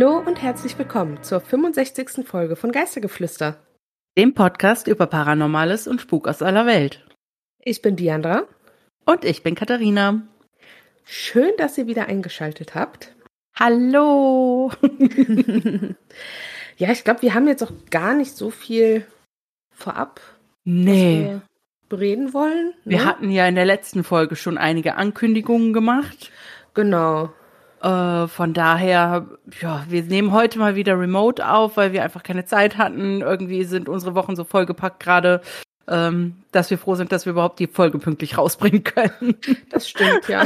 Hallo 0.00 0.22
und 0.24 0.40
herzlich 0.40 0.78
willkommen 0.78 1.24
zur 1.24 1.40
65. 1.40 2.24
Folge 2.24 2.54
von 2.54 2.70
Geistergeflüster, 2.70 3.60
dem 4.16 4.32
Podcast 4.32 4.86
über 4.86 5.08
Paranormales 5.08 5.88
und 5.88 6.00
Spuk 6.00 6.28
aus 6.28 6.40
aller 6.40 6.66
Welt. 6.66 7.04
Ich 7.58 7.82
bin 7.82 7.96
Diandra. 7.96 8.44
Und 9.06 9.24
ich 9.24 9.42
bin 9.42 9.56
Katharina. 9.56 10.22
Schön, 11.04 11.50
dass 11.58 11.76
ihr 11.78 11.88
wieder 11.88 12.06
eingeschaltet 12.06 12.76
habt. 12.76 13.16
Hallo! 13.56 14.70
ja, 16.76 16.92
ich 16.92 17.02
glaube, 17.02 17.22
wir 17.22 17.34
haben 17.34 17.48
jetzt 17.48 17.64
auch 17.64 17.72
gar 17.90 18.14
nicht 18.14 18.36
so 18.36 18.50
viel 18.50 19.04
vorab. 19.74 20.20
Nee. 20.62 21.40
bereden 21.88 22.32
wollen. 22.32 22.68
Ne? 22.84 22.92
Wir 22.92 23.04
hatten 23.04 23.32
ja 23.32 23.48
in 23.48 23.56
der 23.56 23.66
letzten 23.66 24.04
Folge 24.04 24.36
schon 24.36 24.58
einige 24.58 24.94
Ankündigungen 24.94 25.72
gemacht. 25.72 26.30
Genau. 26.72 27.32
Äh, 27.82 28.26
von 28.28 28.54
daher, 28.54 29.26
ja, 29.60 29.84
wir 29.88 30.02
nehmen 30.02 30.32
heute 30.32 30.58
mal 30.58 30.74
wieder 30.74 30.98
remote 30.98 31.48
auf, 31.48 31.76
weil 31.76 31.92
wir 31.92 32.02
einfach 32.02 32.22
keine 32.22 32.44
Zeit 32.44 32.76
hatten. 32.76 33.20
Irgendwie 33.20 33.64
sind 33.64 33.88
unsere 33.88 34.14
Wochen 34.14 34.36
so 34.36 34.44
vollgepackt 34.44 35.00
gerade, 35.00 35.40
ähm, 35.86 36.36
dass 36.52 36.70
wir 36.70 36.78
froh 36.78 36.96
sind, 36.96 37.12
dass 37.12 37.24
wir 37.24 37.32
überhaupt 37.32 37.60
die 37.60 37.66
Folge 37.66 37.98
pünktlich 37.98 38.36
rausbringen 38.36 38.84
können. 38.84 39.36
Das 39.70 39.88
stimmt, 39.88 40.28
ja. 40.28 40.44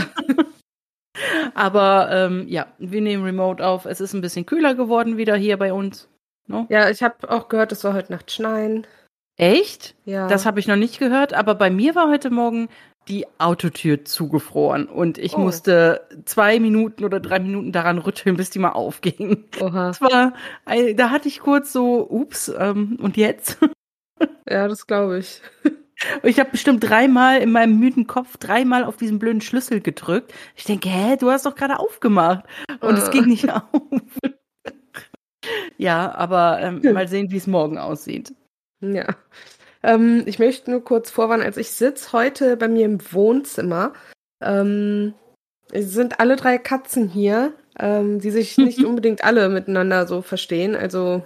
Aber 1.55 2.09
ähm, 2.11 2.47
ja, 2.49 2.67
wir 2.79 3.01
nehmen 3.01 3.25
remote 3.25 3.65
auf. 3.65 3.85
Es 3.85 4.01
ist 4.01 4.15
ein 4.15 4.21
bisschen 4.21 4.47
kühler 4.47 4.75
geworden 4.75 5.17
wieder 5.17 5.37
hier 5.37 5.57
bei 5.59 5.73
uns. 5.73 6.09
No? 6.47 6.67
Ja, 6.71 6.91
ich 6.91 7.03
habe 7.03 7.31
auch 7.31 7.49
gehört, 7.49 7.73
es 7.73 7.81
soll 7.81 7.93
heute 7.93 8.13
Nacht 8.13 8.31
schneien. 8.31 8.87
Echt? 9.37 9.95
Ja. 10.05 10.29
Das 10.29 10.45
habe 10.47 10.61
ich 10.61 10.67
noch 10.67 10.77
nicht 10.77 10.99
gehört, 10.99 11.35
aber 11.35 11.55
bei 11.55 11.71
mir 11.71 11.95
war 11.95 12.09
heute 12.09 12.31
Morgen 12.31 12.69
die 13.09 13.27
Autotür 13.39 14.05
zugefroren 14.05 14.87
und 14.87 15.19
ich 15.19 15.35
oh. 15.35 15.39
musste 15.39 16.07
zwei 16.25 16.61
Minuten 16.61 17.05
oder 17.05 17.21
drei 17.21 17.41
Minuten 17.41 17.73
daran 17.73 17.99
rütteln, 17.99 18.37
bis 18.37 18.51
die 18.51 18.59
mal 18.59 18.71
aufging. 18.71 19.45
Oha. 19.61 19.89
Das 19.89 20.01
war, 20.01 20.35
da 20.95 21.11
hatte 21.11 21.29
ich 21.29 21.41
kurz 21.41 21.73
so, 21.73 22.09
ups, 22.09 22.53
ähm, 22.57 22.99
und 23.01 23.17
jetzt? 23.17 23.59
Ja, 24.49 24.69
das 24.69 24.87
glaube 24.87 25.19
ich. 25.19 25.41
Ich 26.23 26.41
habe 26.41 26.51
bestimmt 26.51 26.83
dreimal 26.83 27.41
in 27.41 27.53
meinem 27.53 27.79
müden 27.79 28.07
Kopf 28.07 28.37
dreimal 28.37 28.85
auf 28.85 28.97
diesen 28.97 29.19
blöden 29.19 29.41
Schlüssel 29.41 29.81
gedrückt. 29.81 30.33
Ich 30.57 30.65
denke, 30.65 30.89
hä, 30.89 31.17
du 31.17 31.31
hast 31.31 31.47
doch 31.47 31.55
gerade 31.55 31.79
aufgemacht. 31.79 32.45
Und 32.81 32.99
es 32.99 33.11
ging 33.11 33.27
nicht 33.27 33.51
auf. 33.53 33.63
ja, 35.77 36.13
aber 36.15 36.61
ähm, 36.61 36.81
mal 36.93 37.09
sehen, 37.09 37.31
wie 37.31 37.37
es 37.37 37.47
morgen 37.47 37.79
aussieht. 37.79 38.35
Ja. 38.81 39.07
Ähm, 39.83 40.23
ich 40.27 40.39
möchte 40.39 40.71
nur 40.71 40.85
kurz 40.85 41.11
vorwarnen, 41.11 41.45
als 41.45 41.57
ich 41.57 41.71
sitze 41.71 42.13
heute 42.13 42.57
bei 42.57 42.69
mir 42.69 42.85
im 42.85 42.99
Wohnzimmer. 43.13 43.93
Ähm, 44.41 45.15
es 45.73 45.93
sind 45.93 46.21
alle 46.21 46.37
drei 46.37 46.59
Katzen 46.59 47.09
hier, 47.09 47.53
ähm, 47.79 48.21
die 48.21 48.31
sich 48.31 48.57
nicht 48.59 48.85
unbedingt 48.85 49.25
alle 49.25 49.49
miteinander 49.49 50.07
so 50.07 50.23
verstehen. 50.23 50.77
Also 50.77 51.25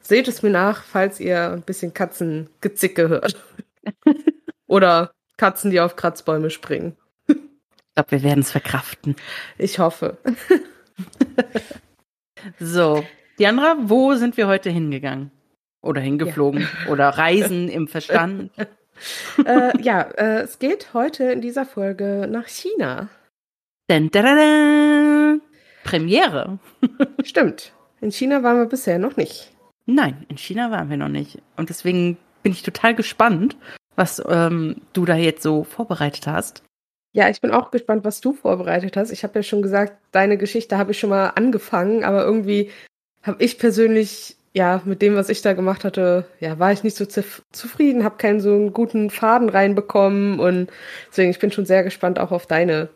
seht 0.00 0.28
es 0.28 0.42
mir 0.42 0.50
nach, 0.50 0.84
falls 0.84 1.20
ihr 1.20 1.52
ein 1.52 1.62
bisschen 1.62 1.92
Katzengezicke 1.92 3.08
hört. 3.08 3.36
Oder 4.66 5.12
Katzen, 5.36 5.70
die 5.70 5.80
auf 5.80 5.96
Kratzbäume 5.96 6.50
springen. 6.50 6.96
Ich 7.28 7.36
glaube, 7.94 8.10
wir 8.10 8.22
werden 8.22 8.40
es 8.40 8.50
verkraften. 8.50 9.16
Ich 9.58 9.78
hoffe. 9.78 10.18
so, 12.60 13.04
Diandra, 13.38 13.76
wo 13.80 14.14
sind 14.14 14.36
wir 14.36 14.48
heute 14.48 14.70
hingegangen? 14.70 15.30
Oder 15.82 16.00
hingeflogen? 16.00 16.62
Ja. 16.62 16.68
Oder 16.90 17.08
reisen 17.10 17.68
im 17.68 17.88
Verstand? 17.88 18.50
äh, 19.44 19.80
ja, 19.80 20.02
äh, 20.02 20.40
es 20.42 20.58
geht 20.58 20.94
heute 20.94 21.24
in 21.24 21.40
dieser 21.40 21.64
Folge 21.64 22.26
nach 22.30 22.48
China. 22.48 23.08
Dun, 23.88 24.10
dun, 24.10 24.24
dun, 24.24 25.42
Premiere. 25.84 26.58
Stimmt. 27.24 27.72
In 28.00 28.10
China 28.10 28.42
waren 28.42 28.58
wir 28.58 28.66
bisher 28.66 28.98
noch 28.98 29.16
nicht. 29.16 29.52
Nein, 29.86 30.26
in 30.28 30.36
China 30.36 30.70
waren 30.70 30.90
wir 30.90 30.96
noch 30.96 31.08
nicht. 31.08 31.38
Und 31.56 31.68
deswegen 31.68 32.16
bin 32.42 32.52
ich 32.52 32.62
total 32.62 32.94
gespannt, 32.94 33.56
was 33.94 34.22
ähm, 34.28 34.82
du 34.92 35.04
da 35.04 35.14
jetzt 35.16 35.42
so 35.42 35.64
vorbereitet 35.64 36.26
hast. 36.26 36.62
Ja, 37.12 37.30
ich 37.30 37.40
bin 37.40 37.50
auch 37.50 37.70
gespannt, 37.70 38.04
was 38.04 38.20
du 38.20 38.34
vorbereitet 38.34 38.96
hast. 38.96 39.10
Ich 39.10 39.22
habe 39.22 39.38
ja 39.38 39.42
schon 39.42 39.62
gesagt, 39.62 39.96
deine 40.12 40.36
Geschichte 40.36 40.76
habe 40.76 40.92
ich 40.92 40.98
schon 40.98 41.10
mal 41.10 41.28
angefangen, 41.28 42.04
aber 42.04 42.24
irgendwie 42.24 42.70
habe 43.22 43.42
ich 43.42 43.58
persönlich, 43.58 44.35
ja, 44.56 44.80
mit 44.86 45.02
dem, 45.02 45.16
was 45.16 45.28
ich 45.28 45.42
da 45.42 45.52
gemacht 45.52 45.84
hatte, 45.84 46.24
ja, 46.40 46.58
war 46.58 46.72
ich 46.72 46.82
nicht 46.82 46.96
so 46.96 47.04
zufrieden, 47.04 48.04
habe 48.04 48.16
keinen 48.16 48.40
so 48.40 48.54
einen 48.54 48.72
guten 48.72 49.10
Faden 49.10 49.50
reinbekommen 49.50 50.40
und 50.40 50.70
deswegen, 51.10 51.30
ich 51.30 51.38
bin 51.38 51.52
schon 51.52 51.66
sehr 51.66 51.84
gespannt 51.84 52.18
auch 52.18 52.32
auf 52.32 52.46
deine 52.46 52.88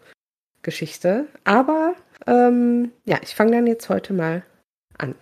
Geschichte. 0.62 1.26
Aber 1.44 1.94
ähm, 2.26 2.92
ja, 3.04 3.18
ich 3.22 3.34
fange 3.34 3.52
dann 3.52 3.66
jetzt 3.66 3.90
heute 3.90 4.14
mal 4.14 4.42
an. 4.96 5.14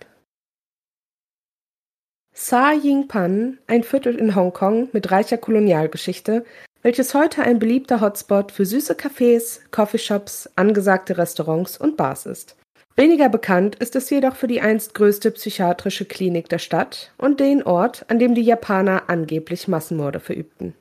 Sa 2.33 2.71
Ying 2.71 3.09
Pan, 3.09 3.57
ein 3.67 3.83
Viertel 3.83 4.15
in 4.15 4.33
Hongkong 4.33 4.87
mit 4.93 5.11
reicher 5.11 5.37
Kolonialgeschichte, 5.37 6.45
welches 6.81 7.13
heute 7.13 7.43
ein 7.43 7.59
beliebter 7.59 7.99
Hotspot 7.99 8.53
für 8.53 8.65
süße 8.65 8.93
Cafés, 8.93 9.59
Coffeeshops, 9.71 10.49
angesagte 10.55 11.17
Restaurants 11.17 11.77
und 11.77 11.97
Bars 11.97 12.25
ist. 12.25 12.55
Weniger 12.99 13.29
bekannt 13.29 13.75
ist 13.75 13.95
es 13.95 14.09
jedoch 14.09 14.35
für 14.35 14.47
die 14.47 14.59
einst 14.59 14.93
größte 14.93 15.31
psychiatrische 15.31 16.03
Klinik 16.03 16.49
der 16.49 16.57
Stadt 16.57 17.13
und 17.17 17.39
den 17.39 17.63
Ort, 17.63 18.03
an 18.09 18.19
dem 18.19 18.35
die 18.35 18.41
Japaner 18.41 19.03
angeblich 19.07 19.69
Massenmorde 19.69 20.19
verübten. 20.19 20.73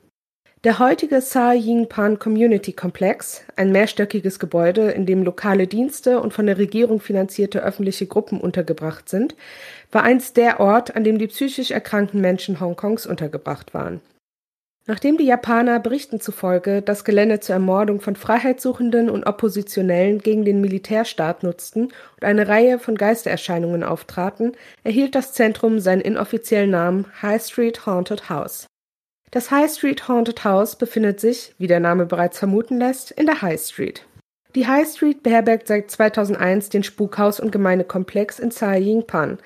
Der 0.64 0.80
heutige 0.80 1.20
Sa 1.20 1.52
Ying 1.52 1.88
Pan 1.88 2.18
Community 2.18 2.72
Komplex, 2.72 3.44
ein 3.54 3.70
mehrstöckiges 3.70 4.40
Gebäude, 4.40 4.90
in 4.90 5.06
dem 5.06 5.22
lokale 5.22 5.68
Dienste 5.68 6.20
und 6.20 6.32
von 6.32 6.46
der 6.46 6.58
Regierung 6.58 6.98
finanzierte 6.98 7.62
öffentliche 7.62 8.06
Gruppen 8.06 8.40
untergebracht 8.40 9.08
sind, 9.08 9.36
war 9.92 10.02
einst 10.02 10.36
der 10.36 10.58
Ort, 10.58 10.96
an 10.96 11.04
dem 11.04 11.18
die 11.18 11.28
psychisch 11.28 11.70
erkrankten 11.70 12.20
Menschen 12.20 12.58
Hongkongs 12.58 13.06
untergebracht 13.06 13.74
waren. 13.74 14.00
Nachdem 14.88 15.18
die 15.18 15.26
Japaner 15.26 15.80
Berichten 15.80 16.18
zufolge 16.18 16.80
das 16.80 17.04
Gelände 17.04 17.40
zur 17.40 17.52
Ermordung 17.52 18.00
von 18.00 18.16
Freiheitssuchenden 18.16 19.10
und 19.10 19.24
Oppositionellen 19.24 20.20
gegen 20.20 20.46
den 20.46 20.62
Militärstaat 20.62 21.42
nutzten 21.42 21.84
und 21.84 22.24
eine 22.24 22.48
Reihe 22.48 22.78
von 22.78 22.94
Geistererscheinungen 22.94 23.84
auftraten, 23.84 24.56
erhielt 24.84 25.14
das 25.14 25.34
Zentrum 25.34 25.78
seinen 25.78 26.00
inoffiziellen 26.00 26.70
Namen 26.70 27.04
High 27.20 27.44
Street 27.44 27.84
Haunted 27.84 28.30
House. 28.30 28.66
Das 29.30 29.50
High 29.50 29.70
Street 29.70 30.08
Haunted 30.08 30.42
House 30.44 30.74
befindet 30.74 31.20
sich, 31.20 31.54
wie 31.58 31.66
der 31.66 31.80
Name 31.80 32.06
bereits 32.06 32.38
vermuten 32.38 32.78
lässt, 32.78 33.10
in 33.10 33.26
der 33.26 33.42
High 33.42 33.60
Street. 33.60 34.06
Die 34.54 34.66
High 34.66 34.88
Street 34.88 35.22
beherbergt 35.22 35.68
seit 35.68 35.90
2001 35.90 36.70
den 36.70 36.82
Spukhaus- 36.82 37.38
und 37.38 37.52
Gemeindekomplex 37.52 38.38
in 38.38 38.50
Sai 38.50 38.78
Ying 38.78 39.06
Pan, 39.06 39.38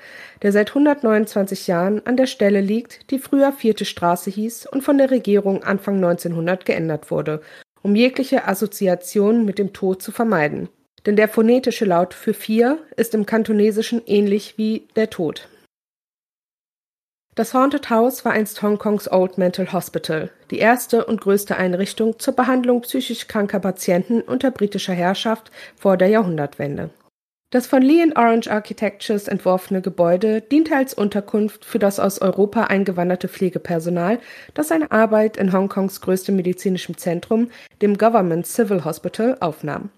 der 0.42 0.52
seit 0.52 0.68
129 0.70 1.66
Jahren 1.66 2.06
an 2.06 2.16
der 2.16 2.28
Stelle 2.28 2.60
liegt, 2.60 3.10
die 3.10 3.18
früher 3.18 3.52
Vierte 3.52 3.84
Straße 3.84 4.30
hieß 4.30 4.66
und 4.66 4.82
von 4.82 4.98
der 4.98 5.10
Regierung 5.10 5.64
Anfang 5.64 5.96
1900 5.96 6.64
geändert 6.64 7.10
wurde, 7.10 7.40
um 7.82 7.96
jegliche 7.96 8.46
Assoziation 8.46 9.44
mit 9.44 9.58
dem 9.58 9.72
Tod 9.72 10.00
zu 10.00 10.12
vermeiden. 10.12 10.68
Denn 11.04 11.16
der 11.16 11.28
phonetische 11.28 11.84
Laut 11.84 12.14
für 12.14 12.32
vier 12.32 12.78
ist 12.96 13.12
im 13.14 13.26
Kantonesischen 13.26 14.02
ähnlich 14.06 14.56
wie 14.56 14.86
der 14.94 15.10
Tod. 15.10 15.48
Das 17.34 17.54
Haunted 17.54 17.88
House 17.88 18.26
war 18.26 18.32
einst 18.32 18.60
Hongkongs 18.60 19.10
Old 19.10 19.38
Mental 19.38 19.72
Hospital, 19.72 20.28
die 20.50 20.58
erste 20.58 21.06
und 21.06 21.22
größte 21.22 21.56
Einrichtung 21.56 22.18
zur 22.18 22.36
Behandlung 22.36 22.82
psychisch 22.82 23.26
kranker 23.26 23.58
Patienten 23.58 24.20
unter 24.20 24.50
britischer 24.50 24.92
Herrschaft 24.92 25.50
vor 25.74 25.96
der 25.96 26.08
Jahrhundertwende. 26.08 26.90
Das 27.48 27.66
von 27.66 27.80
Lee 27.80 28.04
Orange 28.14 28.50
Architectures 28.50 29.28
entworfene 29.28 29.80
Gebäude 29.80 30.42
diente 30.42 30.76
als 30.76 30.92
Unterkunft 30.92 31.64
für 31.64 31.78
das 31.78 31.98
aus 31.98 32.20
Europa 32.20 32.64
eingewanderte 32.64 33.28
Pflegepersonal, 33.28 34.18
das 34.52 34.68
seine 34.68 34.92
Arbeit 34.92 35.38
in 35.38 35.54
Hongkongs 35.54 36.02
größtem 36.02 36.36
medizinischem 36.36 36.98
Zentrum, 36.98 37.50
dem 37.80 37.96
Government 37.96 38.46
Civil 38.46 38.84
Hospital, 38.84 39.38
aufnahm 39.40 39.88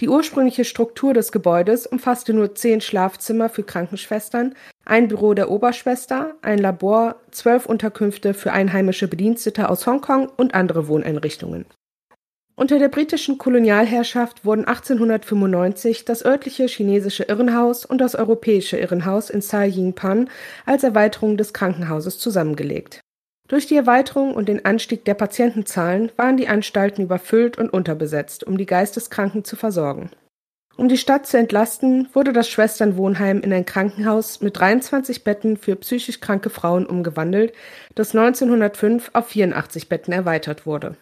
die 0.00 0.08
ursprüngliche 0.08 0.64
Struktur 0.64 1.12
des 1.12 1.30
Gebäudes 1.30 1.86
umfasste 1.86 2.32
nur 2.32 2.54
zehn 2.54 2.80
Schlafzimmer 2.80 3.50
für 3.50 3.62
Krankenschwestern, 3.62 4.54
ein 4.84 5.08
Büro 5.08 5.34
der 5.34 5.50
Oberschwester, 5.50 6.34
ein 6.42 6.58
Labor, 6.58 7.16
zwölf 7.30 7.66
Unterkünfte 7.66 8.34
für 8.34 8.52
einheimische 8.52 9.08
Bedienstete 9.08 9.68
aus 9.68 9.86
Hongkong 9.86 10.28
und 10.36 10.54
andere 10.54 10.88
Wohneinrichtungen. 10.88 11.66
Unter 12.56 12.78
der 12.78 12.88
britischen 12.88 13.38
Kolonialherrschaft 13.38 14.44
wurden 14.44 14.66
1895 14.66 16.04
das 16.04 16.24
örtliche 16.24 16.66
chinesische 16.66 17.24
Irrenhaus 17.24 17.86
und 17.86 17.98
das 17.98 18.14
europäische 18.14 18.76
Irrenhaus 18.76 19.30
in 19.30 19.40
Sai 19.40 19.68
Ying 19.68 19.94
Pan 19.94 20.28
als 20.66 20.84
Erweiterung 20.84 21.36
des 21.36 21.54
Krankenhauses 21.54 22.18
zusammengelegt 22.18 23.00
durch 23.50 23.66
die 23.66 23.74
Erweiterung 23.74 24.32
und 24.32 24.48
den 24.48 24.64
Anstieg 24.64 25.04
der 25.04 25.14
Patientenzahlen 25.14 26.12
waren 26.16 26.36
die 26.36 26.46
Anstalten 26.46 27.02
überfüllt 27.02 27.58
und 27.58 27.68
unterbesetzt, 27.68 28.44
um 28.44 28.56
die 28.56 28.64
Geisteskranken 28.64 29.42
zu 29.42 29.56
versorgen. 29.56 30.10
Um 30.80 30.88
die 30.88 30.96
Stadt 30.96 31.26
zu 31.26 31.36
entlasten, 31.36 32.08
wurde 32.14 32.32
das 32.32 32.48
Schwesternwohnheim 32.48 33.42
in 33.42 33.52
ein 33.52 33.66
Krankenhaus 33.66 34.40
mit 34.40 34.58
23 34.58 35.24
Betten 35.24 35.58
für 35.58 35.76
psychisch 35.76 36.20
kranke 36.20 36.48
Frauen 36.48 36.86
umgewandelt, 36.86 37.52
das 37.96 38.16
1905 38.16 39.10
auf 39.12 39.28
84 39.28 39.90
Betten 39.90 40.14
erweitert 40.14 40.64
wurde. 40.64 40.96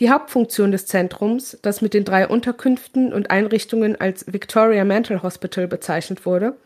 Die 0.00 0.10
Hauptfunktion 0.10 0.72
des 0.72 0.86
Zentrums, 0.86 1.60
das 1.62 1.80
mit 1.80 1.94
den 1.94 2.02
drei 2.02 2.26
Unterkünften 2.26 3.12
und 3.12 3.30
Einrichtungen 3.30 4.00
als 4.00 4.32
Victoria 4.32 4.84
Mental 4.84 5.22
Hospital 5.22 5.68
bezeichnet 5.68 6.26
wurde, 6.26 6.56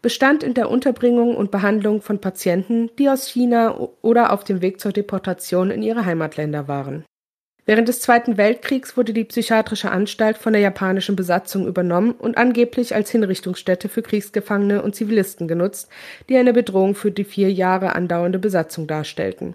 bestand 0.00 0.42
in 0.42 0.54
der 0.54 0.70
Unterbringung 0.70 1.36
und 1.36 1.50
Behandlung 1.50 2.00
von 2.00 2.22
Patienten, 2.22 2.88
die 2.98 3.10
aus 3.10 3.28
China 3.28 3.78
oder 4.00 4.32
auf 4.32 4.44
dem 4.44 4.62
Weg 4.62 4.80
zur 4.80 4.92
Deportation 4.92 5.70
in 5.70 5.82
ihre 5.82 6.06
Heimatländer 6.06 6.68
waren. 6.68 7.04
Während 7.66 7.88
des 7.88 8.00
Zweiten 8.00 8.36
Weltkriegs 8.36 8.96
wurde 8.96 9.12
die 9.12 9.24
psychiatrische 9.24 9.90
Anstalt 9.90 10.38
von 10.38 10.52
der 10.52 10.62
japanischen 10.62 11.16
Besatzung 11.16 11.66
übernommen 11.66 12.12
und 12.12 12.36
angeblich 12.36 12.94
als 12.94 13.10
Hinrichtungsstätte 13.10 13.88
für 13.88 14.02
Kriegsgefangene 14.02 14.82
und 14.82 14.94
Zivilisten 14.94 15.46
genutzt, 15.46 15.88
die 16.28 16.36
eine 16.36 16.52
Bedrohung 16.52 16.94
für 16.94 17.10
die 17.10 17.24
vier 17.24 17.52
Jahre 17.52 17.94
andauernde 17.94 18.38
Besatzung 18.38 18.86
darstellten. 18.86 19.54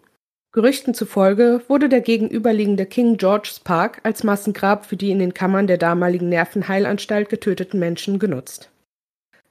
Gerüchten 0.55 0.93
zufolge 0.93 1.61
wurde 1.67 1.89
der 1.89 1.99
gegenüberliegende 1.99 2.85
King 2.85 3.17
George's 3.17 3.59
Park 3.59 3.99
als 4.03 4.23
Massengrab 4.23 4.85
für 4.85 4.95
die 4.95 5.11
in 5.11 5.19
den 5.19 5.33
Kammern 5.33 5.67
der 5.67 5.77
damaligen 5.77 6.29
Nervenheilanstalt 6.29 7.27
getöteten 7.27 7.77
Menschen 7.77 8.19
genutzt. 8.19 8.69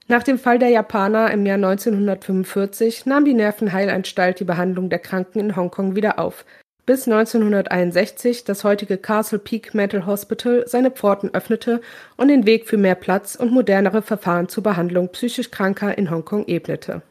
Nach 0.06 0.23
dem 0.23 0.39
Fall 0.39 0.59
der 0.59 0.69
Japaner 0.71 1.31
im 1.31 1.45
Jahr 1.45 1.56
1945 1.56 3.05
nahm 3.05 3.25
die 3.25 3.35
Nervenheilanstalt 3.35 4.41
die 4.41 4.45
Behandlung 4.45 4.89
der 4.89 4.99
Kranken 4.99 5.41
in 5.41 5.56
Hongkong 5.56 5.95
wieder 5.97 6.19
auf, 6.19 6.47
bis 6.86 7.08
1961 7.08 8.44
das 8.44 8.64
heutige 8.64 8.98
Castle 8.98 9.38
Peak 9.38 9.75
Mental 9.75 10.06
Hospital 10.06 10.64
seine 10.66 10.90
Pforten 10.90 11.32
öffnete 11.32 11.81
und 12.16 12.28
den 12.28 12.46
Weg 12.46 12.69
für 12.69 12.76
mehr 12.76 12.94
Platz 12.94 13.34
und 13.34 13.52
modernere 13.52 14.02
Verfahren 14.02 14.48
zur 14.48 14.62
Behandlung 14.62 15.08
psychisch 15.08 15.50
Kranker 15.50 15.96
in 15.96 16.10
Hongkong 16.10 16.46
ebnete 16.46 17.02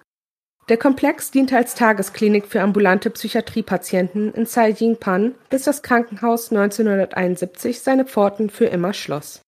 der 0.69 0.77
Komplex 0.77 1.29
diente 1.29 1.57
als 1.57 1.75
Tagesklinik 1.75 2.45
für 2.47 2.61
ambulante 2.61 3.09
Psychiatriepatienten 3.09 4.33
in 4.33 4.45
Sai 4.45 4.69
Ying-pan, 4.71 5.35
bis 5.49 5.63
das 5.63 5.83
Krankenhaus 5.83 6.51
1971 6.51 7.81
seine 7.81 8.05
Pforten 8.05 8.49
für 8.49 8.65
immer 8.65 8.93
schloss. 8.93 9.41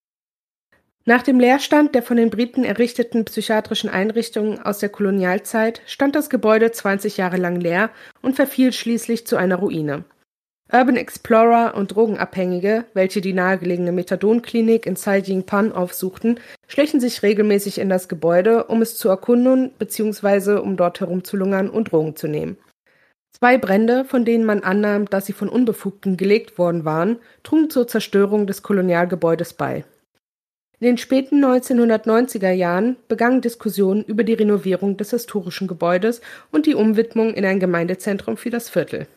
Nach 1.05 1.21
dem 1.21 1.39
Leerstand 1.39 1.95
der 1.95 2.03
von 2.03 2.17
den 2.17 2.31
Briten 2.31 2.65
errichteten 2.65 3.23
psychiatrischen 3.25 3.89
Einrichtungen 3.89 4.61
aus 4.61 4.79
der 4.79 4.89
Kolonialzeit 4.89 5.81
stand 5.85 6.15
das 6.15 6.29
Gebäude 6.29 6.71
20 6.71 7.15
Jahre 7.15 7.37
lang 7.37 7.61
leer 7.61 7.91
und 8.21 8.35
verfiel 8.35 8.73
schließlich 8.73 9.25
zu 9.25 9.37
einer 9.37 9.57
Ruine 9.57 10.03
Urban 10.73 10.95
Explorer 10.95 11.75
und 11.75 11.95
Drogenabhängige, 11.95 12.85
welche 12.95 13.21
die 13.21 13.33
nahegelegene 13.33 13.91
Methadonklinik 13.91 14.87
in 14.87 14.95
Saijingpan 14.95 15.71
aufsuchten, 15.71 16.39
schlichen 16.67 16.99
sich 16.99 17.21
regelmäßig 17.21 17.77
in 17.77 17.87
das 17.87 18.07
Gebäude, 18.07 18.63
um 18.65 18.81
es 18.81 18.97
zu 18.97 19.07
erkunden 19.09 19.71
bzw. 19.77 20.57
um 20.57 20.75
dort 20.75 20.99
herumzulungern 20.99 21.69
und 21.69 21.91
Drogen 21.91 22.15
zu 22.15 22.27
nehmen. 22.27 22.57
Zwei 23.31 23.59
Brände, 23.59 24.05
von 24.05 24.25
denen 24.25 24.45
man 24.45 24.63
annahm, 24.63 25.05
dass 25.05 25.27
sie 25.27 25.33
von 25.33 25.49
Unbefugten 25.49 26.17
gelegt 26.17 26.57
worden 26.57 26.83
waren, 26.83 27.19
trugen 27.43 27.69
zur 27.69 27.87
Zerstörung 27.87 28.47
des 28.47 28.63
Kolonialgebäudes 28.63 29.53
bei. 29.53 29.85
In 30.79 30.87
den 30.87 30.97
späten 30.97 31.45
1990er 31.45 32.51
Jahren 32.51 32.95
begannen 33.07 33.41
Diskussionen 33.41 34.03
über 34.03 34.23
die 34.23 34.33
Renovierung 34.33 34.97
des 34.97 35.11
historischen 35.11 35.67
Gebäudes 35.67 36.21
und 36.51 36.65
die 36.65 36.75
Umwidmung 36.75 37.33
in 37.33 37.45
ein 37.45 37.59
Gemeindezentrum 37.59 38.35
für 38.35 38.49
das 38.49 38.69
Viertel. 38.69 39.07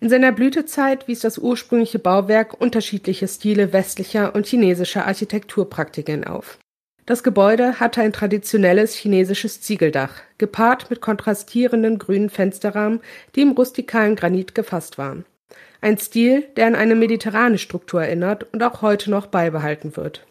In 0.00 0.08
seiner 0.08 0.30
Blütezeit 0.30 1.08
wies 1.08 1.20
das 1.20 1.38
ursprüngliche 1.38 1.98
Bauwerk 1.98 2.60
unterschiedliche 2.60 3.26
Stile 3.26 3.72
westlicher 3.72 4.34
und 4.34 4.46
chinesischer 4.46 5.06
Architekturpraktiken 5.06 6.24
auf. 6.24 6.58
Das 7.04 7.22
Gebäude 7.22 7.80
hatte 7.80 8.02
ein 8.02 8.12
traditionelles 8.12 8.94
chinesisches 8.94 9.60
Ziegeldach, 9.60 10.20
gepaart 10.36 10.90
mit 10.90 11.00
kontrastierenden 11.00 11.98
grünen 11.98 12.30
Fensterrahmen, 12.30 13.00
die 13.34 13.40
im 13.40 13.52
rustikalen 13.52 14.14
Granit 14.14 14.54
gefasst 14.54 14.98
waren. 14.98 15.24
Ein 15.80 15.98
Stil, 15.98 16.42
der 16.56 16.66
an 16.66 16.74
eine 16.74 16.94
mediterrane 16.94 17.58
Struktur 17.58 18.02
erinnert 18.02 18.46
und 18.52 18.62
auch 18.62 18.82
heute 18.82 19.10
noch 19.10 19.26
beibehalten 19.26 19.96
wird. 19.96 20.26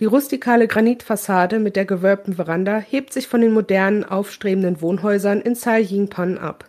Die 0.00 0.04
rustikale 0.04 0.68
Granitfassade 0.68 1.58
mit 1.58 1.74
der 1.74 1.86
gewölbten 1.86 2.34
Veranda 2.34 2.78
hebt 2.78 3.12
sich 3.12 3.26
von 3.26 3.40
den 3.40 3.52
modernen, 3.52 4.04
aufstrebenden 4.04 4.80
Wohnhäusern 4.80 5.40
in 5.40 5.56
Sai 5.56 5.80
Yingpan 5.80 6.38
ab. 6.38 6.68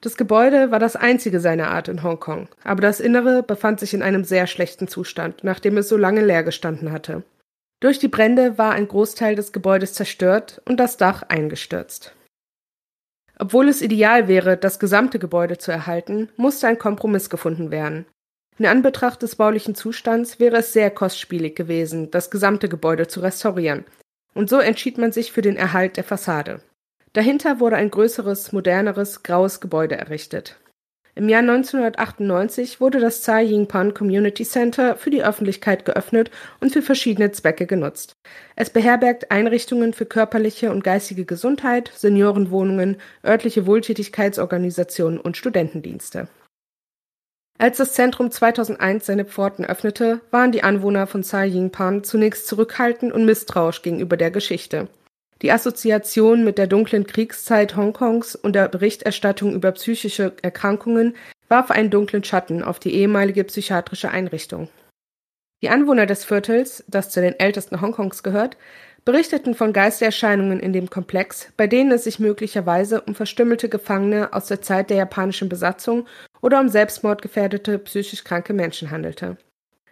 Das 0.00 0.16
Gebäude 0.16 0.70
war 0.70 0.78
das 0.78 0.94
einzige 0.94 1.40
seiner 1.40 1.70
Art 1.70 1.88
in 1.88 2.04
Hongkong, 2.04 2.48
aber 2.62 2.82
das 2.82 3.00
Innere 3.00 3.42
befand 3.42 3.80
sich 3.80 3.94
in 3.94 4.02
einem 4.02 4.22
sehr 4.22 4.46
schlechten 4.46 4.86
Zustand, 4.86 5.42
nachdem 5.42 5.76
es 5.76 5.88
so 5.88 5.96
lange 5.96 6.24
leer 6.24 6.44
gestanden 6.44 6.92
hatte. 6.92 7.24
Durch 7.80 7.98
die 7.98 8.08
Brände 8.08 8.58
war 8.58 8.72
ein 8.72 8.86
Großteil 8.86 9.34
des 9.34 9.52
Gebäudes 9.52 9.94
zerstört 9.94 10.62
und 10.66 10.78
das 10.78 10.96
Dach 10.96 11.22
eingestürzt. 11.24 12.14
Obwohl 13.40 13.68
es 13.68 13.82
ideal 13.82 14.28
wäre, 14.28 14.56
das 14.56 14.78
gesamte 14.78 15.18
Gebäude 15.18 15.58
zu 15.58 15.70
erhalten, 15.70 16.28
musste 16.36 16.66
ein 16.66 16.78
Kompromiss 16.78 17.30
gefunden 17.30 17.70
werden. 17.70 18.06
In 18.58 18.66
Anbetracht 18.66 19.22
des 19.22 19.36
baulichen 19.36 19.76
Zustands 19.76 20.40
wäre 20.40 20.56
es 20.58 20.72
sehr 20.72 20.90
kostspielig 20.90 21.54
gewesen, 21.54 22.10
das 22.10 22.30
gesamte 22.30 22.68
Gebäude 22.68 23.06
zu 23.06 23.20
restaurieren, 23.20 23.84
und 24.34 24.48
so 24.48 24.58
entschied 24.58 24.98
man 24.98 25.12
sich 25.12 25.30
für 25.30 25.42
den 25.42 25.56
Erhalt 25.56 25.96
der 25.96 26.04
Fassade. 26.04 26.60
Dahinter 27.12 27.60
wurde 27.60 27.76
ein 27.76 27.90
größeres, 27.90 28.52
moderneres, 28.52 29.22
graues 29.22 29.60
Gebäude 29.60 29.96
errichtet. 29.96 30.56
Im 31.18 31.28
Jahr 31.28 31.40
1998 31.40 32.80
wurde 32.80 33.00
das 33.00 33.22
Tsai 33.22 33.42
Ying-pan 33.42 33.92
Community 33.92 34.44
Center 34.44 34.94
für 34.94 35.10
die 35.10 35.24
Öffentlichkeit 35.24 35.84
geöffnet 35.84 36.30
und 36.60 36.72
für 36.72 36.80
verschiedene 36.80 37.32
Zwecke 37.32 37.66
genutzt. 37.66 38.12
Es 38.54 38.70
beherbergt 38.70 39.32
Einrichtungen 39.32 39.94
für 39.94 40.06
körperliche 40.06 40.70
und 40.70 40.84
geistige 40.84 41.24
Gesundheit, 41.24 41.90
Seniorenwohnungen, 41.92 42.98
örtliche 43.26 43.66
Wohltätigkeitsorganisationen 43.66 45.18
und 45.18 45.36
Studentendienste. 45.36 46.28
Als 47.58 47.78
das 47.78 47.94
Zentrum 47.94 48.30
2001 48.30 49.06
seine 49.06 49.24
Pforten 49.24 49.64
öffnete, 49.64 50.20
waren 50.30 50.52
die 50.52 50.62
Anwohner 50.62 51.08
von 51.08 51.24
Tsai 51.24 51.48
Ying-pan 51.48 52.04
zunächst 52.04 52.46
zurückhaltend 52.46 53.12
und 53.12 53.24
misstrauisch 53.24 53.82
gegenüber 53.82 54.16
der 54.16 54.30
Geschichte. 54.30 54.86
Die 55.42 55.52
Assoziation 55.52 56.44
mit 56.44 56.58
der 56.58 56.66
dunklen 56.66 57.06
Kriegszeit 57.06 57.76
Hongkongs 57.76 58.34
und 58.34 58.54
der 58.54 58.68
Berichterstattung 58.68 59.54
über 59.54 59.70
psychische 59.72 60.32
Erkrankungen 60.42 61.14
warf 61.48 61.70
einen 61.70 61.90
dunklen 61.90 62.24
Schatten 62.24 62.62
auf 62.62 62.80
die 62.80 62.94
ehemalige 62.94 63.44
psychiatrische 63.44 64.10
Einrichtung. 64.10 64.68
Die 65.62 65.70
Anwohner 65.70 66.06
des 66.06 66.24
Viertels, 66.24 66.84
das 66.88 67.10
zu 67.10 67.20
den 67.20 67.38
ältesten 67.38 67.80
Hongkongs 67.80 68.22
gehört, 68.22 68.56
berichteten 69.04 69.54
von 69.54 69.72
Geistererscheinungen 69.72 70.60
in 70.60 70.72
dem 70.72 70.90
Komplex, 70.90 71.52
bei 71.56 71.66
denen 71.66 71.92
es 71.92 72.04
sich 72.04 72.18
möglicherweise 72.18 73.00
um 73.00 73.14
verstümmelte 73.14 73.68
Gefangene 73.68 74.32
aus 74.32 74.46
der 74.46 74.60
Zeit 74.60 74.90
der 74.90 74.98
japanischen 74.98 75.48
Besatzung 75.48 76.06
oder 76.42 76.60
um 76.60 76.68
selbstmordgefährdete 76.68 77.78
psychisch 77.78 78.24
kranke 78.24 78.52
Menschen 78.52 78.90
handelte 78.90 79.38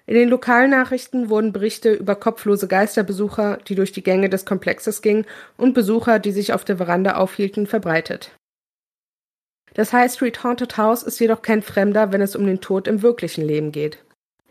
in 0.06 0.14
den 0.14 0.28
Lokalnachrichten 0.28 1.30
wurden 1.30 1.52
Berichte 1.52 1.92
über 1.92 2.14
kopflose 2.14 2.68
Geisterbesucher, 2.68 3.58
die 3.66 3.75
durch 3.75 3.90
die 3.90 4.04
Gänge 4.04 4.28
des 4.28 4.44
Komplexes 4.44 5.02
gingen, 5.02 5.26
und 5.56 5.75
Besucher, 5.75 6.20
die 6.20 6.30
sich 6.30 6.52
auf 6.52 6.64
der 6.64 6.76
Veranda 6.76 7.16
aufhielten, 7.16 7.66
verbreitet. 7.66 8.30
Das 9.75 9.92
High 9.92 10.10
Street 10.12 10.44
Haunted 10.44 10.78
House 10.78 11.02
ist 11.02 11.18
jedoch 11.18 11.42
kein 11.42 11.60
Fremder, 11.60 12.12
wenn 12.12 12.20
es 12.20 12.36
um 12.36 12.46
den 12.46 12.60
Tod 12.60 12.86
im 12.86 13.02
wirklichen 13.02 13.44
Leben 13.44 13.72
geht. 13.72 13.98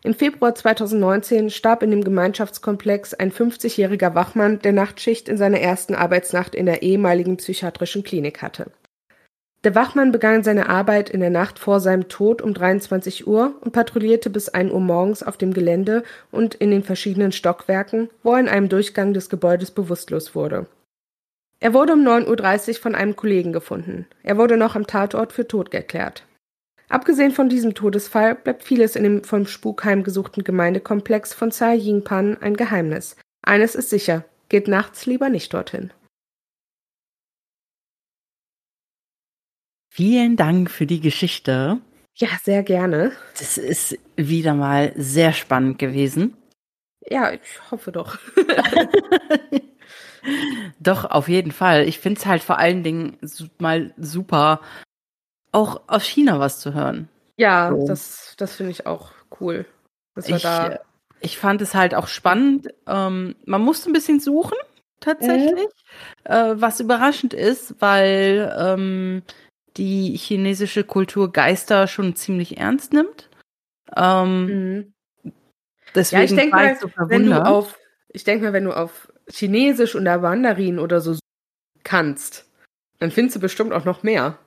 Im 0.04 0.14
Februar 0.14 0.54
2019 0.54 1.50
starb 1.50 1.82
in 1.82 1.90
dem 1.90 2.04
Gemeinschaftskomplex 2.04 3.16
ein 3.16 3.32
50-jähriger 3.32 4.14
Wachmann, 4.14 4.60
der 4.60 4.74
Nachtschicht 4.74 5.28
in 5.28 5.38
seiner 5.38 5.62
ersten 5.62 5.96
Arbeitsnacht 5.96 6.54
in 6.54 6.68
der 6.68 6.84
ehemaligen 6.84 7.38
psychiatrischen 7.38 8.04
Klinik 8.04 8.44
hatte. 8.44 8.68
Der 9.66 9.74
Wachmann 9.74 10.12
begann 10.12 10.44
seine 10.44 10.70
Arbeit 10.70 11.10
in 11.10 11.22
der 11.22 11.32
Nacht 11.32 11.58
vor 11.58 11.80
seinem 11.80 12.08
Tod 12.08 12.44
um 12.44 12.54
23 12.54 13.26
Uhr 13.26 13.56
und 13.62 13.72
patrouillierte 13.72 14.30
bis 14.30 14.48
1 14.48 14.72
Uhr 14.72 14.80
morgens 14.80 15.24
auf 15.24 15.38
dem 15.38 15.56
Gelände 15.56 16.04
und 16.32 16.54
in 16.54 16.70
den 16.70 16.84
verschiedenen 16.84 17.32
Stockwerken, 17.32 18.12
wo 18.22 18.34
er 18.34 18.42
in 18.42 18.48
einem 18.48 18.70
Durchgang 18.70 19.16
des 19.16 19.28
Gebäudes 19.28 19.72
bewusstlos 19.72 20.36
wurde. 20.36 20.68
Er 21.60 21.74
wurde 21.74 21.94
um 21.94 22.08
9.30 22.08 22.70
Uhr 22.70 22.76
von 22.76 22.94
einem 22.94 23.16
Kollegen 23.16 23.54
gefunden. 23.54 24.06
Er 24.22 24.38
wurde 24.38 24.56
noch 24.56 24.76
am 24.76 24.86
Tatort 24.86 25.34
für 25.34 25.48
tot 25.48 25.74
erklärt. 25.74 26.28
Abgesehen 26.88 27.32
von 27.32 27.50
diesem 27.50 27.74
Todesfall 27.74 28.36
bleibt 28.36 28.62
vieles 28.62 28.96
in 28.96 29.02
dem 29.02 29.24
vom 29.24 29.48
Spuk 29.48 29.84
heimgesuchten 29.84 30.44
Gemeindekomplex 30.44 31.34
von 31.34 31.50
Tsai 31.50 31.78
Ying-pan 31.78 32.38
ein 32.40 32.56
Geheimnis. 32.56 33.16
Eines 33.42 33.74
ist 33.74 33.90
sicher, 33.90 34.26
geht 34.48 34.68
nachts 34.68 35.08
lieber 35.08 35.30
nicht 35.30 35.56
dorthin. 35.56 35.92
Vielen 39.96 40.36
Dank 40.36 40.70
für 40.70 40.86
die 40.86 41.00
Geschichte. 41.00 41.80
Ja, 42.16 42.28
sehr 42.44 42.64
gerne. 42.64 43.14
Das 43.40 43.58
ist 43.58 43.98
wieder 44.18 44.54
mal 44.54 44.92
sehr 44.98 45.32
spannend 45.32 45.80
gewesen. 45.80 46.36
Ja, 47.08 47.32
ich 47.32 47.72
hoffe 47.72 47.94
doch. 47.94 48.18
doch, 50.82 51.06
auf 51.06 51.30
jeden 51.30 51.54
Fall. 51.54 51.88
Ich 51.88 52.00
finde 52.00 52.20
es 52.20 52.26
halt 52.26 52.44
vor 52.44 52.60
allen 52.60 52.84
Dingen 52.84 53.18
mal 53.58 53.94
super, 53.96 54.60
auch 55.54 55.84
aus 55.88 56.04
China 56.04 56.42
was 56.42 56.60
zu 56.60 56.74
hören. 56.74 57.08
Ja, 57.38 57.72
so. 57.72 57.88
das, 57.88 58.34
das 58.36 58.56
finde 58.56 58.74
ich 58.74 58.86
auch 58.86 59.14
cool. 59.40 59.66
Dass 60.14 60.28
wir 60.28 60.36
ich, 60.36 60.44
da 60.44 60.80
ich 61.22 61.38
fand 61.38 61.62
es 61.62 61.74
halt 61.74 61.96
auch 61.96 62.10
spannend. 62.10 62.68
Ähm, 62.86 63.38
man 63.46 63.62
musste 63.62 63.90
ein 63.90 63.94
bisschen 63.94 64.20
suchen, 64.20 64.58
tatsächlich. 65.00 65.70
Äh? 66.26 66.52
Äh, 66.52 66.62
was 66.62 66.82
überraschend 66.82 67.34
ist, 67.34 67.76
weil 67.80 68.54
ähm, 68.60 69.24
die 69.78 70.16
chinesische 70.18 70.84
Kultur 70.84 71.32
Geister 71.32 71.88
schon 71.88 72.16
ziemlich 72.16 72.58
ernst 72.58 72.94
nimmt. 72.94 73.30
Ähm, 73.96 74.46
Mhm. 74.46 74.94
deswegen 75.94 76.22
Ja, 76.22 76.26
ich 76.26 76.36
denke 76.36 76.56
mal, 76.56 76.76
so 76.80 76.90
wenn 77.08 77.26
du 77.26 77.46
auf, 77.46 77.78
ich 78.10 78.24
denke 78.24 78.46
mal, 78.46 78.54
wenn 78.54 78.66
du 78.66 78.74
auf 78.74 79.12
Chinesisch 79.30 79.96
oder 79.96 80.20
Mandarin 80.20 80.80
oder 80.80 81.02
so 81.02 81.18
kannst, 81.84 82.50
dann 83.00 83.12
findest 83.12 83.36
du 83.38 83.40
bestimmt 83.40 83.74
auch 83.74 83.86
noch 83.86 84.04
mehr. 84.04 84.38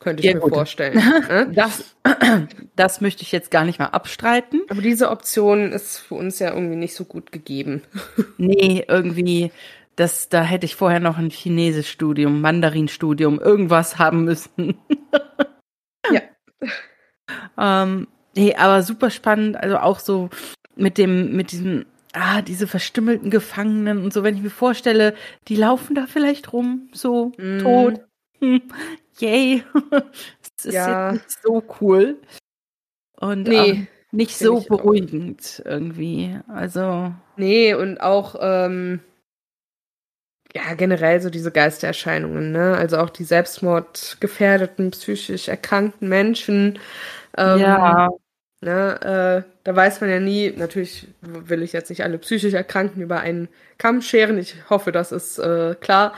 Könnte 0.00 0.20
ich 0.20 0.26
Ja, 0.26 0.34
mir 0.34 0.40
gut. 0.40 0.54
vorstellen. 0.54 0.94
ne? 1.28 1.50
Das, 1.52 1.96
das 2.76 3.00
möchte 3.00 3.22
ich 3.22 3.32
jetzt 3.32 3.50
gar 3.50 3.64
nicht 3.64 3.78
mal 3.78 3.86
abstreiten. 3.86 4.62
Aber 4.68 4.80
diese 4.80 5.10
Option 5.10 5.72
ist 5.72 5.98
für 5.98 6.14
uns 6.14 6.38
ja 6.38 6.54
irgendwie 6.54 6.76
nicht 6.76 6.94
so 6.94 7.04
gut 7.04 7.32
gegeben. 7.32 7.82
Nee, 8.40 8.84
irgendwie, 8.86 9.50
das, 9.98 10.28
da 10.28 10.42
hätte 10.42 10.64
ich 10.66 10.76
vorher 10.76 11.00
noch 11.00 11.18
ein 11.18 11.30
Chinesischstudium, 11.30 12.40
Mandarinstudium, 12.40 13.38
irgendwas 13.40 13.98
haben 13.98 14.24
müssen. 14.24 14.78
Ja. 16.10 16.22
ähm, 17.58 18.08
nee, 18.34 18.54
aber 18.54 18.82
super 18.82 19.10
spannend, 19.10 19.56
also 19.58 19.76
auch 19.78 19.98
so 19.98 20.30
mit 20.74 20.96
dem, 20.96 21.36
mit 21.36 21.52
diesem, 21.52 21.84
ah, 22.14 22.40
diese 22.40 22.66
verstümmelten 22.66 23.30
Gefangenen 23.30 24.02
und 24.02 24.12
so, 24.14 24.22
wenn 24.22 24.36
ich 24.36 24.42
mir 24.42 24.48
vorstelle, 24.50 25.14
die 25.48 25.56
laufen 25.56 25.94
da 25.94 26.06
vielleicht 26.06 26.52
rum, 26.54 26.88
so 26.92 27.32
Mhm. 27.36 27.58
tot. 27.58 28.00
Hm, 28.40 28.62
yay. 29.18 29.62
Das 30.56 30.64
ist 30.64 30.74
Ja. 30.74 31.12
jetzt 31.12 31.22
nicht 31.24 31.42
so 31.42 31.62
cool. 31.80 32.16
Und 33.20 33.42
Nee, 33.48 33.70
ähm, 33.70 33.86
nicht 34.12 34.38
so 34.38 34.60
beruhigend 34.62 35.62
irgendwie. 35.66 36.38
Also, 36.48 37.12
Nee, 37.36 37.74
und 37.74 38.00
auch, 38.00 38.34
ähm, 38.40 39.00
ja, 40.54 40.74
generell 40.74 41.20
so 41.20 41.30
diese 41.30 41.50
Geistererscheinungen, 41.50 42.52
ne? 42.52 42.76
Also 42.76 42.98
auch 42.98 43.10
die 43.10 43.24
selbstmordgefährdeten, 43.24 44.90
psychisch 44.92 45.48
erkrankten 45.48 46.08
Menschen. 46.08 46.78
Ähm, 47.36 47.60
ja, 47.60 48.08
Ne, 48.60 49.44
äh, 49.46 49.50
da 49.62 49.76
weiß 49.76 50.00
man 50.00 50.10
ja 50.10 50.18
nie, 50.18 50.50
natürlich 50.50 51.06
will 51.20 51.62
ich 51.62 51.72
jetzt 51.72 51.90
nicht 51.90 52.02
alle 52.02 52.18
psychisch 52.18 52.54
Erkrankten 52.54 53.00
über 53.00 53.20
einen 53.20 53.48
Kamm 53.78 54.02
scheren, 54.02 54.36
ich 54.36 54.56
hoffe, 54.68 54.90
das 54.90 55.12
ist 55.12 55.38
äh, 55.38 55.76
klar. 55.76 56.14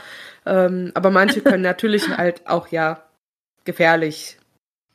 Ähm, 0.47 0.91
aber 0.95 1.11
manche 1.11 1.41
können 1.43 1.61
natürlich 1.61 2.09
halt 2.09 2.47
auch 2.47 2.69
ja 2.69 3.03
gefährlich 3.63 4.39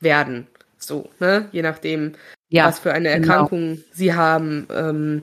werden. 0.00 0.48
So, 0.76 1.08
ne? 1.20 1.48
Je 1.52 1.62
nachdem, 1.62 2.16
ja, 2.48 2.66
was 2.66 2.80
für 2.80 2.92
eine 2.92 3.10
genau. 3.10 3.28
Erkrankung 3.28 3.84
sie 3.92 4.14
haben. 4.14 4.66
Ähm, 4.74 5.22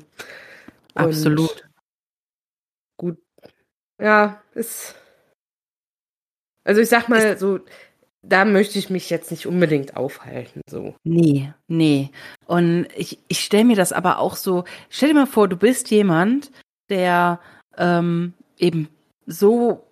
absolut. 0.96 1.66
Ja, 4.00 4.42
ist. 4.54 4.96
Also 6.66 6.82
ich 6.82 6.90
sag 6.90 7.10
mal 7.10 7.38
so, 7.38 7.60
da 8.22 8.46
möchte 8.46 8.80
ich 8.80 8.90
mich 8.90 9.10
jetzt 9.10 9.32
nicht 9.32 9.46
unbedingt 9.48 9.98
aufhalten. 9.98 10.62
So. 10.70 10.96
Nee, 11.04 11.54
nee. 11.68 12.10
Und 12.46 12.88
ich, 12.96 13.20
ich 13.28 13.42
stelle 13.42 13.66
mir 13.66 13.76
das 13.76 13.92
aber 13.92 14.20
auch 14.20 14.36
so, 14.36 14.64
stell 14.90 15.10
dir 15.10 15.16
mal 15.16 15.28
vor, 15.28 15.48
du 15.48 15.58
bist 15.58 15.92
jemand, 15.92 16.52
der 16.90 17.40
ähm, 17.78 18.34
eben 18.58 18.88
so, 19.26 19.86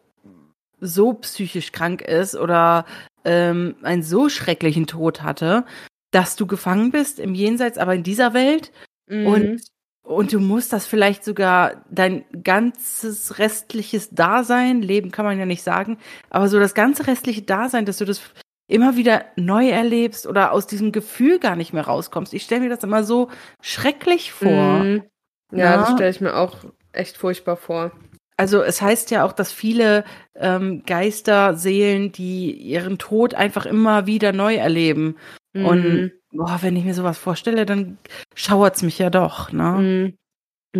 so 0.80 1.14
psychisch 1.14 1.72
krank 1.74 2.02
ist 2.02 2.36
oder 2.36 2.86
ähm, 3.26 3.76
einen 3.84 4.04
so 4.04 4.30
schrecklichen 4.30 4.88
Tod 4.88 5.24
hatte, 5.24 5.66
dass 6.12 6.36
du 6.36 6.48
gefangen 6.48 6.92
bist 6.92 7.20
im 7.20 7.36
Jenseits, 7.36 7.78
aber 7.78 7.96
in 7.96 8.04
dieser 8.04 8.34
Welt 8.34 8.72
Mhm. 9.08 9.28
und, 9.28 9.62
und 10.04 10.34
du 10.34 10.40
musst 10.40 10.74
das 10.74 10.86
vielleicht 10.88 11.24
sogar 11.24 11.84
dein 11.90 12.26
ganzes 12.44 13.38
restliches 13.40 14.10
Dasein, 14.10 14.82
Leben 14.82 15.12
kann 15.12 15.26
man 15.26 15.40
ja 15.40 15.46
nicht 15.46 15.64
sagen, 15.64 15.98
aber 16.30 16.48
so 16.50 16.60
das 16.60 16.74
ganze 16.74 17.08
restliche 17.08 17.44
Dasein, 17.44 17.86
dass 17.86 17.98
du 17.98 18.06
das 18.06 18.22
immer 18.68 18.96
wieder 18.96 19.26
neu 19.36 19.70
erlebst 19.70 20.26
oder 20.26 20.52
aus 20.54 20.66
diesem 20.66 20.92
Gefühl 20.92 21.40
gar 21.40 21.56
nicht 21.56 21.74
mehr 21.74 21.86
rauskommst. 21.86 22.34
Ich 22.34 22.44
stelle 22.44 22.62
mir 22.62 22.70
das 22.70 22.84
immer 22.84 23.04
so 23.04 23.30
schrecklich 23.62 24.32
vor. 24.32 24.80
Mhm. 24.84 25.04
Ja, 25.52 25.58
Ja. 25.58 25.78
das 25.78 25.92
stelle 25.92 26.10
ich 26.10 26.22
mir 26.22 26.36
auch 26.36 26.58
echt 26.94 27.18
furchtbar 27.18 27.58
vor. 27.58 27.92
Also 28.38 28.64
es 28.64 28.82
heißt 28.82 29.12
ja 29.12 29.24
auch, 29.24 29.34
dass 29.34 29.52
viele 29.52 30.04
ähm, 30.36 30.84
Geister, 30.86 31.56
Seelen, 31.56 32.12
die 32.12 32.52
ihren 32.54 32.98
Tod 32.98 33.36
einfach 33.36 33.66
immer 33.66 34.08
wieder 34.08 34.32
neu 34.32 34.56
erleben. 34.56 35.16
Mhm. 35.54 35.66
Und 35.66 36.12
boah, 36.32 36.60
wenn 36.62 36.76
ich 36.76 36.86
mir 36.86 36.94
sowas 36.94 37.18
vorstelle, 37.18 37.66
dann 37.66 37.98
schauert's 38.36 38.82
mich 38.84 38.98
ja 39.00 39.10
doch, 39.10 39.52
ne? 39.52 39.72
Mhm. 39.78 40.18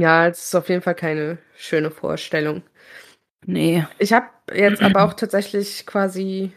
Ja, 0.02 0.28
es 0.28 0.46
ist 0.46 0.56
auf 0.56 0.70
jeden 0.70 0.82
Fall 0.82 0.96
keine 0.96 1.38
schöne 1.56 1.92
Vorstellung. 1.92 2.64
Nee. 3.46 3.86
Ich 4.00 4.14
habe 4.14 4.28
jetzt 4.54 4.82
aber 4.82 5.04
auch 5.04 5.14
tatsächlich 5.14 5.86
quasi 5.86 6.54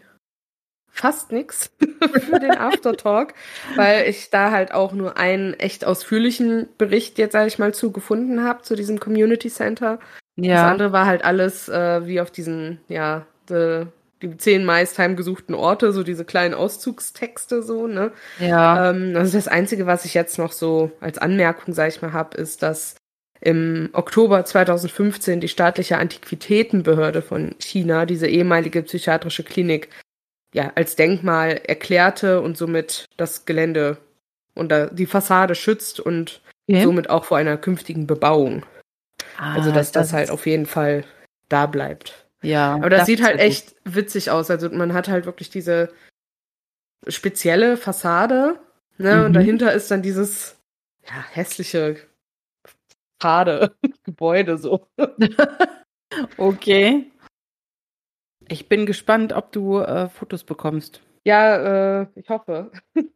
fast 0.89 1.33
nichts 1.33 1.71
für 2.25 2.39
den 2.39 2.51
Aftertalk, 2.51 3.33
weil 3.75 4.07
ich 4.07 4.29
da 4.29 4.51
halt 4.51 4.71
auch 4.71 4.93
nur 4.93 5.17
einen 5.17 5.53
echt 5.55 5.83
ausführlichen 5.83 6.69
Bericht 6.77 7.17
jetzt, 7.17 7.33
sage 7.33 7.47
ich 7.47 7.59
mal, 7.59 7.73
zu 7.73 7.91
gefunden 7.91 8.43
habe, 8.43 8.61
zu 8.61 8.75
diesem 8.75 8.99
Community 8.99 9.49
Center. 9.49 9.99
Das 10.37 10.47
Ja. 10.47 10.69
andere 10.71 10.93
war 10.93 11.05
halt 11.05 11.25
alles 11.25 11.67
äh, 11.67 12.07
wie 12.07 12.21
auf 12.21 12.31
diesen, 12.31 12.79
ja, 12.87 13.25
the, 13.49 13.87
die 14.21 14.37
zehn 14.37 14.63
meist 14.65 14.97
heimgesuchten 14.97 15.53
Orte, 15.55 15.91
so 15.91 16.03
diese 16.03 16.25
kleinen 16.25 16.53
Auszugstexte 16.53 17.61
so, 17.63 17.87
ne? 17.87 18.11
Ja. 18.39 18.89
Ähm, 18.91 19.13
also 19.15 19.37
das 19.37 19.47
Einzige, 19.47 19.85
was 19.85 20.05
ich 20.05 20.13
jetzt 20.13 20.37
noch 20.37 20.51
so 20.51 20.91
als 21.01 21.17
Anmerkung, 21.17 21.73
sage 21.73 21.89
ich 21.89 22.01
mal, 22.01 22.13
habe, 22.13 22.37
ist, 22.37 22.63
dass 22.63 22.95
im 23.41 23.89
Oktober 23.93 24.45
2015 24.45 25.41
die 25.41 25.49
staatliche 25.49 25.97
Antiquitätenbehörde 25.97 27.21
von 27.21 27.55
China 27.59 28.05
diese 28.05 28.27
ehemalige 28.27 28.81
psychiatrische 28.83 29.43
Klinik 29.43 29.89
ja 30.53 30.71
als 30.75 30.95
Denkmal 30.95 31.61
erklärte 31.65 32.41
und 32.41 32.57
somit 32.57 33.05
das 33.17 33.45
Gelände 33.45 33.97
und 34.55 34.73
die 34.93 35.05
Fassade 35.05 35.55
schützt 35.55 35.99
und 35.99 36.41
Okay. 36.67 36.81
somit 36.83 37.11
auch 37.11 37.25
vor 37.25 37.37
einer 37.37 37.57
künftigen 37.57 38.07
Bebauung. 38.07 38.65
Also 39.37 39.69
Ah, 39.69 39.73
dass 39.73 39.91
das, 39.91 40.13
halt 40.13 40.25
ist- 40.25 40.31
auf 40.31 40.47
jeden 40.47 40.65
Fall 40.65 41.03
da 41.49 41.67
bleibt. 41.67 42.24
Ja. 42.45 42.75
Aber 42.75 42.89
das, 42.89 43.05
sieht 43.05 43.19
ist 43.19 43.25
halt 43.25 43.39
echt 43.39 43.75
witzig 43.85 44.31
aus. 44.31 44.49
Also 44.49 44.69
man 44.69 44.93
hat 44.93 45.07
halt 45.07 45.25
wirklich 45.25 45.49
diese 45.49 45.93
spezielle 47.07 47.77
Fassade, 47.77 48.59
ne? 48.97 49.25
Und 49.25 49.29
Mhm. 49.31 49.33
dahinter 49.33 49.73
ist 49.73 49.91
dann 49.91 50.01
dieses 50.01 50.57
ja, 51.05 51.23
hässliche 51.31 51.97
Fade 53.21 53.75
Gebäude 54.03 54.57
so. 54.57 54.87
Okay. 56.37 57.11
Ich 58.47 58.69
bin 58.69 58.85
gespannt, 58.85 59.33
ob 59.33 59.51
du 59.51 59.79
äh, 59.79 60.07
Fotos 60.07 60.43
bekommst. 60.43 61.01
Ja, 61.25 62.03
äh, 62.03 62.07
ich 62.15 62.29
hoffe. 62.29 62.71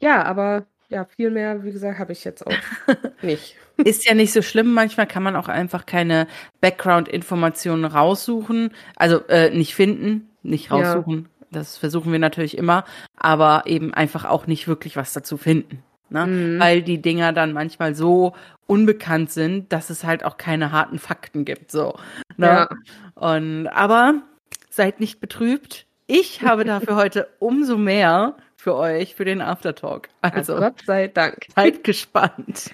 ja, 0.00 0.24
aber 0.24 0.66
ja, 0.88 1.04
viel 1.04 1.30
mehr, 1.30 1.64
wie 1.64 1.72
gesagt, 1.72 1.98
habe 1.98 2.12
ich 2.12 2.24
jetzt 2.24 2.46
auch 2.46 2.52
nicht. 3.22 3.56
Ist 3.76 4.06
ja 4.06 4.14
nicht 4.14 4.32
so 4.32 4.42
schlimm. 4.42 4.72
Manchmal 4.72 5.06
kann 5.06 5.22
man 5.22 5.34
auch 5.36 5.48
einfach 5.48 5.86
keine 5.86 6.26
Background-Informationen 6.60 7.84
raussuchen. 7.84 8.70
Also 8.96 9.26
äh, 9.28 9.50
nicht 9.50 9.74
finden, 9.74 10.28
nicht 10.42 10.70
Ja. 10.70 10.76
raussuchen. 10.76 11.28
Das 11.50 11.76
versuchen 11.76 12.12
wir 12.12 12.18
natürlich 12.18 12.56
immer. 12.56 12.84
Aber 13.16 13.64
eben 13.66 13.92
einfach 13.94 14.24
auch 14.24 14.46
nicht 14.46 14.68
wirklich 14.68 14.96
was 14.96 15.12
dazu 15.12 15.36
finden. 15.36 15.82
Ne? 16.10 16.26
Mhm. 16.26 16.60
Weil 16.60 16.82
die 16.82 17.00
Dinger 17.02 17.32
dann 17.32 17.52
manchmal 17.52 17.94
so 17.94 18.34
unbekannt 18.66 19.30
sind, 19.32 19.72
dass 19.72 19.90
es 19.90 20.04
halt 20.04 20.24
auch 20.24 20.36
keine 20.36 20.70
harten 20.70 20.98
Fakten 20.98 21.44
gibt. 21.44 21.70
So. 21.72 21.98
Ne? 22.36 22.46
Ja. 22.46 22.68
Und 23.14 23.66
aber 23.68 24.22
seid 24.70 25.00
nicht 25.00 25.20
betrübt. 25.20 25.86
Ich 26.06 26.42
habe 26.42 26.64
dafür 26.64 26.96
heute 26.96 27.28
umso 27.38 27.76
mehr 27.78 28.36
für 28.64 28.76
euch, 28.76 29.14
für 29.14 29.26
den 29.26 29.42
Aftertalk. 29.42 30.08
Also 30.22 30.54
Also 30.54 30.56
Gott 30.56 30.82
sei 30.86 31.08
Dank. 31.08 31.46
seid 31.54 31.84
gespannt. 31.84 32.70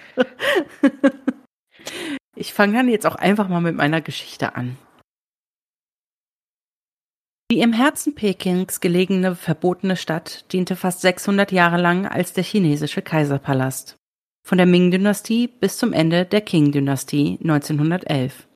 Ich 2.35 2.53
fange 2.53 2.73
dann 2.77 2.87
jetzt 2.87 3.05
auch 3.05 3.15
einfach 3.15 3.49
mal 3.49 3.59
mit 3.59 3.75
meiner 3.75 3.99
Geschichte 3.99 4.55
an. 4.55 4.77
Die 7.51 7.59
im 7.59 7.73
Herzen 7.73 8.15
Pekings 8.15 8.79
gelegene 8.79 9.35
verbotene 9.35 9.97
Stadt 9.97 10.45
diente 10.53 10.77
fast 10.77 11.01
600 11.01 11.51
Jahre 11.51 11.81
lang 11.81 12.07
als 12.07 12.31
der 12.31 12.45
chinesische 12.45 13.01
Kaiserpalast. 13.01 13.97
Von 14.47 14.57
der 14.57 14.67
Ming-Dynastie 14.67 15.47
bis 15.47 15.77
zum 15.77 15.91
Ende 15.91 16.25
der 16.25 16.39
Qing-Dynastie 16.39 17.37
1911. 17.41 18.47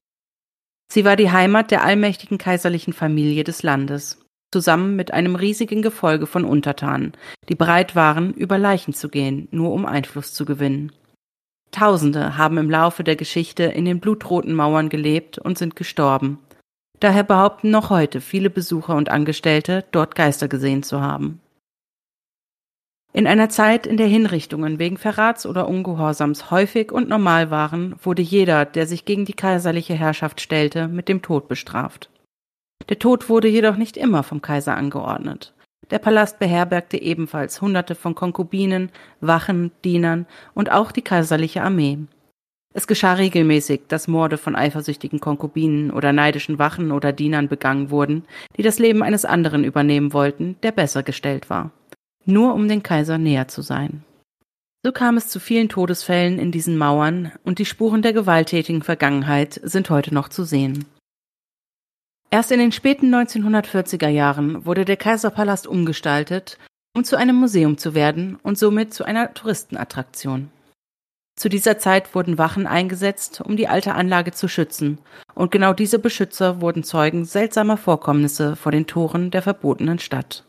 Sie 0.89 1.04
war 1.04 1.18
die 1.18 1.32
Heimat 1.32 1.72
der 1.72 1.84
allmächtigen 1.84 2.38
kaiserlichen 2.38 2.94
Familie 2.94 3.44
des 3.44 3.62
Landes, 3.62 4.25
zusammen 4.52 4.96
mit 4.96 5.14
einem 5.14 5.36
riesigen 5.36 5.82
Gefolge 5.82 6.28
von 6.28 6.46
Untertanen, 6.46 7.14
die 7.50 7.56
bereit 7.56 7.96
waren, 7.96 8.34
über 8.34 8.58
Leichen 8.58 8.94
zu 8.94 9.10
gehen, 9.10 9.48
nur 9.52 9.72
um 9.74 9.86
Einfluss 9.86 10.34
zu 10.34 10.46
gewinnen. 10.46 10.92
Tausende 11.72 12.38
haben 12.38 12.58
im 12.58 12.70
Laufe 12.70 13.04
der 13.04 13.16
Geschichte 13.16 13.64
in 13.64 13.86
den 13.86 14.00
blutroten 14.00 14.54
Mauern 14.54 14.90
gelebt 14.90 15.38
und 15.38 15.58
sind 15.58 15.75
gestorben. 15.75 16.40
Daher 17.00 17.24
behaupten 17.24 17.70
noch 17.70 17.90
heute 17.90 18.22
viele 18.22 18.50
Besucher 18.50 18.96
und 18.96 19.10
Angestellte, 19.10 19.84
dort 19.92 20.16
Geister 20.16 20.48
gesehen 20.48 20.84
zu 20.84 21.02
haben. 21.02 21.42
In 23.12 23.28
einer 23.28 23.48
Zeit, 23.48 23.88
in 23.88 23.96
der 23.96 24.08
Hinrichtungen 24.08 24.78
wegen 24.78 24.98
Verrats 24.98 25.46
oder 25.46 25.70
Ungehorsams 25.70 26.52
häufig 26.52 26.92
und 26.92 27.08
normal 27.08 27.50
waren, 27.50 27.96
wurde 28.04 28.22
jeder, 28.22 28.66
der 28.66 28.88
sich 28.88 29.06
gegen 29.06 29.24
die 29.24 29.34
kaiserliche 29.34 29.94
Herrschaft 29.94 30.42
stellte, 30.42 30.90
mit 30.90 31.08
dem 31.08 31.22
Tod 31.22 31.48
bestraft. 31.48 32.10
Der 32.89 33.00
Tod 33.00 33.29
wurde 33.29 33.48
jedoch 33.48 33.77
nicht 33.77 33.98
immer 33.98 34.24
vom 34.24 34.41
Kaiser 34.41 34.75
angeordnet. 34.75 35.53
Der 35.91 36.00
Palast 36.00 36.39
beherbergte 36.39 37.01
ebenfalls 37.01 37.62
hunderte 37.62 37.96
von 37.96 38.15
Konkubinen, 38.15 38.91
Wachen, 39.22 39.72
Dienern 39.84 40.25
und 40.53 40.72
auch 40.72 40.91
die 40.91 41.01
kaiserliche 41.03 41.62
Armee. 41.62 42.00
Es 42.74 42.88
geschah 42.88 43.13
regelmäßig, 43.13 43.84
dass 43.88 44.10
Morde 44.10 44.38
von 44.38 44.55
eifersüchtigen 44.55 45.22
Konkubinen 45.22 45.91
oder 45.91 46.12
neidischen 46.12 46.60
Wachen 46.60 46.91
oder 46.91 47.13
Dienern 47.13 47.48
begangen 47.48 47.89
wurden, 47.89 48.24
die 48.58 48.63
das 48.63 48.79
Leben 48.79 49.01
eines 49.01 49.24
anderen 49.24 49.63
übernehmen 49.63 50.12
wollten, 50.12 50.58
der 50.62 50.72
besser 50.72 51.01
gestellt 51.01 51.50
war. 51.50 51.72
Nur 52.25 52.53
um 52.53 52.67
den 52.67 52.84
Kaiser 52.84 53.17
näher 53.17 53.48
zu 53.48 53.62
sein. 53.62 54.03
So 54.84 54.91
kam 54.91 55.15
es 55.17 55.29
zu 55.29 55.39
vielen 55.39 55.70
Todesfällen 55.70 56.38
in 56.38 56.51
diesen 56.51 56.77
Mauern 56.77 57.32
und 57.44 57.60
die 57.60 57.65
Spuren 57.65 58.01
der 58.01 58.13
gewalttätigen 58.13 58.82
Vergangenheit 58.82 59.60
sind 59.63 59.89
heute 59.89 60.13
noch 60.13 60.29
zu 60.29 60.44
sehen. 60.44 60.86
Erst 62.32 62.51
in 62.51 62.60
den 62.60 62.72
späten 62.72 63.13
1940er 63.13 64.10
Jahren 64.10 64.65
wurde 64.65 64.86
der 64.86 64.98
Kaiserpalast 64.98 65.67
umgestaltet, 65.67 66.58
um 66.96 67.03
zu 67.03 67.17
einem 67.17 67.36
Museum 67.36 67.77
zu 67.77 67.94
werden 67.94 68.38
und 68.41 68.58
somit 68.58 68.94
zu 68.94 69.03
einer 69.03 69.34
Touristenattraktion. 69.34 70.50
Zu 71.38 71.50
dieser 71.50 71.77
Zeit 71.77 72.15
wurden 72.15 72.38
Wachen 72.38 72.65
eingesetzt, 72.65 73.41
um 73.41 73.58
die 73.58 73.67
alte 73.67 73.94
Anlage 73.94 74.32
zu 74.32 74.48
schützen, 74.48 75.00
und 75.34 75.51
genau 75.51 75.74
diese 75.74 76.00
Beschützer 76.00 76.62
wurden 76.62 76.84
Zeugen 76.84 77.25
seltsamer 77.25 77.75
Vorkommnisse 77.75 78.55
vor 78.55 78.72
den 78.72 78.88
Toren 78.88 79.32
der 79.32 79.41
verbotenen 79.41 80.00
Stadt. 80.00 80.46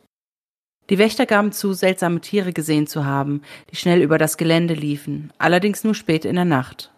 Die 0.88 0.98
Wächter 0.98 1.26
gaben 1.26 1.50
zu, 1.50 1.72
seltsame 1.72 2.20
Tiere 2.20 2.52
gesehen 2.52 2.86
zu 2.86 3.04
haben, 3.04 3.42
die 3.72 3.76
schnell 3.76 4.00
über 4.00 4.18
das 4.18 4.36
Gelände 4.36 4.74
liefen, 4.74 5.32
allerdings 5.38 5.82
nur 5.82 5.96
spät 5.96 6.24
in 6.24 6.36
der 6.36 6.44
Nacht. 6.44 6.92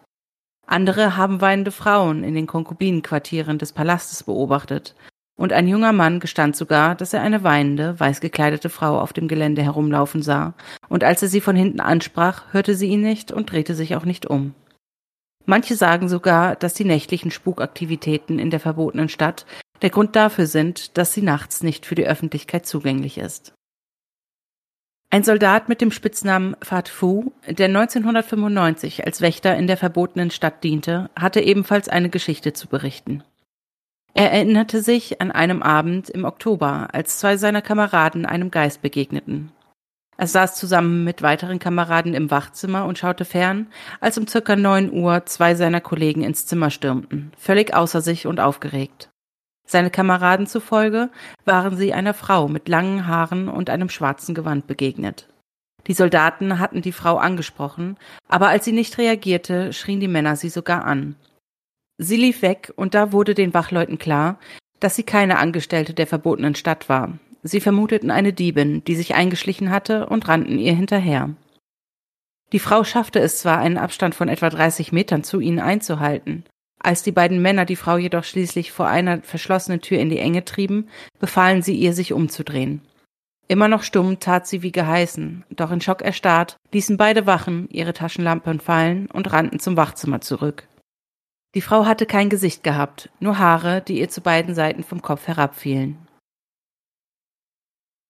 Andere 0.69 1.17
haben 1.17 1.41
weinende 1.41 1.71
Frauen 1.71 2.23
in 2.23 2.35
den 2.35 2.45
Konkubinenquartieren 2.45 3.57
des 3.57 3.73
Palastes 3.73 4.23
beobachtet, 4.23 4.95
und 5.35 5.51
ein 5.53 5.67
junger 5.67 5.93
Mann 5.93 6.19
gestand 6.19 6.55
sogar, 6.55 6.95
dass 6.95 7.13
er 7.13 7.21
eine 7.21 7.43
weinende, 7.43 7.99
weiß 7.99 8.19
gekleidete 8.19 8.69
Frau 8.69 8.99
auf 8.99 9.13
dem 9.13 9.27
Gelände 9.27 9.63
herumlaufen 9.63 10.21
sah, 10.21 10.53
und 10.87 11.03
als 11.03 11.23
er 11.23 11.29
sie 11.29 11.41
von 11.41 11.55
hinten 11.55 11.79
ansprach, 11.79 12.43
hörte 12.51 12.75
sie 12.75 12.87
ihn 12.87 13.01
nicht 13.01 13.31
und 13.31 13.51
drehte 13.51 13.73
sich 13.73 13.95
auch 13.95 14.05
nicht 14.05 14.27
um. 14.27 14.53
Manche 15.45 15.75
sagen 15.75 16.07
sogar, 16.07 16.55
dass 16.55 16.75
die 16.75 16.85
nächtlichen 16.85 17.31
Spukaktivitäten 17.31 18.37
in 18.37 18.51
der 18.51 18.59
verbotenen 18.59 19.09
Stadt 19.09 19.47
der 19.81 19.89
Grund 19.89 20.15
dafür 20.15 20.45
sind, 20.45 20.97
dass 20.99 21.13
sie 21.13 21.23
nachts 21.23 21.63
nicht 21.63 21.87
für 21.87 21.95
die 21.95 22.05
Öffentlichkeit 22.05 22.67
zugänglich 22.67 23.17
ist. 23.17 23.53
Ein 25.11 25.23
Soldat 25.23 25.69
mit 25.69 25.81
dem 25.81 25.89
Spitznamen 25.89 26.55
Fat 26.61 26.87
Fu, 26.87 27.31
der 27.47 27.65
1995 27.65 29.07
als 29.07 29.21
Wächter 29.21 29.57
in 29.57 29.65
der 29.65 29.77
verbotenen 29.77 30.29
Stadt 30.29 30.63
diente, 30.63 31.09
hatte 31.17 31.41
ebenfalls 31.41 31.89
eine 31.89 32.09
Geschichte 32.09 32.53
zu 32.53 32.67
berichten. 32.67 33.23
Er 34.13 34.31
erinnerte 34.31 34.83
sich 34.83 35.19
an 35.19 35.31
einem 35.31 35.63
Abend 35.63 36.11
im 36.11 36.25
Oktober, 36.25 36.89
als 36.91 37.17
zwei 37.17 37.37
seiner 37.37 37.63
Kameraden 37.63 38.27
einem 38.27 38.51
Geist 38.51 38.83
begegneten. 38.83 39.51
Er 40.15 40.27
saß 40.27 40.55
zusammen 40.55 41.05
mit 41.05 41.23
weiteren 41.23 41.57
Kameraden 41.57 42.13
im 42.13 42.29
Wachzimmer 42.29 42.85
und 42.85 42.99
schaute 42.99 43.25
fern, 43.25 43.67
als 44.01 44.17
um 44.19 44.27
circa 44.27 44.55
neun 44.55 44.91
Uhr 44.91 45.25
zwei 45.25 45.55
seiner 45.55 45.81
Kollegen 45.81 46.21
ins 46.21 46.45
Zimmer 46.45 46.69
stürmten, 46.69 47.31
völlig 47.35 47.73
außer 47.73 48.01
sich 48.01 48.27
und 48.27 48.39
aufgeregt. 48.39 49.09
Seine 49.71 49.91
Kameraden 49.91 50.47
zufolge 50.47 51.11
waren 51.45 51.77
sie 51.77 51.93
einer 51.93 52.15
Frau 52.15 52.47
mit 52.47 52.67
langen 52.67 53.05
Haaren 53.05 53.47
und 53.47 53.69
einem 53.69 53.89
schwarzen 53.89 54.33
Gewand 54.33 54.65
begegnet. 54.65 55.27
Die 55.85 55.93
Soldaten 55.93 56.57
hatten 56.57 56.81
die 56.81 56.91
Frau 56.91 57.17
angesprochen, 57.17 57.95
aber 58.27 58.47
als 58.47 58.65
sie 58.65 58.71
nicht 58.71 58.97
reagierte, 58.97 59.71
schrien 59.71 59.99
die 59.99 60.07
Männer 60.07 60.35
sie 60.37 60.49
sogar 60.49 60.85
an. 60.85 61.15
Sie 61.99 62.15
lief 62.15 62.41
weg, 62.41 62.73
und 62.77 62.95
da 62.95 63.11
wurde 63.11 63.35
den 63.35 63.53
Wachleuten 63.53 63.99
klar, 63.99 64.39
dass 64.79 64.95
sie 64.95 65.03
keine 65.03 65.37
Angestellte 65.37 65.93
der 65.93 66.07
verbotenen 66.07 66.55
Stadt 66.55 66.89
war. 66.89 67.19
Sie 67.43 67.61
vermuteten 67.61 68.09
eine 68.09 68.33
Diebin, 68.33 68.83
die 68.85 68.95
sich 68.95 69.13
eingeschlichen 69.13 69.69
hatte, 69.69 70.07
und 70.07 70.27
rannten 70.27 70.57
ihr 70.57 70.73
hinterher. 70.73 71.29
Die 72.53 72.59
Frau 72.59 72.83
schaffte 72.83 73.19
es 73.19 73.37
zwar, 73.37 73.59
einen 73.59 73.77
Abstand 73.77 74.15
von 74.15 74.29
etwa 74.29 74.49
30 74.49 74.91
Metern 74.93 75.23
zu 75.23 75.39
ihnen 75.39 75.59
einzuhalten. 75.59 76.43
Als 76.79 77.03
die 77.03 77.11
beiden 77.11 77.41
Männer 77.41 77.65
die 77.65 77.75
Frau 77.75 77.97
jedoch 77.97 78.23
schließlich 78.23 78.71
vor 78.71 78.87
einer 78.87 79.21
verschlossenen 79.21 79.81
Tür 79.81 79.99
in 79.99 80.09
die 80.09 80.19
Enge 80.19 80.45
trieben, 80.45 80.87
befahlen 81.19 81.61
sie 81.61 81.75
ihr, 81.75 81.93
sich 81.93 82.13
umzudrehen. 82.13 82.81
Immer 83.49 83.67
noch 83.67 83.83
stumm 83.83 84.19
tat 84.19 84.47
sie 84.47 84.61
wie 84.61 84.71
geheißen, 84.71 85.43
doch 85.49 85.71
in 85.71 85.81
Schock 85.81 86.03
erstarrt 86.03 86.57
ließen 86.71 86.97
beide 86.97 87.25
Wachen 87.25 87.67
ihre 87.69 87.93
Taschenlampen 87.93 88.59
fallen 88.59 89.07
und 89.07 89.31
rannten 89.33 89.59
zum 89.59 89.75
Wachzimmer 89.75 90.21
zurück. 90.21 90.67
Die 91.55 91.61
Frau 91.61 91.85
hatte 91.85 92.05
kein 92.05 92.29
Gesicht 92.29 92.63
gehabt, 92.63 93.09
nur 93.19 93.39
Haare, 93.39 93.81
die 93.81 93.99
ihr 93.99 94.09
zu 94.09 94.21
beiden 94.21 94.53
Seiten 94.53 94.83
vom 94.83 95.01
Kopf 95.01 95.27
herabfielen. 95.27 95.97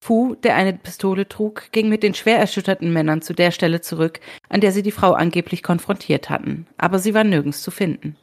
Fu, 0.02 0.34
der 0.34 0.56
eine 0.56 0.74
Pistole 0.74 1.26
trug, 1.26 1.72
ging 1.72 1.88
mit 1.88 2.02
den 2.02 2.14
schwer 2.14 2.38
erschütterten 2.38 2.92
Männern 2.92 3.22
zu 3.22 3.34
der 3.34 3.50
Stelle 3.50 3.80
zurück, 3.80 4.20
an 4.48 4.60
der 4.60 4.72
sie 4.72 4.82
die 4.82 4.92
Frau 4.92 5.12
angeblich 5.12 5.62
konfrontiert 5.62 6.28
hatten, 6.28 6.66
aber 6.76 6.98
sie 6.98 7.14
war 7.14 7.24
nirgends 7.24 7.62
zu 7.62 7.70
finden. 7.70 8.16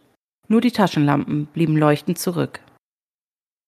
Nur 0.48 0.62
die 0.62 0.72
Taschenlampen 0.72 1.48
blieben 1.48 1.76
leuchtend 1.76 2.18
zurück. 2.20 2.62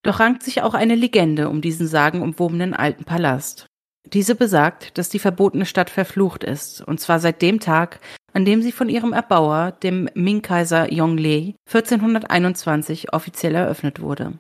Doch 0.04 0.20
rankt 0.20 0.44
sich 0.44 0.62
auch 0.62 0.74
eine 0.74 0.96
Legende 0.96 1.50
um 1.50 1.62
diesen 1.62 1.88
sagenumwobenen 1.88 2.74
alten 2.74 3.04
Palast. 3.04 3.66
Diese 4.06 4.34
besagt, 4.34 4.98
dass 4.98 5.10
die 5.10 5.20
verbotene 5.20 5.66
Stadt 5.66 5.90
verflucht 5.90 6.44
ist, 6.44 6.82
und 6.82 7.00
zwar 7.00 7.20
seit 7.20 7.42
dem 7.42 7.60
Tag, 7.60 8.00
an 8.34 8.46
dem 8.46 8.62
sie 8.62 8.72
von 8.72 8.90
ihrem 8.90 9.14
Erbauer, 9.14 9.72
dem 9.72 10.10
Ming-Kaiser 10.14 10.92
Yongle, 10.92 11.56
1421 11.68 13.14
offiziell 13.14 13.56
eröffnet 13.56 14.02
wurde. 14.02 14.34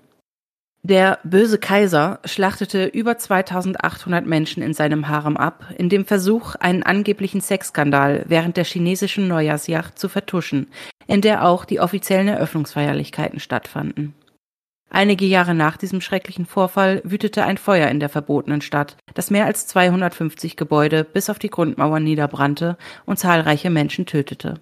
Der 0.81 1.19
böse 1.25 1.57
Kaiser 1.57 2.19
schlachtete 2.23 2.85
über 2.85 3.17
2800 3.17 4.25
Menschen 4.25 4.63
in 4.63 4.73
seinem 4.73 5.09
Harem 5.09 5.35
ab, 5.35 5.65
in 5.77 5.89
dem 5.89 6.05
Versuch, 6.05 6.55
einen 6.55 6.83
angeblichen 6.83 7.41
Sexskandal 7.41 8.23
während 8.27 8.55
der 8.55 8.63
chinesischen 8.63 9.27
Neujahrsjacht 9.27 9.99
zu 9.99 10.07
vertuschen, 10.07 10.67
in 11.09 11.21
der 11.21 11.43
auch 11.43 11.65
die 11.65 11.79
offiziellen 11.79 12.27
Eröffnungsfeierlichkeiten 12.27 13.39
stattfanden. 13.39 14.13
Einige 14.91 15.25
Jahre 15.25 15.55
nach 15.55 15.75
diesem 15.75 16.01
schrecklichen 16.01 16.45
Vorfall 16.45 17.01
wütete 17.03 17.43
ein 17.43 17.57
Feuer 17.57 17.89
in 17.89 17.99
der 17.99 18.09
verbotenen 18.09 18.61
Stadt, 18.61 18.95
das 19.15 19.31
mehr 19.31 19.45
als 19.45 19.65
250 19.67 20.55
Gebäude 20.55 21.03
bis 21.03 21.29
auf 21.29 21.39
die 21.39 21.49
Grundmauern 21.49 22.03
niederbrannte 22.03 22.77
und 23.05 23.17
zahlreiche 23.17 23.71
Menschen 23.71 24.05
tötete. 24.05 24.61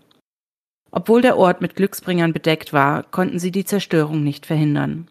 Obwohl 0.90 1.22
der 1.22 1.38
Ort 1.38 1.62
mit 1.62 1.76
Glücksbringern 1.76 2.32
bedeckt 2.32 2.72
war, 2.72 3.04
konnten 3.04 3.40
sie 3.40 3.52
die 3.52 3.66
Zerstörung 3.66 4.24
nicht 4.24 4.46
verhindern. 4.46 5.10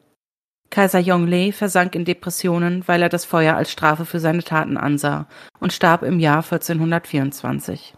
Kaiser 0.70 0.98
Yongle 1.00 1.52
versank 1.52 1.94
in 1.94 2.06
Depressionen, 2.06 2.82
weil 2.88 3.02
er 3.02 3.08
das 3.08 3.24
Feuer 3.26 3.56
als 3.56 3.70
Strafe 3.70 4.06
für 4.06 4.20
seine 4.20 4.42
Taten 4.42 4.76
ansah 4.76 5.26
und 5.60 5.72
starb 5.72 6.02
im 6.02 6.18
Jahr 6.18 6.42
1424. 6.42 7.94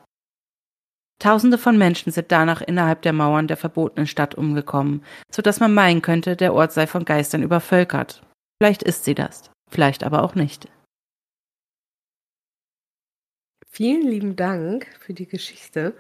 Tausende 1.19 1.59
von 1.59 1.77
Menschen 1.77 2.13
sind 2.13 2.31
danach 2.31 2.63
innerhalb 2.63 3.03
der 3.03 3.13
Mauern 3.13 3.49
der 3.49 3.57
verbotenen 3.57 4.07
Stadt 4.07 4.37
umgekommen, 4.37 5.05
so 5.33 5.43
dass 5.43 5.59
man 5.59 5.75
meinen 5.75 6.01
könnte, 6.01 6.37
der 6.37 6.55
Ort 6.55 6.73
sei 6.73 6.87
von 6.87 7.05
Geistern 7.05 7.43
übervölkert. 7.43 8.23
Vielleicht 8.61 8.83
ist 8.85 9.05
sie 9.05 9.15
das, 9.15 9.51
vielleicht 9.69 10.05
aber 10.05 10.23
auch 10.23 10.35
nicht. 10.35 10.69
Vielen 13.69 14.09
lieben 14.09 14.37
Dank 14.37 14.87
für 15.01 15.13
die 15.13 15.27
Geschichte. 15.27 15.95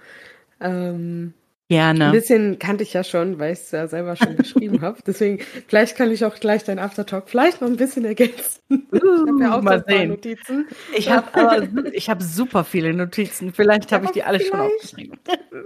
Ähm, 0.61 1.35
Gerne. 1.71 2.07
Ein 2.07 2.13
bisschen 2.13 2.59
kannte 2.59 2.83
ich 2.83 2.95
ja 2.95 3.05
schon, 3.05 3.39
weil 3.39 3.53
ich 3.53 3.59
es 3.59 3.71
ja 3.73 3.89
selber 3.89 4.17
schon 4.17 4.37
geschrieben 4.37 4.81
habe. 4.83 4.99
Deswegen, 5.07 5.45
vielleicht 5.67 5.97
kann 5.97 6.11
ich 6.11 6.25
auch 6.25 6.37
gleich 6.37 6.65
dein 6.65 6.79
Aftertalk 6.79 7.29
vielleicht 7.29 7.61
noch 7.61 7.69
ein 7.69 7.77
bisschen 7.77 8.05
ergänzen. 8.05 8.59
Uh, 8.71 8.85
ich 8.93 9.01
habe 9.01 9.43
ja 9.43 9.57
auch 9.57 9.63
mal 9.63 9.85
sehen. 9.87 10.11
Notizen. 10.11 10.67
Ich 10.95 11.11
habe 11.11 11.35
aber 11.35 11.93
ich 11.95 12.11
habe 12.11 12.23
super 12.23 12.65
viele 12.65 12.93
Notizen. 12.93 13.53
Vielleicht 13.53 13.93
habe 13.93 14.05
ich 14.07 14.11
die 14.11 14.23
alle 14.23 14.41
schon 14.41 14.61
aufgeschrieben. 14.61 15.19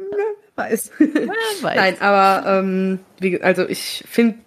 Weiß. 0.54 0.92
weiß. 0.98 1.76
Nein, 1.76 1.96
aber 2.00 2.48
ähm, 2.48 3.00
wie, 3.18 3.40
also 3.42 3.68
ich 3.68 4.04
finde 4.06 4.38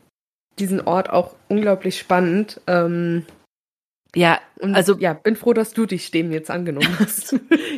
diesen 0.57 0.81
Ort 0.81 1.09
auch 1.09 1.35
unglaublich 1.49 1.99
spannend. 1.99 2.61
Ähm, 2.67 3.25
ja, 4.15 4.39
und 4.60 4.75
also 4.75 4.97
ja, 4.97 5.13
bin 5.13 5.36
froh, 5.36 5.54
dass 5.54 5.73
du 5.73 5.86
dich 5.86 6.10
dem 6.12 6.32
jetzt 6.32 6.49
angenommen 6.49 6.95
hast. 6.99 7.36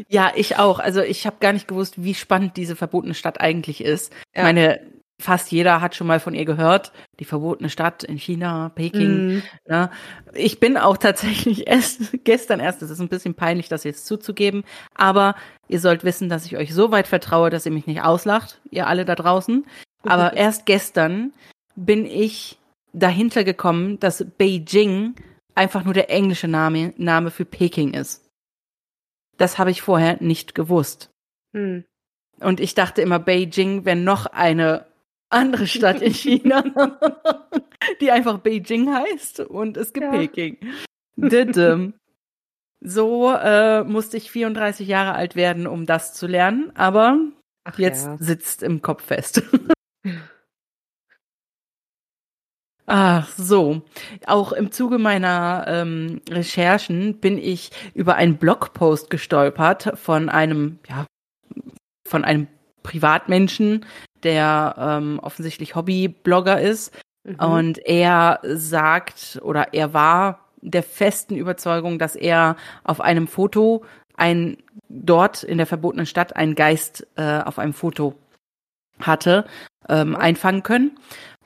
ja, 0.08 0.32
ich 0.36 0.58
auch. 0.58 0.80
Also 0.80 1.02
ich 1.02 1.26
habe 1.26 1.38
gar 1.40 1.54
nicht 1.54 1.68
gewusst, 1.68 2.04
wie 2.04 2.14
spannend 2.14 2.58
diese 2.58 2.76
verbotene 2.76 3.14
Stadt 3.14 3.42
eigentlich 3.42 3.84
ist. 3.84 4.14
Ja. 4.36 4.44
Meine 4.44 4.80
fast 5.20 5.52
jeder 5.52 5.82
hat 5.82 5.96
schon 5.96 6.08
mal 6.08 6.20
von 6.20 6.36
ihr 6.36 6.46
gehört. 6.46 6.92
Die 7.20 7.26
verbotene 7.26 7.70
Stadt 7.70 8.04
in 8.04 8.18
China, 8.18 8.70
Peking. 8.70 9.38
Mm. 9.38 9.44
Ne? 9.68 9.90
Ich 10.34 10.60
bin 10.60 10.78
auch 10.78 10.98
tatsächlich 10.98 11.68
erst 11.68 12.24
gestern 12.24 12.60
erst. 12.60 12.82
Es 12.82 12.92
ist 12.92 13.00
ein 13.00 13.10
bisschen 13.10 13.34
peinlich, 13.34 13.68
das 13.68 13.84
jetzt 13.84 14.06
zuzugeben, 14.06 14.64
aber 14.94 15.36
ihr 15.68 15.80
sollt 15.80 16.04
wissen, 16.04 16.30
dass 16.30 16.46
ich 16.46 16.56
euch 16.56 16.74
so 16.74 16.92
weit 16.92 17.08
vertraue, 17.08 17.50
dass 17.50 17.66
ihr 17.66 17.72
mich 17.72 17.88
nicht 17.88 18.02
auslacht, 18.02 18.62
ihr 18.70 18.88
alle 18.88 19.06
da 19.06 19.16
draußen. 19.16 19.66
Aber 20.04 20.38
erst 20.38 20.66
gestern 20.66 21.34
bin 21.76 22.06
ich 22.06 22.60
dahinter 22.94 23.44
gekommen, 23.44 24.00
dass 24.00 24.26
Beijing 24.38 25.16
einfach 25.58 25.84
nur 25.84 25.94
der 25.94 26.10
englische 26.10 26.48
Name, 26.48 26.94
Name 26.98 27.32
für 27.32 27.46
Peking 27.46 27.94
ist. 27.94 28.30
Das 29.38 29.58
habe 29.58 29.72
ich 29.72 29.82
vorher 29.82 30.18
nicht 30.22 30.56
gewusst. 30.56 31.12
Hm. 31.54 31.84
Und 32.40 32.60
ich 32.60 32.76
dachte 32.76 33.02
immer, 33.02 33.20
Beijing 33.20 33.86
wäre 33.86 33.96
noch 33.96 34.28
eine 34.28 34.86
andere 35.30 35.68
Stadt 35.68 36.02
in 36.02 36.14
China, 36.14 36.64
die 38.02 38.12
einfach 38.12 38.38
Beijing 38.38 38.94
heißt 38.94 39.42
und 39.42 39.78
es 39.78 39.92
gibt 39.92 40.06
ja. 40.06 40.12
Peking. 40.12 40.58
So 42.80 43.32
äh, 43.34 43.84
musste 43.84 44.18
ich 44.18 44.30
34 44.30 44.88
Jahre 44.88 45.14
alt 45.14 45.36
werden, 45.36 45.66
um 45.66 45.88
das 45.88 46.14
zu 46.14 46.28
lernen, 46.28 46.72
aber 46.76 47.20
Ach 47.64 47.80
jetzt 47.80 48.06
ja. 48.06 48.18
sitzt 48.20 48.62
im 48.62 48.84
Kopf 48.84 49.04
fest. 49.04 49.42
Ach 52.90 53.30
so. 53.36 53.82
Auch 54.26 54.54
im 54.54 54.72
Zuge 54.72 54.98
meiner 54.98 55.66
ähm, 55.68 56.22
Recherchen 56.30 57.20
bin 57.20 57.38
ich 57.38 57.72
über 57.94 58.16
einen 58.16 58.38
Blogpost 58.38 59.10
gestolpert 59.10 59.92
von 59.96 60.30
einem, 60.30 60.80
ja, 60.88 61.06
von 62.08 62.24
einem 62.24 62.48
Privatmenschen, 62.84 63.86
der 64.24 64.76
ähm, 64.78 65.20
offensichtlich 65.22 65.76
Hobbyblogger 65.76 66.62
ist. 66.62 66.98
Mhm. 67.26 67.36
Und 67.36 67.78
er 67.86 68.40
sagt 68.44 69.40
oder 69.44 69.74
er 69.74 69.94
war 69.94 70.48
der 70.62 70.84
festen 70.84 71.36
Überzeugung, 71.36 72.00
dass 72.00 72.16
er 72.16 72.56
auf 72.86 73.02
einem 73.02 73.28
Foto 73.28 73.84
ein 74.16 74.58
dort 74.88 75.44
in 75.44 75.58
der 75.58 75.68
verbotenen 75.68 76.06
Stadt 76.06 76.38
einen 76.38 76.56
Geist 76.56 77.06
äh, 77.18 77.42
auf 77.42 77.60
einem 77.60 77.74
Foto 77.74 78.16
hatte 79.00 79.46
ähm, 79.90 80.16
einfangen 80.16 80.64
können. 80.64 80.98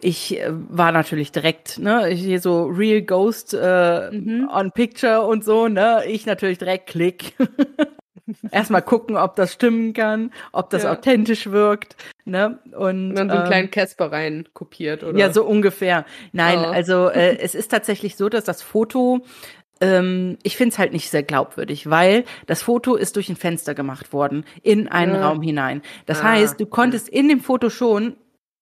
Ich 0.01 0.39
äh, 0.39 0.47
war 0.49 0.91
natürlich 0.91 1.31
direkt, 1.31 1.77
ne, 1.79 2.07
hier 2.07 2.39
so 2.41 2.65
Real 2.65 3.01
Ghost 3.01 3.53
äh, 3.53 4.09
Mhm. 4.11 4.49
on 4.51 4.71
Picture 4.71 5.21
und 5.21 5.43
so, 5.45 5.67
ne, 5.67 6.03
ich 6.07 6.25
natürlich 6.25 6.57
direkt 6.57 6.87
Klick. 6.87 7.33
Erstmal 8.51 8.81
gucken, 8.81 9.17
ob 9.17 9.35
das 9.35 9.53
stimmen 9.53 9.93
kann, 9.93 10.31
ob 10.53 10.69
das 10.69 10.83
Ja. 10.83 10.91
authentisch 10.93 11.51
wirkt, 11.51 11.95
ne, 12.25 12.59
und 12.75 13.09
Und 13.09 13.15
dann 13.15 13.29
so 13.29 13.35
einen 13.35 13.41
ähm, 13.43 13.47
kleinen 13.47 13.71
Casper 13.71 14.11
rein 14.11 14.47
kopiert, 14.53 15.03
oder? 15.03 15.17
ja, 15.17 15.31
so 15.31 15.43
ungefähr. 15.45 16.05
Nein, 16.31 16.59
Oh. 16.59 16.71
also 16.71 17.09
äh, 17.13 17.37
es 17.39 17.55
ist 17.55 17.69
tatsächlich 17.69 18.15
so, 18.15 18.29
dass 18.29 18.43
das 18.45 18.61
Foto, 18.61 19.21
ähm, 19.81 20.37
ich 20.43 20.55
finde 20.57 20.73
es 20.73 20.79
halt 20.79 20.93
nicht 20.93 21.09
sehr 21.09 21.23
glaubwürdig, 21.23 21.89
weil 21.89 22.23
das 22.47 22.63
Foto 22.63 22.95
ist 22.95 23.15
durch 23.17 23.29
ein 23.29 23.35
Fenster 23.35 23.73
gemacht 23.75 24.13
worden, 24.13 24.45
in 24.63 24.87
einen 24.87 25.15
Ja. 25.15 25.27
Raum 25.27 25.41
hinein. 25.41 25.81
Das 26.05 26.21
Ah, 26.21 26.29
heißt, 26.31 26.59
du 26.59 26.65
konntest 26.65 27.09
in 27.09 27.27
dem 27.27 27.41
Foto 27.41 27.69
schon 27.69 28.15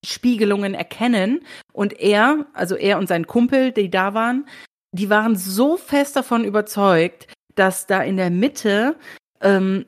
Spiegelungen 0.05 0.73
erkennen 0.73 1.41
und 1.73 1.99
er, 1.99 2.45
also 2.53 2.75
er 2.75 2.97
und 2.97 3.07
sein 3.07 3.27
Kumpel, 3.27 3.71
die 3.71 3.89
da 3.89 4.13
waren, 4.13 4.45
die 4.91 5.09
waren 5.09 5.35
so 5.35 5.77
fest 5.77 6.15
davon 6.15 6.43
überzeugt, 6.43 7.27
dass 7.55 7.85
da 7.87 8.01
in 8.01 8.17
der 8.17 8.29
Mitte 8.29 8.95
ähm, 9.41 9.85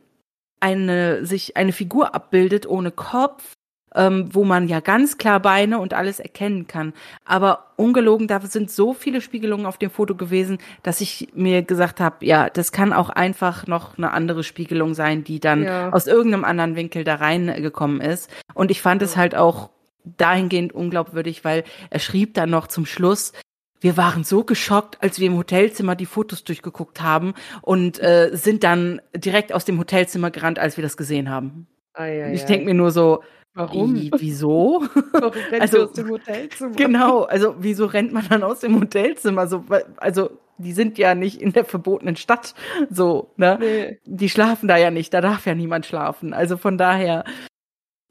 eine 0.59 1.25
sich 1.25 1.57
eine 1.57 1.71
Figur 1.71 2.13
abbildet 2.13 2.67
ohne 2.67 2.91
Kopf, 2.91 3.53
ähm, 3.95 4.29
wo 4.33 4.43
man 4.43 4.67
ja 4.67 4.79
ganz 4.79 5.17
klar 5.17 5.39
Beine 5.39 5.79
und 5.79 5.93
alles 5.93 6.19
erkennen 6.19 6.67
kann. 6.67 6.93
Aber 7.25 7.73
ungelogen, 7.77 8.27
da 8.27 8.39
sind 8.41 8.69
so 8.69 8.93
viele 8.93 9.21
Spiegelungen 9.21 9.65
auf 9.65 9.77
dem 9.77 9.89
Foto 9.89 10.15
gewesen, 10.15 10.59
dass 10.83 11.01
ich 11.01 11.29
mir 11.33 11.63
gesagt 11.63 11.99
habe, 11.99 12.25
ja, 12.25 12.49
das 12.49 12.71
kann 12.71 12.93
auch 12.93 13.09
einfach 13.09 13.65
noch 13.67 13.97
eine 13.97 14.11
andere 14.11 14.43
Spiegelung 14.43 14.93
sein, 14.93 15.23
die 15.23 15.39
dann 15.39 15.63
Ja. 15.63 15.91
aus 15.91 16.07
irgendeinem 16.07 16.45
anderen 16.45 16.75
Winkel 16.75 17.03
da 17.03 17.15
reingekommen 17.15 18.01
ist. 18.01 18.29
Und 18.53 18.71
ich 18.71 18.81
fand 18.81 19.01
es 19.01 19.17
halt 19.17 19.35
auch 19.35 19.69
dahingehend 20.03 20.73
unglaubwürdig, 20.73 21.43
weil 21.45 21.63
er 21.89 21.99
schrieb 21.99 22.33
dann 22.33 22.49
noch 22.49 22.67
zum 22.67 22.85
Schluss, 22.85 23.33
wir 23.79 23.97
waren 23.97 24.23
so 24.23 24.43
geschockt, 24.43 25.01
als 25.01 25.19
wir 25.19 25.27
im 25.27 25.37
Hotelzimmer 25.37 25.95
die 25.95 26.05
Fotos 26.05 26.43
durchgeguckt 26.43 27.01
haben 27.01 27.33
und 27.61 27.99
äh, 27.99 28.29
sind 28.33 28.63
dann 28.63 29.01
direkt 29.15 29.51
aus 29.53 29.65
dem 29.65 29.79
Hotelzimmer 29.79 30.29
gerannt, 30.29 30.59
als 30.59 30.77
wir 30.77 30.83
das 30.83 30.97
gesehen 30.97 31.29
haben. 31.29 31.67
Ei, 31.93 32.23
ei, 32.25 32.33
ich 32.33 32.45
denke 32.45 32.65
mir 32.65 32.75
nur 32.75 32.91
so, 32.91 33.23
warum? 33.55 33.95
wie, 33.95 34.11
wieso? 34.17 34.83
Warum 35.13 35.31
rennt 35.51 35.61
Also- 35.61 35.85
aus 35.85 35.93
dem 35.93 36.09
Hotelzimmer? 36.09 36.75
genau, 36.75 37.23
also 37.23 37.55
wieso 37.59 37.85
rennt 37.87 38.13
man 38.13 38.27
dann 38.29 38.43
aus 38.43 38.59
dem 38.59 38.79
Hotelzimmer? 38.79 39.47
So, 39.47 39.67
weil- 39.67 39.85
also 39.97 40.29
die 40.59 40.73
sind 40.73 40.99
ja 40.99 41.15
nicht 41.15 41.41
in 41.41 41.51
der 41.53 41.65
verbotenen 41.65 42.15
Stadt, 42.17 42.53
so, 42.91 43.31
ne? 43.35 43.57
Nee. 43.59 43.99
Die 44.05 44.29
schlafen 44.29 44.67
da 44.67 44.77
ja 44.77 44.91
nicht, 44.91 45.11
da 45.11 45.19
darf 45.21 45.47
ja 45.47 45.55
niemand 45.55 45.87
schlafen. 45.87 46.33
Also 46.35 46.55
von 46.55 46.77
daher, 46.77 47.23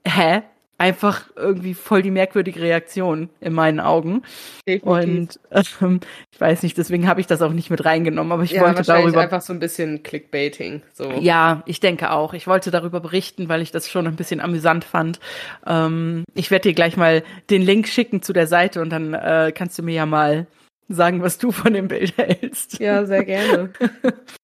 hä? 0.04 0.42
Einfach 0.80 1.24
irgendwie 1.36 1.74
voll 1.74 2.00
die 2.00 2.10
merkwürdige 2.10 2.58
Reaktion 2.58 3.28
in 3.42 3.52
meinen 3.52 3.80
Augen. 3.80 4.22
Definitiv. 4.66 4.88
Und 4.88 5.40
ähm, 5.82 6.00
ich 6.32 6.40
weiß 6.40 6.62
nicht, 6.62 6.78
deswegen 6.78 7.06
habe 7.06 7.20
ich 7.20 7.26
das 7.26 7.42
auch 7.42 7.52
nicht 7.52 7.68
mit 7.68 7.84
reingenommen, 7.84 8.32
aber 8.32 8.44
ich 8.44 8.52
ja, 8.52 8.62
wollte 8.62 8.78
wahrscheinlich 8.78 9.04
darüber. 9.04 9.20
einfach 9.20 9.42
so 9.42 9.52
ein 9.52 9.58
bisschen 9.58 10.02
Clickbaiting. 10.02 10.80
So. 10.94 11.10
Ja, 11.20 11.62
ich 11.66 11.80
denke 11.80 12.12
auch. 12.12 12.32
Ich 12.32 12.46
wollte 12.46 12.70
darüber 12.70 13.00
berichten, 13.00 13.50
weil 13.50 13.60
ich 13.60 13.72
das 13.72 13.90
schon 13.90 14.06
ein 14.06 14.16
bisschen 14.16 14.40
amüsant 14.40 14.84
fand. 14.84 15.20
Ähm, 15.66 16.24
ich 16.32 16.50
werde 16.50 16.70
dir 16.70 16.74
gleich 16.74 16.96
mal 16.96 17.24
den 17.50 17.60
Link 17.60 17.86
schicken 17.86 18.22
zu 18.22 18.32
der 18.32 18.46
Seite 18.46 18.80
und 18.80 18.88
dann 18.88 19.12
äh, 19.12 19.52
kannst 19.54 19.78
du 19.78 19.82
mir 19.82 19.94
ja 19.94 20.06
mal 20.06 20.46
sagen, 20.88 21.20
was 21.20 21.36
du 21.36 21.52
von 21.52 21.74
dem 21.74 21.88
Bild 21.88 22.16
hältst. 22.16 22.80
Ja, 22.80 23.04
sehr 23.04 23.26
gerne. 23.26 23.70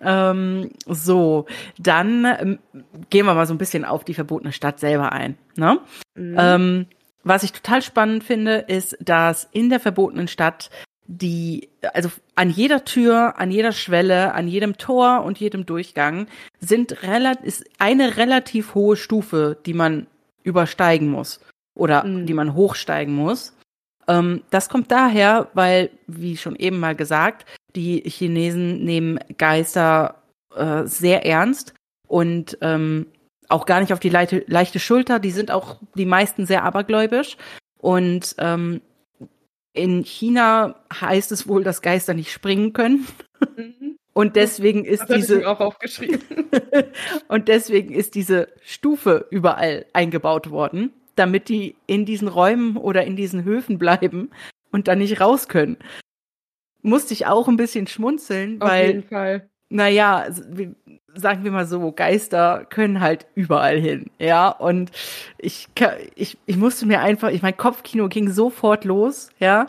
Ähm, 0.00 0.70
so, 0.86 1.46
dann 1.78 2.24
ähm, 2.24 2.58
gehen 3.10 3.26
wir 3.26 3.34
mal 3.34 3.46
so 3.46 3.54
ein 3.54 3.58
bisschen 3.58 3.84
auf 3.84 4.04
die 4.04 4.14
verbotene 4.14 4.52
Stadt 4.52 4.80
selber 4.80 5.12
ein. 5.12 5.36
Ne? 5.56 5.78
Mhm. 6.14 6.36
Ähm, 6.38 6.86
was 7.22 7.42
ich 7.42 7.52
total 7.52 7.82
spannend 7.82 8.24
finde, 8.24 8.56
ist, 8.68 8.96
dass 9.00 9.48
in 9.52 9.68
der 9.70 9.80
verbotenen 9.80 10.28
Stadt 10.28 10.70
die, 11.06 11.68
also 11.92 12.08
an 12.36 12.50
jeder 12.50 12.84
Tür, 12.84 13.34
an 13.38 13.50
jeder 13.50 13.72
Schwelle, 13.72 14.32
an 14.32 14.46
jedem 14.46 14.78
Tor 14.78 15.24
und 15.24 15.38
jedem 15.38 15.66
Durchgang 15.66 16.28
sind 16.60 17.02
relativ, 17.02 17.44
ist 17.44 17.64
eine 17.78 18.16
relativ 18.16 18.74
hohe 18.74 18.96
Stufe, 18.96 19.58
die 19.66 19.74
man 19.74 20.06
übersteigen 20.44 21.10
muss 21.10 21.40
oder 21.74 22.04
Mhm. 22.04 22.26
die 22.26 22.34
man 22.34 22.54
hochsteigen 22.54 23.14
muss. 23.14 23.54
Ähm, 24.10 24.42
das 24.50 24.68
kommt 24.68 24.90
daher, 24.90 25.48
weil, 25.54 25.90
wie 26.08 26.36
schon 26.36 26.56
eben 26.56 26.80
mal 26.80 26.96
gesagt, 26.96 27.46
die 27.76 28.00
Chinesen 28.00 28.84
nehmen 28.84 29.20
Geister 29.38 30.22
äh, 30.54 30.84
sehr 30.84 31.24
ernst 31.24 31.74
und 32.08 32.58
ähm, 32.60 33.06
auch 33.48 33.66
gar 33.66 33.80
nicht 33.80 33.92
auf 33.92 34.00
die 34.00 34.08
leichte, 34.08 34.44
leichte 34.48 34.80
Schulter. 34.80 35.20
Die 35.20 35.30
sind 35.30 35.52
auch 35.52 35.78
die 35.94 36.06
meisten 36.06 36.44
sehr 36.44 36.64
abergläubisch. 36.64 37.36
Und 37.78 38.34
ähm, 38.38 38.80
in 39.72 40.04
China 40.04 40.74
heißt 40.92 41.30
es 41.30 41.46
wohl, 41.46 41.62
dass 41.62 41.82
Geister 41.82 42.14
nicht 42.14 42.32
springen 42.32 42.72
können. 42.72 43.06
Mhm. 43.56 43.96
Und 44.12 44.34
deswegen 44.34 44.84
ist 44.84 45.08
Das 45.08 45.16
diese 45.16 45.48
auch 45.48 45.60
aufgeschrieben. 45.60 46.20
und 47.28 47.46
deswegen 47.46 47.94
ist 47.94 48.16
diese 48.16 48.48
Stufe 48.60 49.26
überall 49.30 49.86
eingebaut 49.92 50.50
worden, 50.50 50.92
damit 51.20 51.48
die 51.48 51.76
in 51.86 52.04
diesen 52.04 52.26
Räumen 52.26 52.76
oder 52.76 53.04
in 53.04 53.14
diesen 53.14 53.44
Höfen 53.44 53.78
bleiben 53.78 54.30
und 54.72 54.88
dann 54.88 54.98
nicht 54.98 55.20
raus 55.20 55.46
können. 55.46 55.76
Musste 56.82 57.12
ich 57.14 57.26
auch 57.26 57.46
ein 57.46 57.56
bisschen 57.56 57.86
schmunzeln, 57.86 58.60
Auf 58.60 58.68
weil 58.68 58.86
jeden 58.88 59.02
Fall. 59.04 59.48
naja, 59.68 60.26
sagen 61.14 61.44
wir 61.44 61.50
mal 61.50 61.66
so, 61.66 61.92
Geister 61.92 62.64
können 62.70 63.00
halt 63.00 63.26
überall 63.34 63.78
hin, 63.78 64.10
ja. 64.18 64.48
Und 64.48 64.90
ich, 65.38 65.68
ich, 66.14 66.38
ich 66.46 66.56
musste 66.56 66.86
mir 66.86 67.00
einfach, 67.00 67.30
ich 67.30 67.42
mein 67.42 67.56
Kopfkino 67.56 68.08
ging 68.08 68.30
sofort 68.30 68.84
los, 68.84 69.28
ja, 69.38 69.68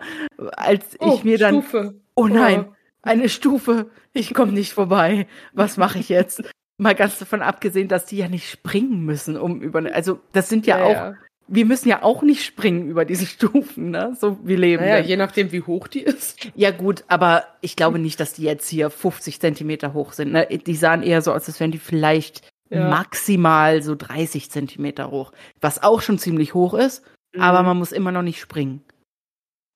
als 0.53 0.95
Oh, 0.99 1.15
ich 1.15 1.23
mir 1.23 1.37
dann, 1.37 1.61
Stufe. 1.61 1.95
oh 2.15 2.27
nein, 2.27 2.65
eine 3.01 3.27
Stufe, 3.29 3.89
ich 4.13 4.33
komme 4.33 4.53
nicht 4.53 4.71
vorbei. 4.73 5.27
Was 5.53 5.75
mache 5.77 5.99
ich 5.99 6.07
jetzt? 6.09 6.41
Mal 6.77 6.95
ganz 6.95 7.19
davon 7.19 7.41
abgesehen, 7.41 7.87
dass 7.89 8.05
die 8.05 8.17
ja 8.17 8.27
nicht 8.29 8.49
springen 8.49 9.03
müssen, 9.05 9.35
um 9.37 9.61
über, 9.61 9.83
also 9.93 10.19
das 10.31 10.47
sind 10.49 10.65
ja, 10.65 10.77
Ja, 10.79 10.85
auch, 10.85 10.91
ja. 10.91 11.13
Wir 11.53 11.65
müssen 11.65 11.89
ja 11.89 12.01
auch 12.01 12.21
nicht 12.23 12.43
springen 12.45 12.87
über 12.87 13.03
diese 13.05 13.25
Stufen, 13.27 13.91
ne? 13.91 14.15
So 14.19 14.39
wie 14.43 14.55
leben. 14.55 14.83
Naja, 14.83 14.99
je 14.99 15.17
nachdem, 15.17 15.51
wie 15.51 15.61
hoch 15.61 15.87
die 15.87 15.99
ist. 16.01 16.47
Ja, 16.55 16.71
gut, 16.71 17.03
aber 17.07 17.43
ich 17.61 17.75
glaube 17.75 17.99
nicht, 17.99 18.19
dass 18.19 18.33
die 18.33 18.43
jetzt 18.43 18.69
hier 18.69 18.89
50 18.89 19.39
Zentimeter 19.39 19.93
hoch 19.93 20.13
sind. 20.13 20.31
Ne? 20.31 20.47
Die 20.47 20.75
sahen 20.75 21.03
eher 21.03 21.21
so 21.21 21.33
aus, 21.33 21.47
als 21.47 21.59
wären 21.59 21.71
die 21.71 21.77
vielleicht 21.77 22.41
Ja. 22.69 22.89
maximal 22.89 23.81
so 23.83 23.95
30 23.95 24.49
Zentimeter 24.49 25.11
hoch. 25.11 25.33
Was 25.59 25.83
auch 25.83 26.01
schon 26.01 26.17
ziemlich 26.17 26.53
hoch 26.53 26.73
ist, 26.73 27.03
aber 27.37 27.59
Mhm. 27.59 27.65
man 27.67 27.77
muss 27.79 27.91
immer 27.91 28.13
noch 28.13 28.21
nicht 28.23 28.39
springen. 28.39 28.81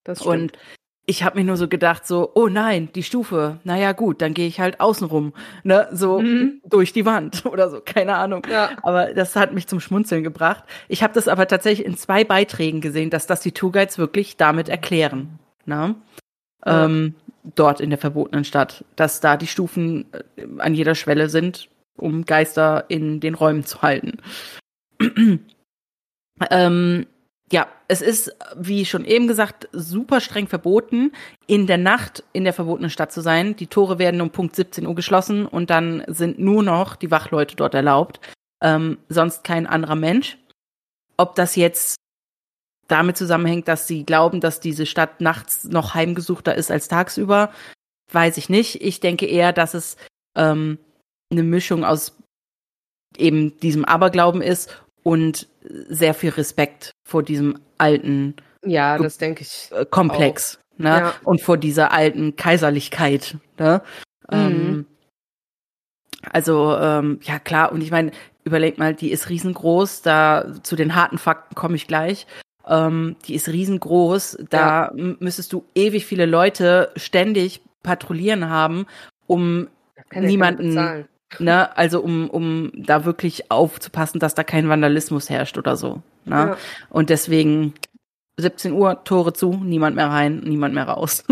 Das 0.05 0.19
stimmt. 0.21 0.33
Und 0.33 0.57
ich 1.07 1.23
habe 1.23 1.37
mir 1.37 1.45
nur 1.45 1.57
so 1.57 1.67
gedacht, 1.67 2.07
so, 2.07 2.31
oh 2.33 2.47
nein, 2.47 2.89
die 2.95 3.03
Stufe, 3.03 3.59
naja 3.63 3.91
gut, 3.91 4.21
dann 4.21 4.33
gehe 4.33 4.47
ich 4.47 4.59
halt 4.59 4.79
außenrum, 4.79 5.33
ne, 5.63 5.87
so 5.91 6.19
Mhm. 6.19 6.61
durch 6.67 6.93
die 6.93 7.05
Wand 7.05 7.45
oder 7.51 7.69
so, 7.69 7.79
keine 7.79 8.15
Ahnung. 8.15 8.41
ja. 8.49 8.71
Aber 8.81 9.13
das 9.13 9.35
hat 9.35 9.53
mich 9.53 9.67
zum 9.67 9.79
Schmunzeln 9.79 10.23
gebracht. 10.23 10.63
Ich 10.87 11.03
habe 11.03 11.13
das 11.13 11.27
aber 11.27 11.47
tatsächlich 11.47 11.85
in 11.85 11.95
zwei 11.97 12.23
Beiträgen 12.23 12.81
gesehen, 12.81 13.09
dass 13.11 13.27
das 13.27 13.41
die 13.41 13.51
Tourguides 13.51 13.97
wirklich 13.97 14.37
damit 14.37 14.67
erklären. 14.69 15.39
Ne? 15.65 15.95
Ja. 16.65 16.85
Ähm, 16.85 17.13
dort 17.55 17.79
in 17.79 17.91
der 17.91 17.99
verbotenen 17.99 18.43
Stadt, 18.43 18.83
dass 18.95 19.19
da 19.19 19.37
die 19.37 19.47
Stufen 19.47 20.05
äh, 20.11 20.43
an 20.57 20.73
jeder 20.73 20.95
Schwelle 20.95 21.29
sind, 21.29 21.69
um 21.97 22.25
Geister 22.25 22.85
in 22.87 23.19
den 23.19 23.35
Räumen 23.35 23.63
zu 23.63 23.83
halten. 23.83 24.17
ähm, 26.49 27.05
ja, 27.51 27.67
es 27.87 28.01
ist, 28.01 28.35
wie 28.55 28.85
schon 28.85 29.05
eben 29.05 29.27
gesagt, 29.27 29.69
super 29.71 30.19
streng 30.19 30.47
verboten, 30.47 31.11
in 31.45 31.67
der 31.67 31.77
Nacht 31.77 32.23
in 32.33 32.43
der 32.43 32.53
verbotenen 32.53 32.89
Stadt 32.89 33.11
zu 33.11 33.21
sein. 33.21 33.55
Die 33.55 33.67
Tore 33.67 33.99
werden 33.99 34.21
um 34.21 34.31
Punkt 34.31 34.55
17 34.55 34.85
Uhr 34.87 34.95
geschlossen 34.95 35.45
und 35.45 35.69
dann 35.69 36.03
sind 36.07 36.39
nur 36.39 36.63
noch 36.63 36.95
die 36.95 37.11
Wachleute 37.11 37.55
dort 37.55 37.75
erlaubt. 37.75 38.19
Ähm, 38.61 38.97
sonst 39.09 39.43
kein 39.43 39.67
anderer 39.67 39.95
Mensch. 39.95 40.37
Ob 41.17 41.35
das 41.35 41.55
jetzt 41.55 41.97
damit 42.87 43.17
zusammenhängt, 43.17 43.67
dass 43.67 43.87
sie 43.87 44.05
glauben, 44.05 44.41
dass 44.41 44.59
diese 44.59 44.85
Stadt 44.85 45.21
nachts 45.21 45.65
noch 45.65 45.93
heimgesuchter 45.93 46.55
ist 46.55 46.71
als 46.71 46.87
tagsüber, 46.87 47.51
weiß 48.11 48.37
ich 48.37 48.49
nicht. 48.49 48.81
Ich 48.81 48.99
denke 48.99 49.27
eher, 49.27 49.53
dass 49.53 49.73
es 49.75 49.97
ähm, 50.35 50.79
eine 51.31 51.43
Mischung 51.43 51.83
aus 51.83 52.17
eben 53.17 53.57
diesem 53.59 53.85
Aberglauben 53.85 54.41
ist 54.41 54.84
und 55.05 55.47
sehr 55.61 56.13
viel 56.15 56.31
Respekt 56.31 56.91
vor 57.07 57.21
diesem 57.21 57.59
alten 57.77 58.35
ja, 58.65 58.97
das 58.97 59.19
denke 59.19 59.43
ich. 59.43 59.69
Äh, 59.71 59.85
Komplex. 59.85 60.57
Auch. 60.57 60.79
Ne? 60.79 60.89
Ja. 60.89 61.13
Und 61.23 61.41
vor 61.41 61.57
dieser 61.57 61.91
alten 61.91 62.35
Kaiserlichkeit. 62.35 63.37
Ne? 63.59 63.81
Mhm. 64.29 64.37
Ähm, 64.37 64.85
also, 66.31 66.75
ähm, 66.75 67.19
ja 67.21 67.37
klar, 67.37 67.71
und 67.71 67.81
ich 67.81 67.91
meine, 67.91 68.11
überleg 68.43 68.79
mal, 68.79 68.95
die 68.95 69.11
ist 69.11 69.29
riesengroß, 69.29 70.01
da 70.01 70.55
zu 70.63 70.75
den 70.75 70.95
harten 70.95 71.19
Fakten 71.19 71.53
komme 71.53 71.75
ich 71.75 71.87
gleich. 71.87 72.25
Ähm, 72.67 73.15
die 73.25 73.35
ist 73.35 73.47
riesengroß, 73.47 74.39
da 74.49 74.91
ja. 74.95 75.15
müsstest 75.19 75.53
du 75.53 75.65
ewig 75.75 76.07
viele 76.07 76.25
Leute 76.25 76.91
ständig 76.95 77.61
patrouillieren 77.83 78.49
haben, 78.49 78.87
um 79.27 79.67
niemanden, 80.11 81.05
ne, 81.39 81.75
also 81.77 82.01
um, 82.01 82.29
um 82.29 82.71
da 82.75 83.05
wirklich 83.05 83.51
aufzupassen, 83.51 84.19
dass 84.19 84.35
da 84.35 84.43
kein 84.43 84.69
Vandalismus 84.69 85.29
herrscht 85.29 85.57
oder 85.57 85.75
so. 85.75 86.01
Ne? 86.25 86.35
Ja. 86.35 86.57
Und 86.89 87.09
deswegen 87.09 87.73
17 88.37 88.73
Uhr, 88.73 89.03
Tore 89.03 89.33
zu, 89.33 89.53
niemand 89.53 89.95
mehr 89.95 90.09
rein, 90.09 90.39
niemand 90.39 90.73
mehr 90.73 90.87
raus. 90.87 91.23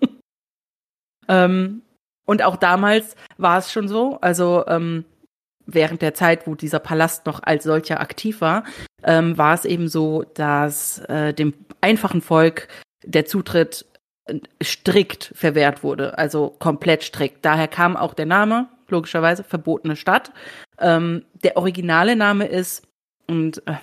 ähm, 1.28 1.82
und 2.24 2.42
auch 2.42 2.56
damals 2.56 3.16
war 3.36 3.58
es 3.58 3.72
schon 3.72 3.88
so, 3.88 4.18
also 4.20 4.64
ähm, 4.66 5.04
während 5.66 6.02
der 6.02 6.14
Zeit, 6.14 6.46
wo 6.46 6.54
dieser 6.54 6.78
Palast 6.78 7.26
noch 7.26 7.42
als 7.42 7.64
solcher 7.64 8.00
aktiv 8.00 8.40
war, 8.40 8.64
ähm, 9.02 9.36
war 9.36 9.54
es 9.54 9.64
eben 9.64 9.88
so, 9.88 10.24
dass 10.34 10.98
äh, 11.08 11.34
dem 11.34 11.54
einfachen 11.80 12.22
Volk 12.22 12.68
der 13.04 13.26
Zutritt 13.26 13.86
äh, 14.26 14.38
strikt 14.62 15.32
verwehrt 15.34 15.82
wurde, 15.82 16.18
also 16.18 16.54
komplett 16.58 17.02
strikt. 17.02 17.44
Daher 17.44 17.68
kam 17.68 17.96
auch 17.96 18.14
der 18.14 18.26
Name, 18.26 18.68
logischerweise, 18.90 19.44
verbotene 19.44 19.96
Stadt. 19.96 20.32
Ähm, 20.78 21.24
der 21.42 21.56
originale 21.56 22.16
Name 22.16 22.46
ist, 22.46 22.86
und 23.26 23.66
äh, 23.66 23.74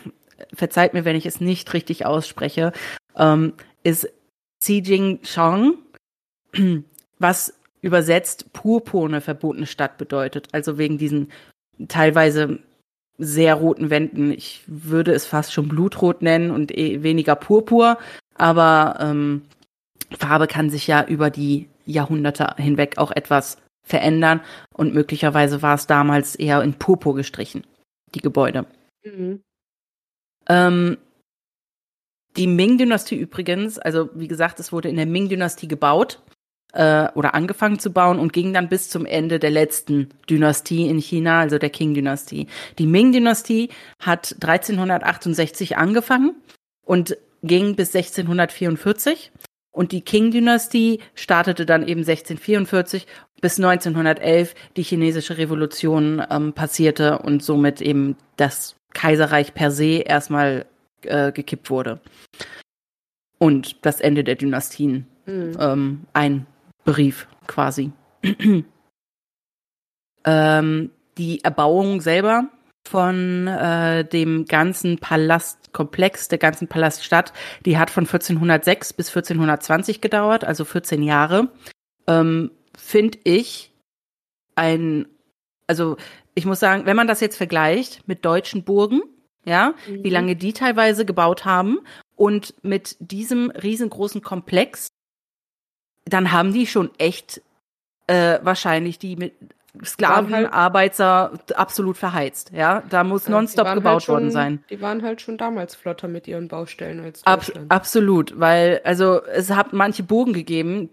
verzeiht 0.53 0.93
mir, 0.93 1.05
wenn 1.05 1.15
ich 1.15 1.25
es 1.25 1.41
nicht 1.41 1.73
richtig 1.73 2.05
ausspreche, 2.05 2.71
ähm, 3.15 3.53
ist 3.83 4.07
Xijing 4.61 5.19
Chong, 5.23 5.77
was 7.19 7.53
übersetzt 7.81 8.53
purpurne 8.53 9.19
verbotene 9.19 9.65
Stadt 9.65 9.97
bedeutet. 9.97 10.47
Also 10.53 10.77
wegen 10.77 10.97
diesen 10.97 11.31
teilweise 11.87 12.59
sehr 13.17 13.55
roten 13.55 13.89
Wänden. 13.89 14.31
Ich 14.31 14.63
würde 14.67 15.11
es 15.11 15.25
fast 15.25 15.53
schon 15.53 15.67
blutrot 15.67 16.21
nennen 16.21 16.51
und 16.51 16.75
eh 16.75 17.03
weniger 17.03 17.35
purpur, 17.35 17.97
aber 18.35 18.97
ähm, 18.99 19.43
Farbe 20.17 20.47
kann 20.47 20.69
sich 20.69 20.87
ja 20.87 21.05
über 21.05 21.29
die 21.29 21.67
Jahrhunderte 21.85 22.55
hinweg 22.57 22.97
auch 22.97 23.11
etwas 23.11 23.57
verändern 23.83 24.41
und 24.73 24.93
möglicherweise 24.93 25.61
war 25.61 25.75
es 25.75 25.87
damals 25.87 26.35
eher 26.35 26.61
in 26.63 26.73
Purpur 26.73 27.15
gestrichen, 27.15 27.65
die 28.15 28.21
Gebäude. 28.21 28.65
Mhm. 29.03 29.41
Ähm, 30.47 30.97
die 32.35 32.47
Ming-Dynastie 32.47 33.15
übrigens, 33.15 33.77
also 33.77 34.09
wie 34.15 34.27
gesagt, 34.27 34.59
es 34.59 34.71
wurde 34.71 34.89
in 34.89 34.95
der 34.95 35.05
Ming-Dynastie 35.05 35.67
gebaut 35.67 36.21
äh, 36.73 37.07
oder 37.13 37.35
angefangen 37.35 37.79
zu 37.79 37.91
bauen 37.91 38.19
und 38.19 38.33
ging 38.33 38.53
dann 38.53 38.69
bis 38.69 38.89
zum 38.89 39.05
Ende 39.05 39.39
der 39.39 39.51
letzten 39.51 40.09
Dynastie 40.29 40.87
in 40.87 40.99
China, 40.99 41.41
also 41.41 41.59
der 41.59 41.69
Qing-Dynastie. 41.69 42.47
Die 42.79 42.87
Ming-Dynastie 42.87 43.69
hat 43.99 44.35
1368 44.41 45.77
angefangen 45.77 46.35
und 46.85 47.17
ging 47.43 47.75
bis 47.75 47.95
1644. 47.95 49.31
Und 49.73 49.91
die 49.91 50.01
Qing-Dynastie 50.01 50.99
startete 51.15 51.65
dann 51.65 51.81
eben 51.81 52.01
1644 52.01 53.07
bis 53.41 53.57
1911 53.57 54.53
die 54.77 54.83
chinesische 54.83 55.37
Revolution 55.37 56.23
ähm, 56.29 56.53
passierte 56.53 57.17
und 57.19 57.43
somit 57.43 57.81
eben 57.81 58.15
das 58.37 58.75
Kaiserreich 58.93 59.53
per 59.53 59.71
se 59.71 59.97
erstmal 59.97 60.65
äh, 61.01 61.31
gekippt 61.31 61.69
wurde. 61.69 61.99
Und 63.39 63.85
das 63.85 63.99
Ende 63.99 64.23
der 64.23 64.35
Dynastien 64.35 65.07
mhm. 65.25 65.57
ähm, 65.59 66.01
einberief 66.13 67.27
quasi. 67.47 67.91
ähm, 70.25 70.91
die 71.17 71.43
Erbauung 71.43 71.99
selber 71.99 72.47
von 72.87 73.47
äh, 73.47 74.05
dem 74.05 74.45
ganzen 74.45 74.99
Palastkomplex, 74.99 76.27
der 76.27 76.37
ganzen 76.37 76.67
Palaststadt, 76.67 77.33
die 77.65 77.77
hat 77.77 77.89
von 77.89 78.05
1406 78.05 78.93
bis 78.93 79.09
1420 79.09 80.01
gedauert, 80.01 80.43
also 80.43 80.65
14 80.65 81.01
Jahre. 81.03 81.49
Ähm, 82.07 82.51
Finde 82.75 83.19
ich 83.23 83.71
ein, 84.55 85.07
also 85.67 85.97
ich 86.35 86.45
muss 86.45 86.59
sagen, 86.59 86.85
wenn 86.85 86.95
man 86.95 87.07
das 87.07 87.21
jetzt 87.21 87.37
vergleicht 87.37 88.07
mit 88.07 88.25
deutschen 88.25 88.63
Burgen, 88.63 89.01
ja, 89.45 89.73
mhm. 89.87 90.03
wie 90.03 90.09
lange 90.09 90.35
die 90.35 90.53
teilweise 90.53 91.05
gebaut 91.05 91.45
haben 91.45 91.79
und 92.15 92.55
mit 92.63 92.95
diesem 92.99 93.51
riesengroßen 93.51 94.21
Komplex, 94.21 94.87
dann 96.05 96.31
haben 96.31 96.53
die 96.53 96.67
schon 96.67 96.91
echt 96.97 97.41
äh, 98.07 98.39
wahrscheinlich 98.41 98.99
die 98.99 99.15
mit 99.15 99.33
Sklaven, 99.83 100.33
halt, 100.33 100.53
Arbeiter 100.53 101.31
absolut 101.55 101.97
verheizt. 101.97 102.51
Ja, 102.53 102.83
da 102.89 103.03
muss 103.03 103.27
nonstop 103.27 103.73
gebaut 103.73 103.93
halt 103.93 104.03
schon, 104.03 104.13
worden 104.13 104.31
sein. 104.31 104.63
Die 104.69 104.81
waren 104.81 105.01
halt 105.01 105.21
schon 105.21 105.37
damals 105.37 105.75
flotter 105.75 106.07
mit 106.07 106.27
ihren 106.27 106.47
Baustellen 106.47 106.99
als 106.99 107.25
Ab, 107.25 107.43
absolut, 107.69 108.39
weil 108.39 108.81
also 108.83 109.23
es 109.25 109.49
hat 109.49 109.73
manche 109.73 110.03
Burgen 110.03 110.33
gegeben, 110.33 110.89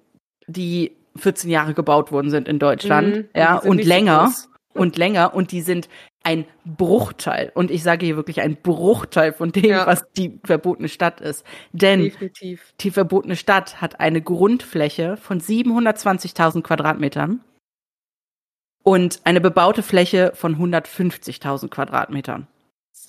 die 0.47 0.93
14 1.17 1.51
Jahre 1.51 1.75
gebaut 1.75 2.11
worden 2.11 2.31
sind 2.31 2.49
in 2.49 2.59
Deutschland, 2.59 3.17
mhm, 3.17 3.25
ja, 3.35 3.57
und 3.57 3.85
länger. 3.85 4.31
So 4.35 4.49
und 4.73 4.97
länger 4.97 5.35
und 5.35 5.51
die 5.51 5.63
sind 5.63 5.89
ein 6.23 6.45
Bruchteil. 6.65 7.51
Und 7.55 7.71
ich 7.71 7.83
sage 7.83 8.07
hier 8.07 8.17
wirklich 8.17 8.41
ein 8.41 8.57
Bruchteil 8.57 9.33
von 9.33 9.53
dem, 9.53 9.65
ja. 9.65 9.87
was 9.87 10.05
die 10.13 10.39
verbotene 10.45 10.89
Stadt 10.89 11.21
ist. 11.21 11.45
Denn 11.73 12.03
Definitiv. 12.03 12.73
die 12.81 12.91
verbotene 12.91 13.37
Stadt 13.37 13.81
hat 13.81 14.01
eine 14.01 14.23
Grundfläche 14.23 15.17
von 15.17 15.41
720.000 15.41 16.63
Quadratmetern 16.63 17.41
und 18.83 19.21
eine 19.25 19.41
bebaute 19.41 19.83
Fläche 19.83 20.33
von 20.35 20.57
150.000 20.57 21.69
Quadratmetern. 21.69 22.47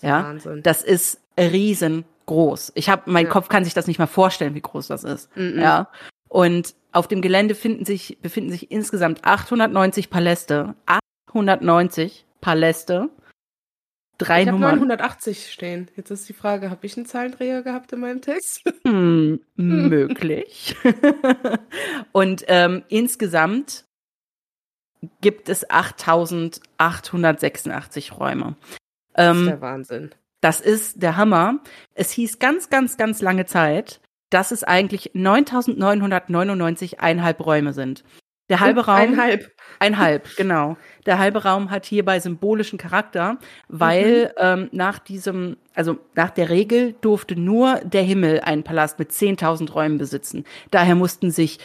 Ja, 0.01 0.23
Wahnsinn. 0.23 0.63
das 0.63 0.81
ist 0.83 1.21
riesengroß. 1.37 2.71
Ich 2.75 2.89
habe, 2.89 3.03
mein 3.05 3.25
ja. 3.25 3.31
Kopf 3.31 3.49
kann 3.49 3.63
sich 3.63 3.73
das 3.73 3.87
nicht 3.87 3.99
mal 3.99 4.07
vorstellen, 4.07 4.55
wie 4.55 4.61
groß 4.61 4.87
das 4.87 5.03
ist. 5.03 5.29
-mm. 5.35 5.61
Ja, 5.61 5.89
und 6.27 6.75
auf 6.93 7.07
dem 7.07 7.21
Gelände 7.21 7.55
finden 7.55 7.85
sich, 7.85 8.17
befinden 8.21 8.51
sich 8.51 8.71
insgesamt 8.71 9.25
890 9.25 10.09
Paläste, 10.09 10.75
190 11.27 12.25
Paläste. 12.39 13.09
Drei 14.17 14.43
ich 14.43 14.47
habe 14.47 14.59
980 14.59 15.51
stehen. 15.51 15.89
Jetzt 15.97 16.11
ist 16.11 16.29
die 16.29 16.33
Frage, 16.33 16.69
habe 16.69 16.85
ich 16.85 16.95
einen 16.95 17.05
Zahlendreher 17.05 17.63
gehabt 17.63 17.91
in 17.91 17.99
meinem 17.99 18.21
Text? 18.21 18.63
Hm, 18.85 19.41
möglich. 19.55 20.75
Und 22.11 22.45
ähm, 22.47 22.83
insgesamt 22.87 23.85
gibt 25.21 25.49
es 25.49 25.67
8886 25.69 28.19
Räume. 28.19 28.55
das 29.13 29.35
ist 29.35 29.41
ähm, 29.41 29.47
der 29.47 29.61
Wahnsinn. 29.61 30.11
Das 30.41 30.61
ist 30.61 31.01
der 31.01 31.17
Hammer. 31.17 31.59
Es 31.93 32.11
hieß 32.11 32.39
ganz, 32.39 32.69
ganz, 32.69 32.97
ganz 32.97 33.21
lange 33.21 33.45
Zeit, 33.45 34.01
dass 34.31 34.51
es 34.51 34.63
eigentlich 34.63 35.11
9999 35.13 36.99
einhalb 36.99 37.45
Räume 37.45 37.73
sind. 37.73 38.03
Der 38.49 38.59
halbe 38.59 38.85
Raum. 38.85 38.97
Einhalb. 38.97 39.49
Einhalb, 39.79 40.27
genau. 40.35 40.75
Der 41.05 41.19
halbe 41.19 41.43
Raum 41.43 41.71
hat 41.71 41.85
hierbei 41.85 42.19
symbolischen 42.19 42.77
Charakter, 42.77 43.37
weil 43.69 44.25
mhm. 44.25 44.31
ähm, 44.37 44.69
nach 44.73 44.99
diesem, 44.99 45.55
also 45.73 45.99
nach 46.15 46.31
der 46.31 46.49
Regel 46.49 46.95
durfte 46.99 47.39
nur 47.39 47.79
der 47.85 48.03
Himmel 48.03 48.41
einen 48.41 48.63
Palast 48.63 48.99
mit 48.99 49.11
10.000 49.11 49.71
Räumen 49.71 49.97
besitzen. 49.97 50.43
Daher 50.69 50.95
mussten 50.95 51.31
sich 51.31 51.59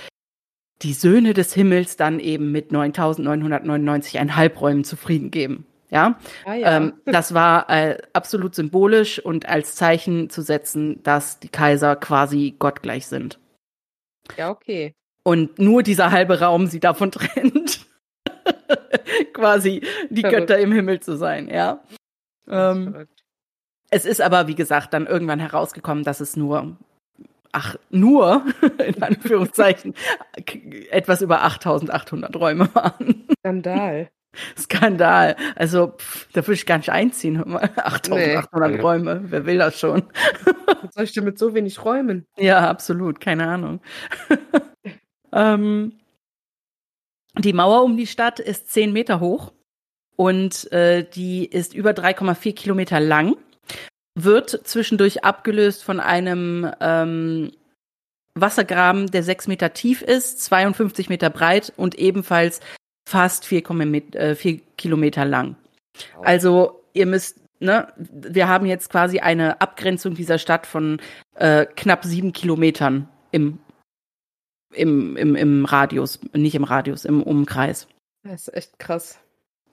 die 0.82 0.92
Söhne 0.92 1.34
des 1.34 1.54
Himmels 1.54 1.96
dann 1.96 2.20
eben 2.20 2.52
mit 2.52 2.70
9.999 2.70 4.18
einhalb 4.18 4.60
Räumen 4.60 4.84
zufrieden 4.84 5.30
geben. 5.30 5.66
Ja, 5.88 6.18
ah, 6.44 6.54
ja. 6.54 6.76
Ähm, 6.76 6.94
das 7.04 7.32
war 7.32 7.70
äh, 7.70 7.98
absolut 8.12 8.54
symbolisch 8.54 9.24
und 9.24 9.48
als 9.48 9.76
Zeichen 9.76 10.30
zu 10.30 10.42
setzen, 10.42 11.02
dass 11.04 11.38
die 11.38 11.48
Kaiser 11.48 11.94
quasi 11.94 12.56
gottgleich 12.58 13.06
sind. 13.06 13.38
Ja, 14.36 14.50
okay 14.50 14.94
und 15.26 15.58
nur 15.58 15.82
dieser 15.82 16.12
halbe 16.12 16.38
Raum 16.38 16.68
sie 16.68 16.78
davon 16.78 17.10
trennt, 17.10 17.84
quasi 19.32 19.82
die 20.08 20.20
verrückt. 20.20 20.46
Götter 20.46 20.58
im 20.60 20.70
Himmel 20.70 21.00
zu 21.00 21.16
sein, 21.16 21.48
ja. 21.48 21.82
Ähm, 22.48 23.08
es 23.90 24.04
ist 24.04 24.20
aber, 24.20 24.46
wie 24.46 24.54
gesagt, 24.54 24.94
dann 24.94 25.08
irgendwann 25.08 25.40
herausgekommen, 25.40 26.04
dass 26.04 26.20
es 26.20 26.36
nur, 26.36 26.76
ach, 27.56 27.76
nur, 27.90 28.44
in 28.86 29.02
Anführungszeichen, 29.02 29.94
etwas 30.90 31.22
über 31.22 31.42
8800 31.42 32.36
Räume 32.36 32.68
waren. 32.74 33.26
Skandal. 33.40 34.10
Skandal. 34.58 35.36
Also, 35.54 35.94
pff, 35.96 36.28
da 36.34 36.42
würde 36.42 36.52
ich 36.52 36.66
gar 36.66 36.76
nicht 36.76 36.90
einziehen. 36.90 37.42
8800 37.56 38.70
nee. 38.70 38.80
Räume. 38.80 39.22
Wer 39.28 39.46
will 39.46 39.56
das 39.56 39.80
schon? 39.80 40.02
Was 40.82 40.94
soll 40.94 41.04
ich 41.04 41.12
denn 41.12 41.24
mit 41.24 41.38
so 41.38 41.54
wenig 41.54 41.82
Räumen? 41.82 42.26
Ja, 42.36 42.68
absolut. 42.68 43.20
Keine 43.20 43.48
Ahnung. 43.48 43.80
Ähm, 45.32 45.92
Die 47.38 47.52
Mauer 47.52 47.82
um 47.82 47.96
die 47.96 48.06
Stadt 48.06 48.38
ist 48.40 48.70
zehn 48.70 48.92
Meter 48.92 49.20
hoch 49.20 49.52
und 50.14 50.70
äh, 50.72 51.04
die 51.04 51.44
ist 51.44 51.74
über 51.74 51.90
3,4 51.90 52.54
Kilometer 52.54 53.00
lang, 53.00 53.36
wird 54.16 54.50
zwischendurch 54.64 55.24
abgelöst 55.24 55.84
von 55.84 56.00
einem 56.00 56.68
ähm, 56.80 57.52
Wassergraben, 58.34 59.10
der 59.10 59.22
sechs 59.22 59.46
Meter 59.46 59.72
tief 59.72 60.02
ist, 60.02 60.42
52 60.42 61.08
Meter 61.08 61.30
breit 61.30 61.72
und 61.76 61.96
ebenfalls 61.96 62.60
fast 63.08 63.44
vier, 63.44 63.62
äh, 64.14 64.34
vier 64.34 64.60
Kilometer 64.76 65.24
lang. 65.24 65.56
Also 66.22 66.82
ihr 66.94 67.06
müsst, 67.06 67.40
ne, 67.60 67.92
wir 67.96 68.48
haben 68.48 68.66
jetzt 68.66 68.90
quasi 68.90 69.20
eine 69.20 69.60
Abgrenzung 69.60 70.14
dieser 70.14 70.38
Stadt 70.38 70.66
von 70.66 71.00
äh, 71.34 71.66
knapp 71.66 72.04
sieben 72.04 72.32
Kilometern 72.32 73.08
im, 73.32 73.58
im, 74.74 75.16
im, 75.16 75.36
im 75.36 75.64
Radius, 75.66 76.20
nicht 76.32 76.54
im 76.54 76.64
Radius, 76.64 77.04
im 77.04 77.22
Umkreis. 77.22 77.86
Das 78.22 78.48
ist 78.48 78.54
echt 78.54 78.78
krass. 78.78 79.18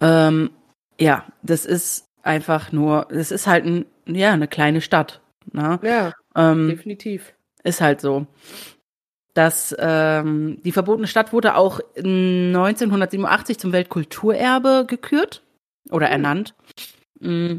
Ähm, 0.02 0.52
ja, 1.00 1.26
das 1.42 1.66
ist 1.66 2.06
einfach 2.24 2.72
nur, 2.72 3.08
das 3.10 3.32
ist 3.32 3.46
halt 3.46 3.66
ein, 3.66 3.86
ja, 4.08 4.32
eine 4.32 4.48
kleine 4.48 4.82
Stadt. 4.82 5.22
Ne? 5.52 5.80
Ja, 5.84 6.14
ähm, 6.36 6.70
definitiv. 6.70 7.34
Ist 7.64 7.82
halt 7.82 8.02
so. 8.02 8.26
Das, 9.34 9.76
ähm, 9.80 10.60
die 10.64 10.72
verbotene 10.72 11.08
Stadt 11.08 11.34
wurde 11.34 11.56
auch 11.56 11.80
1987 11.96 13.58
zum 13.58 13.72
Weltkulturerbe 13.72 14.86
gekürt 14.88 15.44
oder 15.90 16.08
hm. 16.08 16.14
ernannt. 16.14 16.56
Mm. 17.20 17.58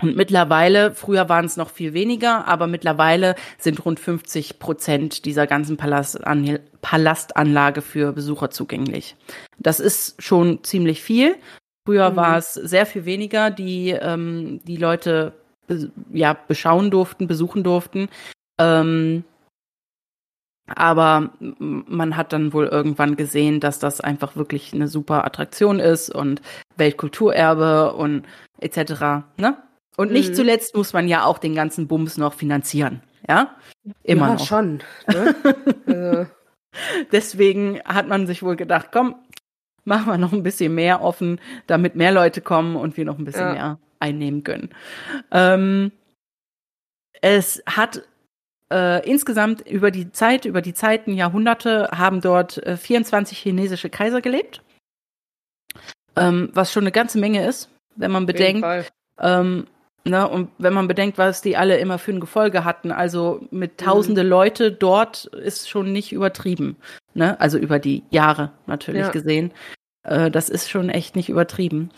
Und 0.00 0.16
mittlerweile, 0.16 0.92
früher 0.94 1.28
waren 1.28 1.44
es 1.44 1.56
noch 1.56 1.70
viel 1.70 1.92
weniger, 1.92 2.48
aber 2.48 2.66
mittlerweile 2.66 3.36
sind 3.58 3.84
rund 3.84 4.00
50 4.00 4.58
Prozent 4.58 5.26
dieser 5.26 5.46
ganzen 5.46 5.76
Palastan 5.76 6.58
Palastanlage 6.80 7.82
für 7.82 8.12
Besucher 8.12 8.50
zugänglich. 8.50 9.14
Das 9.58 9.78
ist 9.80 10.20
schon 10.20 10.64
ziemlich 10.64 11.02
viel. 11.02 11.36
Früher 11.86 12.10
mhm. 12.10 12.16
war 12.16 12.38
es 12.38 12.54
sehr 12.54 12.86
viel 12.86 13.04
weniger, 13.04 13.50
die 13.50 13.90
ähm, 13.90 14.60
die 14.64 14.76
Leute 14.76 15.32
ja 16.12 16.34
beschauen 16.34 16.90
durften, 16.90 17.26
besuchen 17.26 17.62
durften. 17.62 18.08
Ähm, 18.60 19.24
aber 20.66 21.30
man 21.38 22.16
hat 22.16 22.32
dann 22.32 22.52
wohl 22.52 22.66
irgendwann 22.66 23.16
gesehen, 23.16 23.60
dass 23.60 23.78
das 23.78 24.00
einfach 24.00 24.36
wirklich 24.36 24.72
eine 24.72 24.88
super 24.88 25.24
Attraktion 25.24 25.80
ist 25.80 26.14
und 26.14 26.40
Weltkulturerbe 26.76 27.94
und 27.94 28.24
etc. 28.60 29.24
Ne? 29.36 29.56
Und 29.96 30.08
mhm. 30.08 30.14
nicht 30.14 30.36
zuletzt 30.36 30.76
muss 30.76 30.92
man 30.92 31.08
ja 31.08 31.24
auch 31.24 31.38
den 31.38 31.54
ganzen 31.54 31.88
Bums 31.88 32.16
noch 32.16 32.34
finanzieren. 32.34 33.02
Ja, 33.28 33.54
immer 34.02 34.28
ja, 34.28 34.34
noch. 34.34 34.46
schon. 34.46 34.82
Ne? 35.08 35.34
also. 35.86 36.26
Deswegen 37.12 37.80
hat 37.84 38.08
man 38.08 38.26
sich 38.26 38.42
wohl 38.42 38.56
gedacht, 38.56 38.88
komm, 38.92 39.16
machen 39.84 40.06
wir 40.06 40.18
noch 40.18 40.32
ein 40.32 40.42
bisschen 40.42 40.74
mehr 40.74 41.02
offen, 41.02 41.40
damit 41.66 41.96
mehr 41.96 42.12
Leute 42.12 42.40
kommen 42.40 42.76
und 42.76 42.96
wir 42.96 43.04
noch 43.04 43.18
ein 43.18 43.24
bisschen 43.24 43.48
ja. 43.48 43.52
mehr 43.52 43.78
einnehmen 43.98 44.44
können. 44.44 44.70
Ähm, 45.30 45.92
es 47.20 47.62
hat 47.66 48.02
äh, 48.72 49.08
insgesamt 49.08 49.60
über 49.68 49.90
die 49.90 50.10
Zeit, 50.12 50.44
über 50.44 50.60
die 50.62 50.74
Zeiten, 50.74 51.12
Jahrhunderte 51.12 51.88
haben 51.92 52.20
dort 52.20 52.58
äh, 52.58 52.76
24 52.76 53.38
chinesische 53.38 53.90
Kaiser 53.90 54.20
gelebt. 54.20 54.62
Ähm, 56.16 56.50
was 56.52 56.72
schon 56.72 56.82
eine 56.82 56.92
ganze 56.92 57.18
Menge 57.18 57.46
ist, 57.46 57.70
wenn 57.96 58.10
man 58.10 58.26
bedenkt. 58.26 58.92
Ähm, 59.18 59.66
ne, 60.04 60.28
und 60.28 60.50
wenn 60.58 60.72
man 60.72 60.88
bedenkt, 60.88 61.18
was 61.18 61.42
die 61.42 61.56
alle 61.56 61.78
immer 61.78 61.98
für 61.98 62.12
ein 62.12 62.20
Gefolge 62.20 62.64
hatten, 62.64 62.92
also 62.92 63.46
mit 63.50 63.78
tausende 63.78 64.24
mhm. 64.24 64.30
Leute 64.30 64.72
dort 64.72 65.26
ist 65.26 65.68
schon 65.68 65.92
nicht 65.92 66.12
übertrieben. 66.12 66.76
Ne? 67.14 67.38
Also 67.40 67.58
über 67.58 67.78
die 67.78 68.02
Jahre 68.10 68.52
natürlich 68.66 69.02
ja. 69.02 69.10
gesehen. 69.10 69.52
Äh, 70.02 70.30
das 70.30 70.48
ist 70.48 70.70
schon 70.70 70.88
echt 70.88 71.16
nicht 71.16 71.28
übertrieben. 71.28 71.90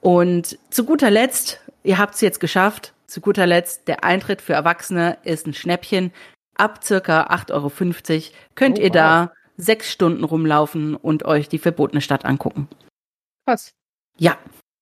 Und 0.00 0.58
zu 0.70 0.84
guter 0.84 1.10
Letzt, 1.10 1.60
ihr 1.82 1.98
habt 1.98 2.14
es 2.14 2.20
jetzt 2.20 2.40
geschafft, 2.40 2.94
zu 3.06 3.20
guter 3.20 3.46
Letzt, 3.46 3.88
der 3.88 4.04
Eintritt 4.04 4.40
für 4.40 4.52
Erwachsene 4.52 5.18
ist 5.24 5.46
ein 5.46 5.54
Schnäppchen. 5.54 6.12
Ab 6.56 6.84
circa 6.84 7.24
8,50 7.24 7.52
Euro 7.52 8.32
könnt 8.54 8.78
oh, 8.78 8.82
ihr 8.82 8.88
wow. 8.88 8.94
da 8.94 9.32
sechs 9.56 9.90
Stunden 9.90 10.24
rumlaufen 10.24 10.94
und 10.94 11.24
euch 11.24 11.48
die 11.48 11.58
verbotene 11.58 12.00
Stadt 12.00 12.24
angucken. 12.24 12.68
Was? 13.46 13.72
Ja. 14.16 14.38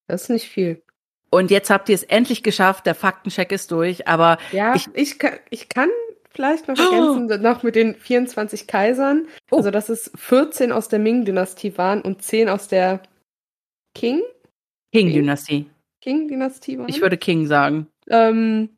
Das 0.06 0.22
ist 0.22 0.28
nicht 0.30 0.48
viel. 0.48 0.82
Und 1.30 1.50
jetzt 1.50 1.70
habt 1.70 1.88
ihr 1.88 1.94
es 1.94 2.02
endlich 2.04 2.42
geschafft, 2.42 2.86
der 2.86 2.94
Faktencheck 2.94 3.52
ist 3.52 3.70
durch, 3.70 4.08
aber. 4.08 4.38
Ja, 4.52 4.74
ich, 4.74 4.88
ich, 4.94 5.18
kann, 5.18 5.34
ich 5.50 5.68
kann 5.68 5.90
vielleicht 6.30 6.68
noch 6.68 6.78
ergänzen, 6.78 7.30
oh. 7.30 7.42
noch 7.42 7.62
mit 7.62 7.74
den 7.74 7.94
24 7.94 8.66
Kaisern. 8.66 9.26
Oh. 9.50 9.56
Also, 9.56 9.70
dass 9.70 9.88
es 9.88 10.10
14 10.14 10.72
aus 10.72 10.88
der 10.88 10.98
Ming-Dynastie 10.98 11.76
waren 11.76 12.00
und 12.00 12.22
10 12.22 12.48
aus 12.48 12.68
der 12.68 13.02
King? 13.94 14.22
King-Dynastie. 14.92 15.66
King-Dynastie 16.00 16.78
waren? 16.78 16.88
Ich 16.88 17.02
würde 17.02 17.18
King 17.18 17.46
sagen. 17.46 17.88
Ähm, 18.08 18.70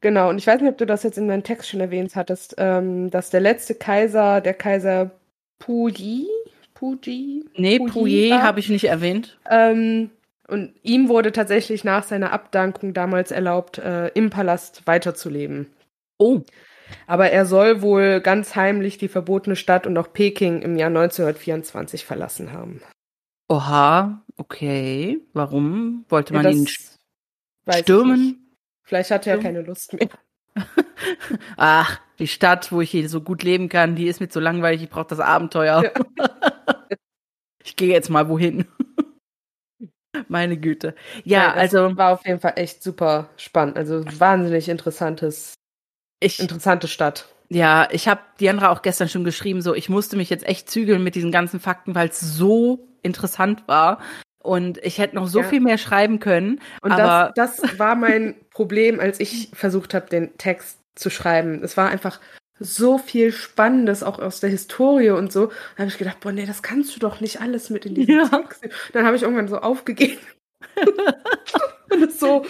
genau, 0.00 0.30
und 0.30 0.38
ich 0.38 0.46
weiß 0.46 0.60
nicht, 0.60 0.70
ob 0.70 0.78
du 0.78 0.86
das 0.86 1.02
jetzt 1.02 1.18
in 1.18 1.28
deinem 1.28 1.42
Text 1.42 1.68
schon 1.68 1.80
erwähnt 1.80 2.16
hattest, 2.16 2.54
ähm, 2.58 3.10
dass 3.10 3.30
der 3.30 3.40
letzte 3.40 3.74
Kaiser, 3.74 4.40
der 4.40 4.54
Kaiser 4.54 5.10
Puyi, 5.58 6.26
Puyi? 6.74 7.44
Nee, 7.56 7.78
Puyi 7.78 8.30
habe 8.30 8.58
ich 8.58 8.70
nicht 8.70 8.84
erwähnt. 8.84 9.38
Ähm, 9.50 10.10
und 10.50 10.74
ihm 10.82 11.08
wurde 11.08 11.32
tatsächlich 11.32 11.84
nach 11.84 12.04
seiner 12.04 12.32
Abdankung 12.32 12.92
damals 12.92 13.30
erlaubt, 13.30 13.78
äh, 13.78 14.08
im 14.08 14.30
Palast 14.30 14.86
weiterzuleben. 14.86 15.68
Oh. 16.18 16.42
Aber 17.06 17.30
er 17.30 17.46
soll 17.46 17.82
wohl 17.82 18.20
ganz 18.20 18.56
heimlich 18.56 18.98
die 18.98 19.08
verbotene 19.08 19.56
Stadt 19.56 19.86
und 19.86 19.96
auch 19.96 20.12
Peking 20.12 20.62
im 20.62 20.76
Jahr 20.76 20.88
1924 20.88 22.04
verlassen 22.04 22.52
haben. 22.52 22.82
Oha, 23.48 24.22
okay. 24.36 25.20
Warum? 25.32 26.04
Wollte 26.08 26.34
man 26.34 26.44
ja, 26.44 26.50
ihn 26.50 26.66
stürmen? 26.66 28.56
Vielleicht 28.82 29.10
hat 29.10 29.26
er 29.26 29.36
ja 29.36 29.42
keine 29.42 29.62
Lust 29.62 29.92
mehr. 29.92 30.08
Ach, 31.56 32.00
die 32.18 32.26
Stadt, 32.26 32.72
wo 32.72 32.80
ich 32.80 32.90
hier 32.90 33.08
so 33.08 33.20
gut 33.20 33.42
leben 33.42 33.68
kann, 33.68 33.96
die 33.96 34.08
ist 34.08 34.20
mir 34.20 34.28
zu 34.28 34.40
langweilig, 34.40 34.82
ich 34.82 34.90
brauche 34.90 35.06
das 35.08 35.20
Abenteuer. 35.20 35.82
Ja. 35.84 36.28
ich 37.64 37.76
gehe 37.76 37.88
jetzt 37.88 38.10
mal 38.10 38.28
wohin. 38.28 38.66
Meine 40.28 40.56
Güte. 40.56 40.94
Ja, 41.24 41.38
ja 41.38 41.52
also. 41.52 41.96
War 41.96 42.12
auf 42.12 42.26
jeden 42.26 42.40
Fall 42.40 42.54
echt 42.56 42.82
super 42.82 43.30
spannend. 43.36 43.76
Also 43.76 44.04
wahnsinnig 44.18 44.68
interessantes, 44.68 45.54
ich, 46.20 46.40
interessante 46.40 46.88
Stadt. 46.88 47.28
Ja, 47.48 47.88
ich 47.90 48.08
habe 48.08 48.20
Diandra 48.40 48.70
auch 48.70 48.82
gestern 48.82 49.08
schon 49.08 49.24
geschrieben, 49.24 49.60
so 49.60 49.74
ich 49.74 49.88
musste 49.88 50.16
mich 50.16 50.30
jetzt 50.30 50.46
echt 50.46 50.70
zügeln 50.70 51.02
mit 51.02 51.16
diesen 51.16 51.32
ganzen 51.32 51.58
Fakten, 51.58 51.94
weil 51.94 52.08
es 52.08 52.20
so 52.20 52.88
interessant 53.02 53.66
war. 53.66 54.00
Und 54.42 54.78
ich 54.78 54.98
hätte 54.98 55.16
noch 55.16 55.26
so 55.26 55.40
ja. 55.40 55.48
viel 55.48 55.60
mehr 55.60 55.76
schreiben 55.76 56.18
können. 56.18 56.60
Und 56.80 56.92
aber 56.92 57.32
das, 57.34 57.56
das 57.56 57.78
war 57.78 57.94
mein 57.94 58.36
Problem, 58.50 58.98
als 58.98 59.20
ich 59.20 59.50
versucht 59.52 59.92
habe, 59.92 60.06
den 60.06 60.36
Text 60.38 60.78
zu 60.94 61.10
schreiben. 61.10 61.62
Es 61.62 61.76
war 61.76 61.90
einfach 61.90 62.20
so 62.60 62.98
viel 62.98 63.32
Spannendes, 63.32 64.02
auch 64.02 64.18
aus 64.18 64.40
der 64.40 64.50
Historie 64.50 65.10
und 65.10 65.32
so. 65.32 65.46
Da 65.46 65.78
habe 65.78 65.88
ich 65.88 65.98
gedacht, 65.98 66.20
boah, 66.20 66.30
nee, 66.30 66.46
das 66.46 66.62
kannst 66.62 66.94
du 66.94 67.00
doch 67.00 67.20
nicht 67.20 67.40
alles 67.40 67.70
mit 67.70 67.86
in 67.86 67.94
diesen 67.94 68.14
ja. 68.14 68.28
Text. 68.28 68.68
Dann 68.92 69.06
habe 69.06 69.16
ich 69.16 69.22
irgendwann 69.22 69.48
so 69.48 69.58
aufgegeben 69.58 70.20
und 71.90 72.02
es 72.02 72.20
so 72.20 72.44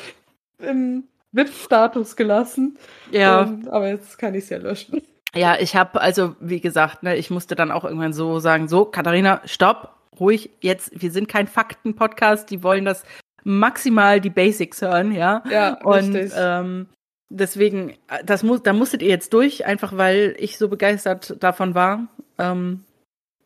im 0.59 1.05
VIP-Status 1.33 2.17
gelassen. 2.17 2.77
Ja. 3.13 3.43
Und, 3.43 3.69
aber 3.69 3.89
jetzt 3.89 4.19
kann 4.19 4.35
ich 4.35 4.45
es 4.45 4.51
ja 4.51 4.59
löschen. 4.59 5.01
Ja, 5.35 5.57
ich 5.61 5.77
habe, 5.77 6.01
also 6.01 6.35
wie 6.41 6.61
gesagt, 6.61 7.05
ne, 7.05 7.17
ich 7.17 7.31
musste 7.31 7.55
dann 7.55 7.71
auch 7.71 7.85
irgendwann 7.85 8.13
so 8.13 8.41
sagen, 8.41 8.67
so, 8.67 8.85
Katharina, 8.85 9.41
stopp, 9.45 9.95
ruhig 10.19 10.51
jetzt, 10.61 10.91
wir 11.01 11.13
sind 11.13 11.29
kein 11.29 11.47
Fakten-Podcast, 11.47 12.51
die 12.51 12.65
wollen 12.65 12.85
das 12.85 13.05
maximal 13.45 14.21
die 14.21 14.31
Basics 14.31 14.83
hören, 14.83 15.13
ja. 15.13 15.45
Ja, 15.49 15.75
und 15.85 16.15
richtig. 16.15 16.33
Ähm, 16.37 16.89
deswegen, 17.31 17.97
das 18.25 18.43
muss, 18.43 18.63
da 18.63 18.73
musstet 18.73 19.03
ihr 19.03 19.09
jetzt 19.09 19.33
durch, 19.33 19.65
einfach 19.65 19.97
weil 19.97 20.37
ich 20.39 20.59
so 20.59 20.69
begeistert 20.69 21.43
davon 21.43 21.75
war. 21.75 22.09
Ähm, 22.39 22.85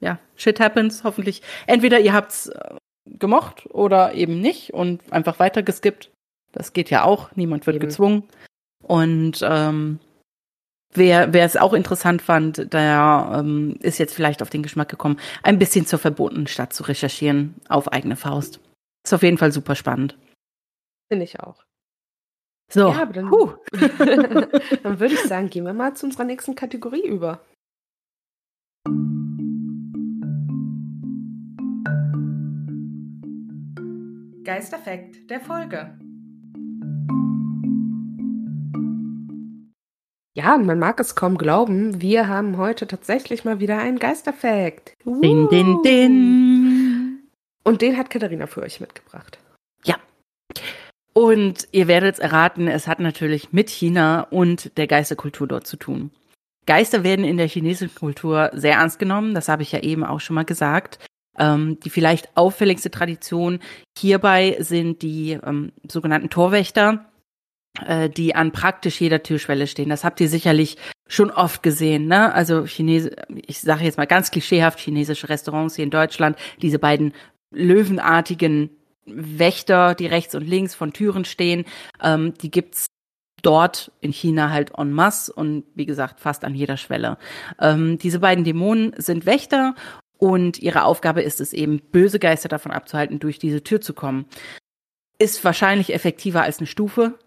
ja, 0.00 0.18
shit 0.34 0.58
happens, 0.58 1.04
hoffentlich. 1.04 1.42
Entweder 1.66 2.00
ihr 2.00 2.12
habt's 2.12 2.48
äh, 2.48 2.74
gemocht 3.04 3.66
oder 3.70 4.14
eben 4.14 4.40
nicht 4.40 4.74
und 4.74 5.12
einfach 5.12 5.38
weiter 5.38 5.62
geskippt. 5.62 6.10
Das 6.52 6.72
geht 6.72 6.90
ja 6.90 7.04
auch, 7.04 7.34
niemand 7.36 7.66
wird 7.66 7.76
eben. 7.76 7.86
gezwungen. 7.86 8.24
Und 8.82 9.40
ähm, 9.42 10.00
Wer, 10.96 11.32
wer 11.32 11.44
es 11.44 11.56
auch 11.56 11.72
interessant 11.72 12.22
fand, 12.22 12.72
der 12.72 13.32
ähm, 13.34 13.76
ist 13.80 13.98
jetzt 13.98 14.14
vielleicht 14.14 14.42
auf 14.42 14.50
den 14.50 14.62
Geschmack 14.62 14.88
gekommen, 14.88 15.18
ein 15.42 15.58
bisschen 15.58 15.86
zur 15.86 15.98
verbotenen 15.98 16.46
Stadt 16.46 16.72
zu 16.72 16.84
recherchieren 16.84 17.56
auf 17.68 17.88
eigene 17.92 18.14
Faust. 18.14 18.60
Ist 19.04 19.12
auf 19.12 19.24
jeden 19.24 19.36
Fall 19.36 19.50
super 19.50 19.74
spannend. 19.74 20.16
Finde 21.08 21.24
ich 21.24 21.40
auch. 21.40 21.64
So, 22.74 22.88
ja, 22.88 23.06
dann, 23.06 23.30
dann 24.82 24.98
würde 24.98 25.14
ich 25.14 25.20
sagen, 25.20 25.48
gehen 25.48 25.64
wir 25.64 25.72
mal 25.72 25.94
zu 25.94 26.06
unserer 26.06 26.24
nächsten 26.24 26.56
Kategorie 26.56 27.06
über. 27.06 27.38
Geisterfekt 34.42 35.30
der 35.30 35.40
Folge. 35.40 35.96
Ja, 40.36 40.58
man 40.58 40.80
mag 40.80 40.98
es 40.98 41.14
kaum 41.14 41.38
glauben, 41.38 42.02
wir 42.02 42.26
haben 42.26 42.56
heute 42.56 42.88
tatsächlich 42.88 43.44
mal 43.44 43.60
wieder 43.60 43.78
einen 43.78 44.00
Geisterfakt. 44.00 44.94
Din, 45.04 45.48
din, 45.48 45.80
din. 45.84 47.28
Und 47.62 47.82
den 47.82 47.96
hat 47.96 48.10
Katharina 48.10 48.48
für 48.48 48.62
euch 48.62 48.80
mitgebracht. 48.80 49.38
Und 51.14 51.68
ihr 51.70 51.86
werdet 51.86 52.14
es 52.14 52.18
erraten, 52.18 52.66
es 52.66 52.88
hat 52.88 52.98
natürlich 52.98 53.52
mit 53.52 53.70
China 53.70 54.22
und 54.30 54.76
der 54.76 54.88
Geisterkultur 54.88 55.46
dort 55.46 55.66
zu 55.66 55.76
tun. 55.76 56.10
Geister 56.66 57.04
werden 57.04 57.24
in 57.24 57.36
der 57.36 57.46
chinesischen 57.46 57.94
Kultur 57.94 58.50
sehr 58.52 58.74
ernst 58.74 58.98
genommen, 58.98 59.34
das 59.34 59.48
habe 59.48 59.62
ich 59.62 59.70
ja 59.72 59.80
eben 59.80 60.04
auch 60.04 60.20
schon 60.20 60.34
mal 60.34 60.44
gesagt. 60.44 60.98
Ähm, 61.38 61.78
die 61.80 61.90
vielleicht 61.90 62.36
auffälligste 62.36 62.90
Tradition 62.90 63.58
hierbei 63.98 64.56
sind 64.60 65.02
die 65.02 65.32
ähm, 65.32 65.72
sogenannten 65.88 66.30
Torwächter, 66.30 67.06
äh, 67.84 68.08
die 68.08 68.34
an 68.36 68.52
praktisch 68.52 69.00
jeder 69.00 69.22
Türschwelle 69.22 69.66
stehen. 69.66 69.88
Das 69.88 70.04
habt 70.04 70.20
ihr 70.20 70.28
sicherlich 70.28 70.76
schon 71.08 71.30
oft 71.30 71.62
gesehen, 71.62 72.06
ne? 72.06 72.32
Also 72.32 72.66
Chinese, 72.66 73.16
ich 73.46 73.60
sage 73.60 73.84
jetzt 73.84 73.98
mal 73.98 74.06
ganz 74.06 74.30
klischeehaft, 74.30 74.78
chinesische 74.78 75.28
Restaurants 75.28 75.74
hier 75.74 75.84
in 75.84 75.90
Deutschland, 75.90 76.38
diese 76.62 76.78
beiden 76.78 77.12
löwenartigen 77.52 78.70
Wächter, 79.06 79.94
die 79.94 80.06
rechts 80.06 80.34
und 80.34 80.46
links 80.46 80.74
von 80.74 80.92
Türen 80.92 81.24
stehen, 81.24 81.64
ähm, 82.02 82.34
die 82.34 82.50
gibt's 82.50 82.86
dort 83.42 83.92
in 84.00 84.12
China 84.12 84.50
halt 84.50 84.72
en 84.78 84.92
masse 84.92 85.32
und 85.32 85.64
wie 85.74 85.86
gesagt 85.86 86.20
fast 86.20 86.44
an 86.44 86.54
jeder 86.54 86.76
Schwelle. 86.76 87.18
Ähm, 87.60 87.98
diese 87.98 88.20
beiden 88.20 88.44
Dämonen 88.44 88.94
sind 88.96 89.26
Wächter 89.26 89.74
und 90.18 90.58
ihre 90.58 90.84
Aufgabe 90.84 91.22
ist 91.22 91.40
es 91.40 91.52
eben, 91.52 91.80
böse 91.80 92.18
Geister 92.18 92.48
davon 92.48 92.72
abzuhalten, 92.72 93.18
durch 93.18 93.38
diese 93.38 93.62
Tür 93.62 93.80
zu 93.80 93.92
kommen. 93.92 94.26
Ist 95.18 95.44
wahrscheinlich 95.44 95.92
effektiver 95.92 96.42
als 96.42 96.58
eine 96.58 96.66
Stufe, 96.66 97.18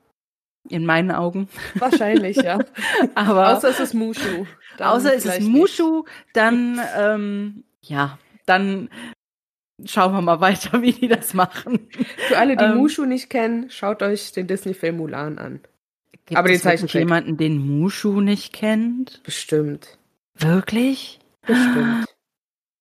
in 0.69 0.85
meinen 0.85 1.11
Augen. 1.11 1.47
Wahrscheinlich, 1.75 2.37
ja. 2.37 2.59
Aber 3.15 3.55
außer 3.55 3.69
es 3.69 3.79
ist 3.79 3.93
Mushu. 3.93 4.45
Außer 4.79 5.15
es 5.15 5.25
ist 5.25 5.41
Mushu, 5.41 6.05
dann 6.33 6.79
ähm, 6.97 7.63
ja, 7.81 8.17
dann 8.45 8.89
schauen 9.85 10.13
wir 10.13 10.21
mal 10.21 10.41
weiter, 10.41 10.81
wie 10.81 10.93
die 10.93 11.07
das 11.07 11.33
machen. 11.33 11.87
Für 12.27 12.37
alle, 12.37 12.57
die 12.57 12.63
ähm, 12.63 12.77
Mushu 12.77 13.05
nicht 13.05 13.29
kennen, 13.29 13.69
schaut 13.69 14.01
euch 14.01 14.31
den 14.31 14.47
Disney-Film 14.47 14.97
Mulan 14.97 15.37
an. 15.37 15.59
Gibt 16.25 16.37
Aber 16.37 16.49
den 16.49 16.59
Zeichentrick. 16.59 16.99
jemanden, 16.99 17.37
den 17.37 17.79
Mushu 17.79 18.19
nicht 18.21 18.53
kennt? 18.53 19.21
Bestimmt. 19.23 19.97
Wirklich? 20.35 21.19
Bestimmt. 21.45 22.05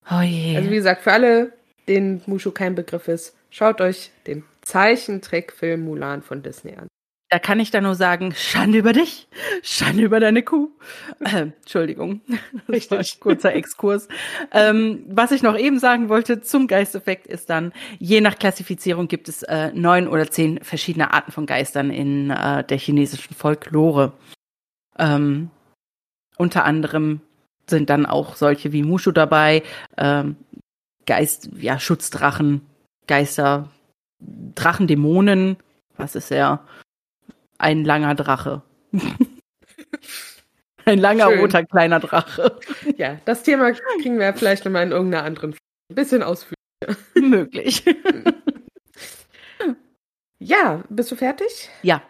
Oh 0.08 0.20
je. 0.20 0.56
Also 0.56 0.70
wie 0.70 0.76
gesagt, 0.76 1.02
für 1.02 1.10
alle, 1.10 1.52
denen 1.88 2.22
Mushu 2.26 2.52
kein 2.52 2.76
Begriff 2.76 3.08
ist, 3.08 3.36
schaut 3.50 3.80
euch 3.80 4.12
den 4.28 4.44
Zeichentrickfilm 4.62 5.80
Mulan 5.80 6.22
von 6.22 6.44
Disney 6.44 6.76
an. 6.76 6.86
Da 7.28 7.40
kann 7.40 7.58
ich 7.58 7.72
da 7.72 7.80
nur 7.80 7.96
sagen, 7.96 8.32
Schande 8.36 8.78
über 8.78 8.92
dich, 8.92 9.26
Schande 9.62 10.02
über 10.02 10.20
deine 10.20 10.44
Kuh. 10.44 10.70
Äh, 11.18 11.48
Entschuldigung, 11.60 12.20
richtig 12.68 13.18
kurzer 13.18 13.52
Exkurs. 13.52 14.06
ähm, 14.52 15.04
was 15.08 15.32
ich 15.32 15.42
noch 15.42 15.58
eben 15.58 15.80
sagen 15.80 16.08
wollte 16.08 16.40
zum 16.40 16.68
Geisteffekt 16.68 17.26
ist 17.26 17.50
dann, 17.50 17.72
je 17.98 18.20
nach 18.20 18.38
Klassifizierung 18.38 19.08
gibt 19.08 19.28
es 19.28 19.42
äh, 19.42 19.72
neun 19.72 20.06
oder 20.06 20.30
zehn 20.30 20.62
verschiedene 20.62 21.12
Arten 21.12 21.32
von 21.32 21.46
Geistern 21.46 21.90
in 21.90 22.30
äh, 22.30 22.62
der 22.62 22.78
chinesischen 22.78 23.34
Folklore. 23.34 24.12
Ähm, 24.96 25.50
unter 26.36 26.64
anderem 26.64 27.20
sind 27.68 27.90
dann 27.90 28.06
auch 28.06 28.36
solche 28.36 28.72
wie 28.72 28.84
Mushu 28.84 29.10
dabei, 29.10 29.64
ähm, 29.96 30.36
Geist, 31.06 31.50
ja, 31.56 31.80
Schutzdrachen, 31.80 32.60
Geister, 33.08 33.68
Drachendämonen, 34.20 35.56
was 35.96 36.14
ist 36.14 36.30
ja 36.30 36.64
ein 37.58 37.84
langer 37.84 38.14
Drache. 38.14 38.62
ein 40.84 40.98
langer 40.98 41.30
Schön. 41.30 41.40
roter 41.40 41.64
kleiner 41.64 42.00
Drache. 42.00 42.58
Ja, 42.96 43.18
das 43.24 43.42
Thema 43.42 43.72
kriegen 44.00 44.18
wir 44.18 44.32
vielleicht 44.32 44.64
nochmal 44.64 44.84
in 44.84 44.92
irgendeiner 44.92 45.24
anderen 45.24 45.52
Folge. 45.52 45.64
Ein 45.90 45.94
bisschen 45.94 46.22
ausführlicher. 46.22 46.56
Möglich. 47.20 47.84
ja, 50.38 50.82
bist 50.88 51.10
du 51.10 51.16
fertig? 51.16 51.68
Ja. 51.82 52.02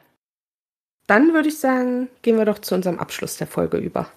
Dann 1.07 1.33
würde 1.35 1.49
ich 1.49 1.59
sagen, 1.59 2.09
gehen 2.23 2.37
wir 2.37 2.45
doch 2.45 2.59
zu 2.59 2.75
unserem 2.75 2.99
Abschluss 2.99 3.37
der 3.37 3.47
Folge 3.47 3.79
über. 3.79 4.11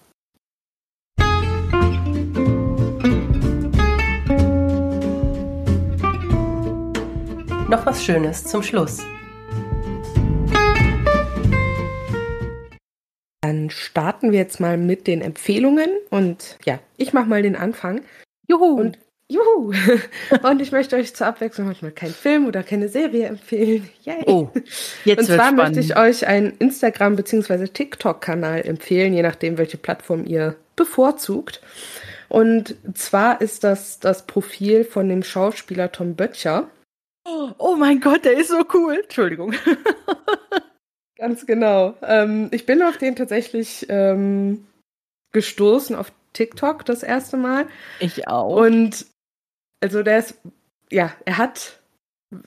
Noch 7.68 7.86
was 7.86 8.04
Schönes 8.04 8.44
zum 8.44 8.62
Schluss. 8.62 8.98
Dann 13.50 13.68
starten 13.68 14.30
wir 14.30 14.38
jetzt 14.38 14.60
mal 14.60 14.76
mit 14.76 15.08
den 15.08 15.22
Empfehlungen 15.22 15.90
und 16.10 16.56
ja, 16.64 16.78
ich 16.96 17.12
mache 17.12 17.28
mal 17.28 17.42
den 17.42 17.56
Anfang. 17.56 18.02
Juhu! 18.46 18.78
Und 18.78 18.96
Juhu! 19.26 19.72
und 20.44 20.62
ich 20.62 20.70
möchte 20.70 20.94
euch 20.94 21.16
zur 21.16 21.26
Abwechslung 21.26 21.66
manchmal 21.66 21.90
keinen 21.90 22.14
Film 22.14 22.46
oder 22.46 22.62
keine 22.62 22.88
Serie 22.88 23.26
empfehlen. 23.26 23.90
Yay! 24.04 24.22
Oh, 24.26 24.50
jetzt 25.04 25.28
Und 25.28 25.34
zwar 25.34 25.50
möchte 25.50 25.80
ich 25.80 25.96
euch 25.96 26.28
einen 26.28 26.52
Instagram- 26.58 27.16
bzw. 27.16 27.66
TikTok-Kanal 27.66 28.60
empfehlen, 28.64 29.14
je 29.14 29.22
nachdem, 29.22 29.58
welche 29.58 29.78
Plattform 29.78 30.24
ihr 30.26 30.54
bevorzugt. 30.76 31.60
Und 32.28 32.76
zwar 32.94 33.40
ist 33.40 33.64
das 33.64 33.98
das 33.98 34.28
Profil 34.28 34.84
von 34.84 35.08
dem 35.08 35.24
Schauspieler 35.24 35.90
Tom 35.90 36.14
Böttcher. 36.14 36.70
Oh 37.26 37.74
mein 37.76 37.98
Gott, 37.98 38.24
der 38.24 38.38
ist 38.38 38.50
so 38.50 38.64
cool. 38.74 39.00
Entschuldigung. 39.02 39.54
Ganz 41.20 41.44
genau. 41.44 41.94
Ähm, 42.00 42.48
ich 42.50 42.64
bin 42.64 42.82
auf 42.82 42.96
den 42.96 43.14
tatsächlich 43.14 43.84
ähm, 43.90 44.66
gestoßen 45.32 45.94
auf 45.94 46.10
TikTok 46.32 46.86
das 46.86 47.02
erste 47.02 47.36
Mal. 47.36 47.66
Ich 47.98 48.26
auch. 48.26 48.56
Und 48.56 49.04
also 49.82 50.02
der 50.02 50.18
ist, 50.20 50.40
ja, 50.90 51.12
er 51.26 51.36
hat, 51.36 51.78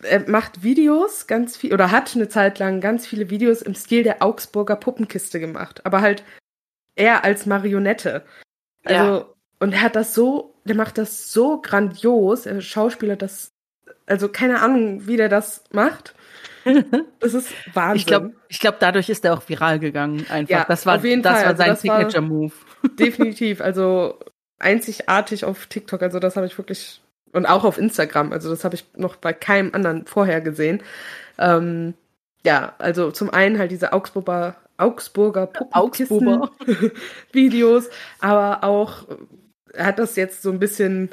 er 0.01 0.27
macht 0.27 0.63
Videos 0.63 1.27
ganz 1.27 1.55
viel, 1.55 1.71
oder 1.71 1.91
hat 1.91 2.15
eine 2.15 2.29
Zeit 2.29 2.57
lang 2.57 2.81
ganz 2.81 3.05
viele 3.05 3.29
Videos 3.29 3.61
im 3.61 3.75
Stil 3.75 4.01
der 4.01 4.23
Augsburger 4.23 4.75
Puppenkiste 4.75 5.39
gemacht, 5.39 5.85
aber 5.85 6.01
halt 6.01 6.23
er 6.95 7.23
als 7.23 7.45
Marionette. 7.45 8.25
Also, 8.85 9.17
ja. 9.17 9.25
und 9.59 9.73
er 9.73 9.81
hat 9.83 9.95
das 9.95 10.15
so, 10.15 10.55
der 10.65 10.75
macht 10.75 10.97
das 10.97 11.31
so 11.31 11.61
grandios, 11.61 12.47
er 12.47 12.59
Schauspieler 12.59 13.17
das, 13.17 13.51
also 14.07 14.29
keine 14.29 14.61
Ahnung, 14.61 15.05
wie 15.05 15.17
der 15.17 15.29
das 15.29 15.63
macht. 15.71 16.15
Das 17.19 17.33
ist 17.33 17.53
Wahnsinn. 17.73 17.97
Ich 17.97 18.05
glaube, 18.05 18.33
ich 18.49 18.59
glaub, 18.59 18.79
dadurch 18.79 19.09
ist 19.09 19.23
er 19.25 19.33
auch 19.33 19.47
viral 19.47 19.79
gegangen. 19.79 20.25
Einfach. 20.29 20.49
Ja, 20.49 20.65
das 20.67 20.85
war, 20.85 20.97
auf 20.97 21.03
jeden 21.03 21.21
das 21.21 21.33
Fall. 21.33 21.41
war 21.41 21.47
also 21.49 21.57
sein 21.57 21.69
also 21.69 21.81
Signature-Move. 21.81 22.53
Definitiv. 22.99 23.61
Also 23.61 24.19
einzigartig 24.59 25.45
auf 25.45 25.65
TikTok. 25.67 26.01
Also 26.01 26.19
das 26.19 26.35
habe 26.35 26.45
ich 26.45 26.57
wirklich 26.57 27.01
und 27.33 27.45
auch 27.45 27.63
auf 27.63 27.77
Instagram. 27.77 28.31
Also 28.31 28.49
das 28.49 28.63
habe 28.63 28.75
ich 28.75 28.85
noch 28.95 29.15
bei 29.15 29.33
keinem 29.33 29.71
anderen 29.73 30.05
vorher 30.05 30.41
gesehen. 30.41 30.81
Ähm, 31.37 31.95
ja, 32.45 32.73
also 32.77 33.11
zum 33.11 33.29
einen 33.29 33.57
halt 33.57 33.71
diese 33.71 33.93
Augsburger 33.93 34.55
Augsburger 34.77 35.49
Augsburger 35.71 36.51
Videos, 37.31 37.89
aber 38.19 38.63
auch 38.63 39.07
er 39.73 39.85
hat 39.85 39.99
das 39.99 40.15
jetzt 40.15 40.41
so 40.41 40.51
ein 40.51 40.59
bisschen 40.59 41.09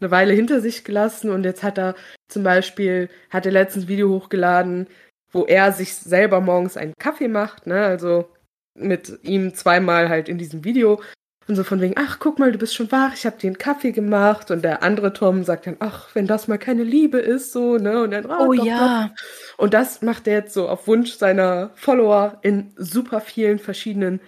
eine 0.00 0.10
Weile 0.10 0.32
hinter 0.32 0.60
sich 0.60 0.84
gelassen 0.84 1.30
und 1.30 1.44
jetzt 1.44 1.62
hat 1.62 1.78
er 1.78 1.94
zum 2.28 2.42
Beispiel, 2.42 3.08
hat 3.30 3.46
er 3.46 3.52
letztens 3.52 3.84
ein 3.84 3.88
Video 3.88 4.08
hochgeladen, 4.08 4.88
wo 5.30 5.44
er 5.44 5.72
sich 5.72 5.94
selber 5.94 6.40
morgens 6.40 6.76
einen 6.76 6.94
Kaffee 6.98 7.28
macht, 7.28 7.66
ne, 7.66 7.84
also 7.84 8.28
mit 8.76 9.20
ihm 9.22 9.54
zweimal 9.54 10.08
halt 10.08 10.28
in 10.28 10.38
diesem 10.38 10.64
Video 10.64 11.00
und 11.46 11.56
so 11.56 11.64
von 11.64 11.80
wegen, 11.80 11.94
ach, 11.96 12.18
guck 12.18 12.38
mal, 12.38 12.52
du 12.52 12.58
bist 12.58 12.74
schon 12.74 12.90
wach, 12.90 13.12
ich 13.14 13.26
hab 13.26 13.38
dir 13.38 13.48
einen 13.48 13.58
Kaffee 13.58 13.92
gemacht 13.92 14.50
und 14.50 14.64
der 14.64 14.82
andere 14.82 15.12
Tom 15.12 15.44
sagt 15.44 15.66
dann, 15.66 15.76
ach, 15.80 16.08
wenn 16.14 16.26
das 16.26 16.48
mal 16.48 16.58
keine 16.58 16.84
Liebe 16.84 17.18
ist, 17.18 17.52
so, 17.52 17.76
ne, 17.76 18.02
und 18.02 18.12
dann, 18.12 18.26
oh, 18.26 18.46
oh 18.48 18.54
doch, 18.54 18.64
ja. 18.64 19.10
Doch. 19.14 19.58
Und 19.58 19.74
das 19.74 20.02
macht 20.02 20.26
er 20.26 20.34
jetzt 20.34 20.54
so 20.54 20.68
auf 20.68 20.86
Wunsch 20.86 21.12
seiner 21.12 21.70
Follower 21.74 22.38
in 22.42 22.72
super 22.76 23.20
vielen 23.20 23.58
verschiedenen 23.58 24.20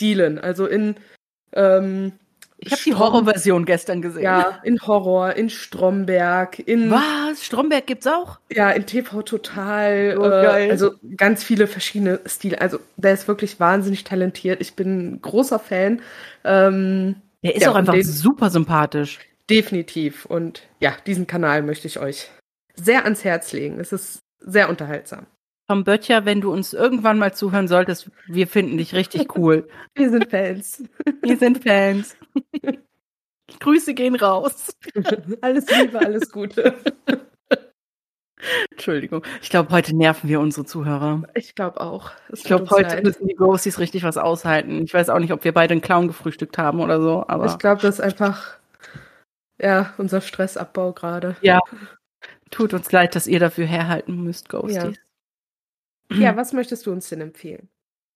Stilen, 0.00 0.38
also 0.38 0.66
in 0.66 0.96
ähm, 1.52 2.12
ich 2.66 2.72
habe 2.72 2.82
die 2.84 2.94
Horrorversion 2.94 3.64
gestern 3.64 4.02
gesehen. 4.02 4.22
Ja, 4.22 4.60
in 4.62 4.80
Horror, 4.80 5.34
in 5.34 5.50
Stromberg, 5.50 6.58
in. 6.58 6.90
Was? 6.90 7.44
Stromberg 7.44 7.86
gibt's 7.86 8.06
auch? 8.06 8.38
Ja, 8.50 8.70
in 8.70 8.86
TV 8.86 9.22
Total. 9.22 10.16
Oh, 10.18 10.24
äh, 10.24 10.70
also 10.70 10.92
ganz 11.16 11.42
viele 11.44 11.66
verschiedene 11.66 12.20
Stile. 12.26 12.60
Also 12.60 12.78
der 12.96 13.14
ist 13.14 13.28
wirklich 13.28 13.60
wahnsinnig 13.60 14.04
talentiert. 14.04 14.60
Ich 14.60 14.74
bin 14.74 15.14
ein 15.14 15.22
großer 15.22 15.58
Fan. 15.58 16.00
Ähm, 16.44 17.16
der 17.42 17.56
ist 17.56 17.62
ja, 17.62 17.70
auch 17.70 17.74
einfach 17.74 17.96
super 18.02 18.50
sympathisch. 18.50 19.18
Definitiv. 19.50 20.24
Und 20.26 20.62
ja, 20.80 20.94
diesen 21.06 21.26
Kanal 21.26 21.62
möchte 21.62 21.86
ich 21.86 21.98
euch 21.98 22.30
sehr 22.74 23.04
ans 23.04 23.24
Herz 23.24 23.52
legen. 23.52 23.80
Es 23.80 23.92
ist 23.92 24.20
sehr 24.38 24.68
unterhaltsam. 24.68 25.26
Tom 25.68 25.84
Böttcher, 25.84 26.24
wenn 26.24 26.40
du 26.40 26.52
uns 26.52 26.72
irgendwann 26.72 27.18
mal 27.18 27.34
zuhören 27.34 27.68
solltest, 27.68 28.10
wir 28.26 28.46
finden 28.46 28.78
dich 28.78 28.94
richtig 28.94 29.28
cool. 29.36 29.68
wir 29.94 30.10
sind 30.10 30.30
Fans. 30.30 30.82
Wir 31.22 31.36
sind 31.36 31.62
Fans. 31.62 32.16
Grüße 33.60 33.94
gehen 33.94 34.16
raus. 34.16 34.76
alles 35.40 35.66
Liebe, 35.70 35.98
alles 35.98 36.30
Gute. 36.30 36.74
Entschuldigung. 38.72 39.22
Ich 39.40 39.50
glaube, 39.50 39.70
heute 39.70 39.94
nerven 39.96 40.28
wir 40.28 40.40
unsere 40.40 40.66
Zuhörer. 40.66 41.22
Ich 41.34 41.54
glaube 41.54 41.80
auch. 41.80 42.10
Es 42.28 42.40
ich 42.40 42.44
glaube, 42.44 42.68
heute 42.70 42.96
leid. 42.96 43.04
müssen 43.04 43.28
die 43.28 43.34
Ghosties 43.34 43.78
richtig 43.78 44.02
was 44.02 44.16
aushalten. 44.16 44.82
Ich 44.82 44.92
weiß 44.92 45.10
auch 45.10 45.20
nicht, 45.20 45.32
ob 45.32 45.44
wir 45.44 45.52
beide 45.52 45.72
einen 45.72 45.80
Clown 45.80 46.08
gefrühstückt 46.08 46.58
haben 46.58 46.80
oder 46.80 47.00
so, 47.00 47.24
aber. 47.28 47.46
Ich 47.46 47.58
glaube, 47.58 47.82
das 47.82 47.96
ist 47.96 48.00
einfach, 48.00 48.58
ja, 49.58 49.94
unser 49.98 50.20
Stressabbau 50.20 50.92
gerade. 50.92 51.36
Ja. 51.40 51.60
Tut 52.50 52.74
uns 52.74 52.90
leid, 52.90 53.14
dass 53.14 53.26
ihr 53.26 53.38
dafür 53.38 53.66
herhalten 53.66 54.24
müsst, 54.24 54.48
Ghosties. 54.48 54.76
Ja, 54.76 54.92
ja 56.16 56.36
was 56.36 56.52
möchtest 56.52 56.86
du 56.86 56.92
uns 56.92 57.08
denn 57.08 57.20
empfehlen? 57.20 57.68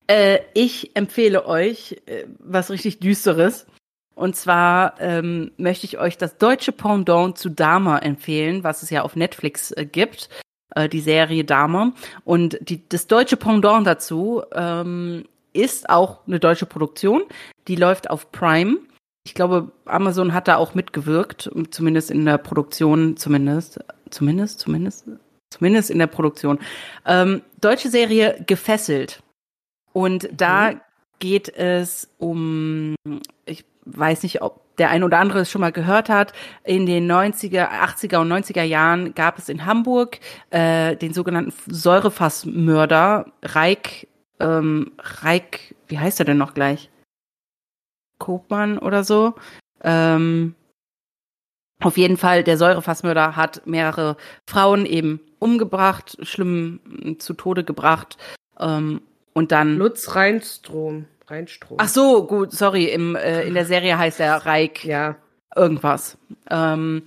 Äh, 0.07 0.41
ich 0.55 0.95
empfehle 0.97 1.47
euch 1.47 2.03
äh, 2.07 2.25
was 2.39 2.71
richtig 2.71 3.01
Düsteres. 3.01 3.67
Und 4.15 4.35
zwar 4.35 4.99
ähm, 4.99 5.51
möchte 5.59 5.85
ich 5.85 5.99
euch 5.99 6.17
das 6.17 6.39
deutsche 6.39 6.73
Pendant 6.73 7.37
zu 7.37 7.51
Dama 7.51 7.99
empfehlen, 7.99 8.65
was 8.65 8.83
es 8.83 8.89
ja 8.89 9.03
auf 9.03 9.15
Netflix 9.15 9.73
äh, 9.73 9.85
gibt, 9.85 10.31
äh, 10.75 10.89
die 10.89 11.01
Serie 11.01 11.45
Dama. 11.45 11.93
Und 12.25 12.59
die, 12.63 12.89
das 12.89 13.09
deutsche 13.09 13.37
Pendant 13.37 13.87
dazu 13.87 14.43
ähm, 14.55 15.25
ist 15.53 15.91
auch 15.91 16.27
eine 16.27 16.41
deutsche 16.41 16.65
Produktion. 16.65 17.25
Die 17.69 17.77
läuft 17.77 18.09
auf 18.09 18.33
Prime. 18.33 18.79
Ich 19.27 19.35
glaube, 19.35 19.73
Amazon 19.85 20.33
hat 20.33 20.49
da 20.49 20.57
auch 20.57 20.75
mitgewirkt, 20.75 21.51
zumindest 21.71 22.11
in 22.11 22.25
der 22.25 22.39
Produktion, 22.39 23.17
zumindest, 23.17 23.81
zumindest, 24.09 24.61
zumindest, 24.61 25.05
zumindest 25.57 25.91
in 25.91 25.99
der 25.99 26.07
Produktion. 26.07 26.59
Ähm, 27.05 27.43
deutsche 27.61 27.91
Serie 27.91 28.43
Gefesselt. 28.47 29.23
Und 29.93 30.29
da 30.33 30.73
mhm. 30.73 30.81
geht 31.19 31.49
es 31.49 32.11
um, 32.19 32.95
ich 33.47 33.65
weiß 33.87 34.23
nicht, 34.23 34.43
ob 34.43 34.67
der 34.79 34.91
ein 34.91 35.05
oder 35.05 35.19
andere 35.19 35.41
es 35.41 35.51
schon 35.51 35.63
mal 35.63 35.73
gehört 35.73 36.11
hat, 36.11 36.33
in 36.65 36.85
den 36.85 37.11
90er, 37.11 37.71
80er 37.71 38.19
und 38.19 38.31
90er 38.31 38.63
Jahren 38.63 39.15
gab 39.15 39.39
es 39.39 39.49
in 39.49 39.65
Hamburg 39.65 40.19
äh, 40.51 40.97
den 40.97 41.15
sogenannten 41.15 41.55
Säurefassmörder 41.67 43.33
Reik, 43.43 44.09
ähm, 44.39 44.93
Reik, 44.99 45.75
wie 45.89 45.99
heißt 45.99 46.21
er 46.21 46.27
denn 46.27 46.37
noch 46.37 46.53
gleich? 46.53 46.91
Kopmann 48.19 48.79
oder 48.79 49.03
so. 49.03 49.35
Ähm, 49.83 50.55
auf 51.81 51.99
jeden 51.99 52.17
Fall, 52.17 52.43
der 52.43 52.57
Säurefassmörder 52.57 53.37
hat 53.37 53.67
mehrere 53.67 54.17
Frauen 54.49 54.87
eben 54.87 55.21
umgebracht, 55.39 56.17
schlimm 56.23 57.17
zu 57.19 57.35
Tode 57.35 57.65
gebracht. 57.65 58.17
Ähm, 58.59 59.03
und 59.33 59.53
dann. 59.53 59.77
Lutz 59.77 60.15
Reinstrom. 60.15 61.07
Reinstrom. 61.27 61.79
Ach 61.81 61.89
so, 61.89 62.27
gut, 62.27 62.53
sorry. 62.53 62.87
Im, 62.87 63.17
äh, 63.17 63.43
in 63.43 63.55
der 63.55 63.67
Serie 63.67 63.99
heißt 63.99 64.21
er 64.21 64.47
Reik. 64.47 64.85
Ja. 64.85 65.17
Irgendwas. 65.55 66.19
Ähm, 66.51 67.03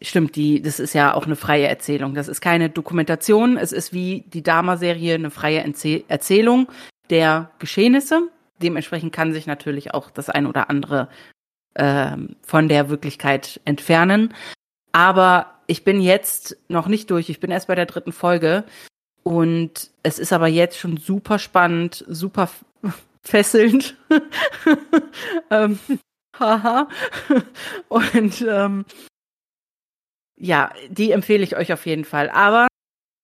stimmt, 0.00 0.36
die, 0.36 0.62
das 0.62 0.80
ist 0.80 0.92
ja 0.94 1.14
auch 1.14 1.26
eine 1.26 1.36
freie 1.36 1.66
Erzählung. 1.66 2.14
Das 2.14 2.28
ist 2.28 2.40
keine 2.40 2.70
Dokumentation. 2.70 3.56
Es 3.56 3.72
ist 3.72 3.92
wie 3.92 4.24
die 4.28 4.42
Dama-Serie 4.42 5.14
eine 5.14 5.30
freie 5.30 5.62
Erzäh 5.62 6.04
Erzählung 6.08 6.68
der 7.10 7.50
Geschehnisse. 7.58 8.28
Dementsprechend 8.62 9.12
kann 9.12 9.32
sich 9.32 9.46
natürlich 9.46 9.94
auch 9.94 10.10
das 10.10 10.30
ein 10.30 10.46
oder 10.46 10.70
andere 10.70 11.08
ähm, 11.74 12.36
von 12.42 12.68
der 12.68 12.90
Wirklichkeit 12.90 13.60
entfernen. 13.64 14.34
Aber 14.92 15.46
ich 15.72 15.84
bin 15.84 16.02
jetzt 16.02 16.58
noch 16.68 16.86
nicht 16.86 17.10
durch. 17.10 17.30
Ich 17.30 17.40
bin 17.40 17.50
erst 17.50 17.66
bei 17.66 17.74
der 17.74 17.86
dritten 17.86 18.12
Folge. 18.12 18.64
Und 19.22 19.90
es 20.02 20.18
ist 20.18 20.34
aber 20.34 20.46
jetzt 20.46 20.78
schon 20.78 20.98
super 20.98 21.38
spannend, 21.38 22.04
super 22.08 22.50
fesselnd. 23.22 23.96
ähm, 25.50 25.78
haha. 26.38 26.88
Und 27.88 28.44
ähm, 28.46 28.84
ja, 30.36 30.74
die 30.90 31.12
empfehle 31.12 31.42
ich 31.42 31.56
euch 31.56 31.72
auf 31.72 31.86
jeden 31.86 32.04
Fall. 32.04 32.28
Aber 32.28 32.66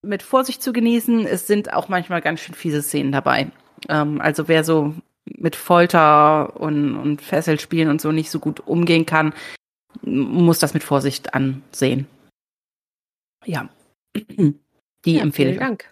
mit 0.03 0.23
Vorsicht 0.23 0.63
zu 0.63 0.73
genießen, 0.73 1.27
es 1.27 1.47
sind 1.47 1.75
auch 1.75 1.91
manchmal 1.91 2.23
ganz 2.23 2.41
schön 2.41 2.55
fiese 2.55 2.81
Szenen 2.81 3.13
dabei. 3.13 3.51
Ähm, 3.91 4.23
also 4.23 4.49
wer 4.49 4.65
so 4.65 4.95
mit 5.27 5.55
Folter 5.55 6.59
und, 6.59 6.97
und 6.97 7.21
Fesselspielen 7.21 7.91
und 7.91 8.01
so 8.01 8.11
nicht 8.11 8.31
so 8.31 8.39
gut 8.39 8.67
umgehen 8.67 9.05
kann, 9.05 9.35
muss 10.01 10.61
das 10.61 10.73
mit 10.73 10.83
Vorsicht 10.83 11.35
ansehen. 11.35 12.07
Ja. 13.49 13.69
Die 15.05 15.15
ja, 15.15 15.23
empfehle 15.23 15.53
ich. 15.53 15.59
Dank. 15.59 15.91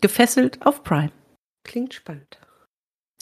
Gefesselt 0.00 0.64
auf 0.64 0.84
Prime. 0.84 1.12
Klingt 1.64 1.94
spannend. 1.94 2.38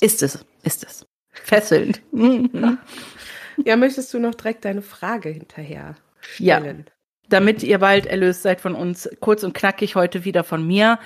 Ist 0.01 0.23
es, 0.23 0.45
ist 0.65 0.85
es. 0.85 1.07
Fesselnd. 1.31 2.03
ja, 3.65 3.77
möchtest 3.77 4.13
du 4.13 4.19
noch 4.19 4.35
direkt 4.35 4.65
deine 4.65 4.83
Frage 4.83 5.29
hinterher 5.29 5.97
stellen? 6.21 6.85
Ja. 6.87 6.93
Damit 7.29 7.63
ihr 7.63 7.79
bald 7.79 8.07
erlöst 8.07 8.43
seid 8.43 8.61
von 8.61 8.75
uns, 8.75 9.09
kurz 9.21 9.45
und 9.45 9.53
knackig 9.53 9.95
heute 9.95 10.25
wieder 10.25 10.45
von 10.45 10.67
mir. 10.67 10.99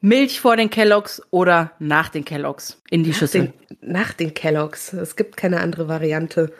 Milch 0.00 0.40
vor 0.40 0.56
den 0.56 0.68
Kelloggs 0.68 1.22
oder 1.30 1.72
nach 1.78 2.10
den 2.10 2.24
Kelloggs 2.24 2.82
in 2.90 3.04
die 3.04 3.10
nach 3.10 3.16
Schüssel? 3.16 3.52
Den, 3.70 3.78
nach 3.80 4.12
den 4.12 4.34
Kelloggs. 4.34 4.92
Es 4.92 5.16
gibt 5.16 5.36
keine 5.36 5.60
andere 5.60 5.88
Variante. 5.88 6.52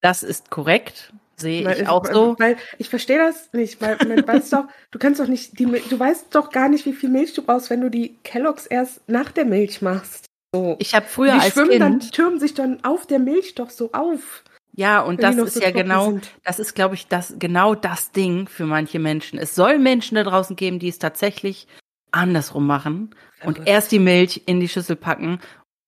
Das 0.00 0.22
ist 0.22 0.50
korrekt. 0.50 1.12
Sehe 1.38 1.70
ich 1.74 1.86
auch 1.86 2.06
so. 2.06 2.34
Weil 2.38 2.56
ich 2.78 2.88
verstehe 2.88 3.18
das 3.18 3.52
nicht, 3.52 3.80
weil 3.80 3.96
man 4.06 4.26
weiß 4.26 4.50
doch, 4.50 4.64
du 4.90 4.98
kannst 4.98 5.20
doch 5.20 5.26
nicht, 5.26 5.58
die, 5.58 5.66
du 5.66 5.98
weißt 5.98 6.34
doch 6.34 6.50
gar 6.50 6.68
nicht, 6.68 6.86
wie 6.86 6.94
viel 6.94 7.10
Milch 7.10 7.34
du 7.34 7.42
brauchst, 7.42 7.68
wenn 7.68 7.82
du 7.82 7.90
die 7.90 8.16
Kelloggs 8.24 8.66
erst 8.66 9.06
nach 9.08 9.30
der 9.32 9.44
Milch 9.44 9.82
machst. 9.82 10.24
So. 10.54 10.76
Ich 10.78 10.94
habe 10.94 11.06
früher 11.06 11.34
die 11.34 11.40
als 11.40 11.52
schwimmen 11.52 11.70
Kind, 11.70 11.82
dann, 11.82 11.98
die 11.98 12.10
türmen 12.10 12.40
sich 12.40 12.54
dann 12.54 12.82
auf 12.84 13.06
der 13.06 13.18
Milch 13.18 13.54
doch 13.54 13.68
so 13.68 13.92
auf. 13.92 14.44
Ja, 14.72 15.00
und 15.00 15.22
das 15.22 15.36
ist 15.36 15.54
so 15.54 15.60
ja 15.60 15.70
genau, 15.70 16.10
sind. 16.10 16.30
das 16.44 16.58
ist, 16.58 16.74
glaube 16.74 16.94
ich, 16.94 17.06
das 17.06 17.34
genau 17.38 17.74
das 17.74 18.12
Ding 18.12 18.46
für 18.46 18.66
manche 18.66 18.98
Menschen. 18.98 19.38
Es 19.38 19.54
soll 19.54 19.78
Menschen 19.78 20.16
da 20.16 20.22
draußen 20.22 20.54
geben, 20.54 20.78
die 20.78 20.88
es 20.88 20.98
tatsächlich 20.98 21.66
andersrum 22.12 22.66
machen 22.66 23.14
Verrückt. 23.38 23.58
und 23.58 23.68
erst 23.68 23.92
die 23.92 23.98
Milch 23.98 24.42
in 24.46 24.60
die 24.60 24.68
Schüssel 24.68 24.96
packen 24.96 25.40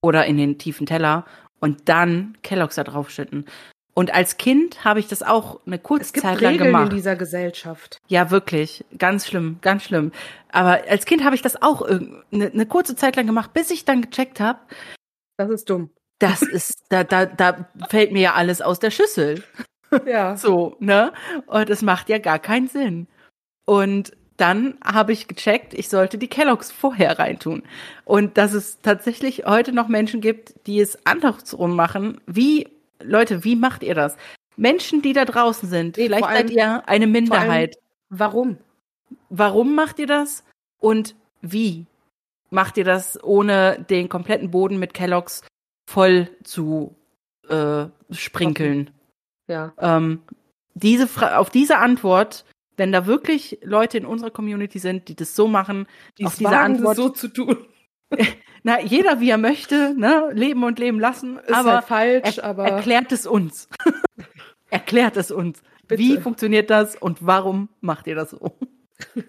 oder 0.02 0.26
in 0.26 0.36
den 0.36 0.58
tiefen 0.58 0.86
Teller 0.86 1.26
und 1.60 1.88
dann 1.88 2.36
Kelloggs 2.42 2.76
da 2.76 2.84
draufschütten. 2.84 3.44
Und 3.98 4.14
als 4.14 4.36
Kind 4.36 4.84
habe 4.84 5.00
ich 5.00 5.08
das 5.08 5.24
auch 5.24 5.58
eine 5.66 5.80
kurze 5.80 6.04
es 6.04 6.12
gibt 6.12 6.24
Zeit 6.24 6.40
lang 6.40 6.52
Regeln 6.52 6.68
gemacht. 6.68 6.90
in 6.90 6.96
dieser 6.98 7.16
Gesellschaft. 7.16 8.00
Ja, 8.06 8.30
wirklich. 8.30 8.84
Ganz 8.96 9.26
schlimm, 9.26 9.58
ganz 9.60 9.82
schlimm. 9.82 10.12
Aber 10.52 10.84
als 10.88 11.04
Kind 11.04 11.24
habe 11.24 11.34
ich 11.34 11.42
das 11.42 11.60
auch 11.60 11.82
eine, 11.82 12.22
eine 12.30 12.66
kurze 12.66 12.94
Zeit 12.94 13.16
lang 13.16 13.26
gemacht, 13.26 13.52
bis 13.54 13.72
ich 13.72 13.84
dann 13.84 14.02
gecheckt 14.02 14.38
habe. 14.38 14.60
Das 15.36 15.50
ist 15.50 15.68
dumm. 15.68 15.90
Das 16.20 16.42
ist, 16.42 16.84
da, 16.90 17.02
da, 17.02 17.26
da 17.26 17.68
fällt 17.90 18.12
mir 18.12 18.22
ja 18.22 18.34
alles 18.34 18.62
aus 18.62 18.78
der 18.78 18.92
Schüssel. 18.92 19.42
Ja. 20.04 20.36
So, 20.36 20.76
ne? 20.80 21.14
Und 21.46 21.70
das 21.70 21.80
macht 21.80 22.10
ja 22.10 22.18
gar 22.18 22.38
keinen 22.38 22.68
Sinn. 22.68 23.08
Und 23.64 24.12
dann 24.36 24.78
habe 24.84 25.12
ich 25.14 25.28
gecheckt, 25.28 25.72
ich 25.72 25.88
sollte 25.88 26.18
die 26.18 26.28
Kelloggs 26.28 26.70
vorher 26.70 27.18
reintun. 27.18 27.62
Und 28.04 28.36
dass 28.36 28.52
es 28.52 28.82
tatsächlich 28.82 29.46
heute 29.46 29.72
noch 29.72 29.88
Menschen 29.88 30.20
gibt, 30.20 30.66
die 30.66 30.78
es 30.78 31.06
andersrum 31.06 31.74
machen. 31.74 32.20
Wie 32.26 32.68
Leute, 33.02 33.44
wie 33.44 33.56
macht 33.56 33.82
ihr 33.82 33.94
das? 33.94 34.16
Menschen, 34.56 35.02
die 35.02 35.12
da 35.12 35.24
draußen 35.24 35.68
sind, 35.68 35.96
nee, 35.96 36.06
vielleicht 36.06 36.24
allem, 36.24 36.48
seid 36.48 36.56
ihr 36.56 36.88
eine 36.88 37.06
Minderheit. 37.06 37.76
warum? 38.08 38.58
Warum 39.30 39.74
macht 39.74 39.98
ihr 39.98 40.06
das? 40.06 40.44
Und 40.78 41.14
wie 41.40 41.86
macht 42.50 42.76
ihr 42.76 42.84
das, 42.84 43.22
ohne 43.22 43.84
den 43.88 44.08
kompletten 44.08 44.50
Boden 44.50 44.78
mit 44.78 44.94
Kelloggs 44.94 45.42
voll 45.88 46.28
zu 46.42 46.94
äh, 47.48 47.86
sprinkeln? 48.10 48.90
Ja. 49.46 49.72
Ähm, 49.78 50.22
diese 50.74 51.08
auf 51.38 51.50
diese 51.50 51.78
Antwort, 51.78 52.44
wenn 52.76 52.92
da 52.92 53.06
wirklich 53.06 53.58
Leute 53.62 53.98
in 53.98 54.06
unserer 54.06 54.30
Community 54.30 54.78
sind, 54.78 55.08
die 55.08 55.14
das 55.14 55.34
so 55.34 55.48
machen, 55.48 55.86
die 56.18 56.26
auf 56.26 56.36
diese 56.36 56.56
Antwort 56.56 56.96
so 56.96 57.08
zu 57.08 57.28
tun. 57.28 57.66
na, 58.62 58.80
jeder 58.80 59.20
wie 59.20 59.30
er 59.30 59.38
möchte, 59.38 59.94
ne, 59.96 60.30
leben 60.32 60.64
und 60.64 60.78
leben 60.78 61.00
lassen, 61.00 61.38
ist 61.38 61.52
aber 61.52 61.74
halt 61.74 61.84
falsch, 61.84 62.38
er, 62.38 62.44
aber 62.44 62.68
erklärt 62.68 63.12
es 63.12 63.26
uns. 63.26 63.68
erklärt 64.70 65.16
es 65.16 65.30
uns. 65.30 65.62
Bitte. 65.86 66.02
Wie 66.02 66.18
funktioniert 66.18 66.70
das 66.70 66.96
und 66.96 67.18
warum 67.20 67.68
macht 67.80 68.06
ihr 68.06 68.14
das 68.14 68.30
so? 68.30 68.52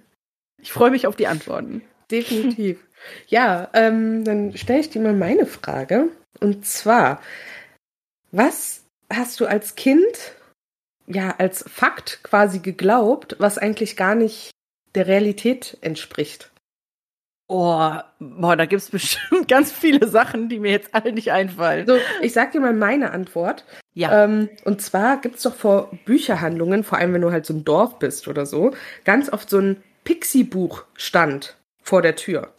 Ich 0.61 0.73
freue 0.73 0.91
mich 0.91 1.07
auf 1.07 1.15
die 1.15 1.27
Antworten. 1.27 1.83
Definitiv. 2.11 2.85
Ja, 3.27 3.69
ähm, 3.73 4.25
dann 4.25 4.57
stelle 4.57 4.81
ich 4.81 4.89
dir 4.89 5.01
mal 5.01 5.13
meine 5.13 5.45
Frage. 5.45 6.09
Und 6.41 6.65
zwar, 6.65 7.21
was 8.31 8.83
hast 9.09 9.39
du 9.39 9.45
als 9.45 9.75
Kind 9.75 10.33
ja 11.07 11.33
als 11.37 11.63
Fakt 11.67 12.19
quasi 12.23 12.59
geglaubt, 12.59 13.35
was 13.39 13.57
eigentlich 13.57 13.95
gar 13.95 14.15
nicht 14.15 14.51
der 14.95 15.07
Realität 15.07 15.77
entspricht? 15.81 16.51
Oh, 17.51 17.93
boah, 18.19 18.55
da 18.55 18.65
gibt's 18.67 18.91
bestimmt 18.91 19.47
ganz 19.47 19.71
viele 19.71 20.07
Sachen, 20.07 20.49
die 20.49 20.59
mir 20.59 20.69
jetzt 20.69 20.93
alle 20.93 21.11
nicht 21.11 21.31
einfallen. 21.31 21.87
So, 21.87 21.97
ich 22.21 22.31
sag 22.31 22.51
dir 22.51 22.61
mal 22.61 22.75
meine 22.75 23.09
Antwort. 23.09 23.65
Ja. 23.95 24.23
Ähm, 24.23 24.49
und 24.65 24.83
zwar 24.83 25.19
gibt's 25.19 25.41
doch 25.41 25.55
vor 25.55 25.89
Bücherhandlungen, 26.05 26.83
vor 26.83 26.99
allem 26.99 27.11
wenn 27.13 27.21
du 27.21 27.31
halt 27.31 27.47
so 27.47 27.55
ein 27.55 27.65
Dorf 27.65 27.97
bist 27.97 28.27
oder 28.27 28.45
so, 28.45 28.71
ganz 29.03 29.33
oft 29.33 29.49
so 29.49 29.57
ein 29.57 29.83
Pixie-Buch-Stand 30.03 31.57
vor 31.81 32.03
der 32.03 32.15
Tür. 32.15 32.53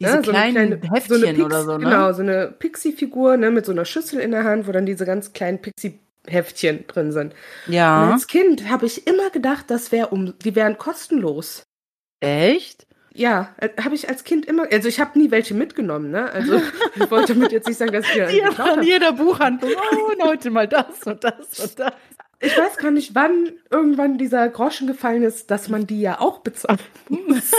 Diese 0.00 0.12
ja, 0.12 0.22
so 0.22 0.30
kleinen 0.30 0.80
kleine, 0.80 0.94
Heftchen 0.94 1.20
so 1.20 1.26
Pix, 1.26 1.40
oder 1.40 1.62
so, 1.64 1.72
ne? 1.72 1.84
Genau, 1.84 2.12
so 2.12 2.22
eine 2.22 2.54
Pixie-Figur 2.56 3.36
ne, 3.38 3.50
mit 3.50 3.66
so 3.66 3.72
einer 3.72 3.84
Schüssel 3.84 4.20
in 4.20 4.30
der 4.30 4.44
Hand, 4.44 4.68
wo 4.68 4.72
dann 4.72 4.86
diese 4.86 5.04
ganz 5.04 5.32
kleinen 5.32 5.60
Pixie-Heftchen 5.60 6.86
drin 6.86 7.10
sind. 7.10 7.34
Ja. 7.66 8.04
Und 8.04 8.12
als 8.12 8.28
Kind 8.28 8.68
habe 8.68 8.86
ich 8.86 9.08
immer 9.08 9.30
gedacht, 9.30 9.64
das 9.68 9.90
wäre 9.90 10.08
um, 10.08 10.38
die 10.38 10.54
wären 10.54 10.78
kostenlos. 10.78 11.64
Echt? 12.20 12.86
Ja, 13.16 13.54
äh, 13.56 13.70
habe 13.82 13.94
ich 13.94 14.10
als 14.10 14.24
Kind 14.24 14.44
immer, 14.44 14.70
also 14.70 14.88
ich 14.88 15.00
habe 15.00 15.18
nie 15.18 15.30
welche 15.30 15.54
mitgenommen, 15.54 16.10
ne? 16.10 16.30
Also 16.32 16.60
ich 16.96 17.10
wollte 17.10 17.32
damit 17.32 17.50
jetzt 17.50 17.66
nicht 17.66 17.78
sagen, 17.78 17.92
dass 17.92 18.04
ich 18.04 18.12
die 18.12 18.42
an 18.42 18.82
jeder 18.82 19.12
Buchhandlung, 19.12 19.72
oh, 19.74 20.24
heute 20.24 20.50
mal 20.50 20.68
das 20.68 21.02
und 21.04 21.24
das 21.24 21.60
und 21.60 21.78
das. 21.78 21.92
ich 22.40 22.56
weiß 22.56 22.76
gar 22.76 22.90
nicht, 22.90 23.14
wann 23.14 23.52
irgendwann 23.70 24.18
dieser 24.18 24.50
Groschen 24.50 24.86
gefallen 24.86 25.22
ist, 25.22 25.50
dass 25.50 25.70
man 25.70 25.86
die 25.86 26.02
ja 26.02 26.20
auch 26.20 26.40
bezahlen 26.40 26.78
muss. 27.08 27.52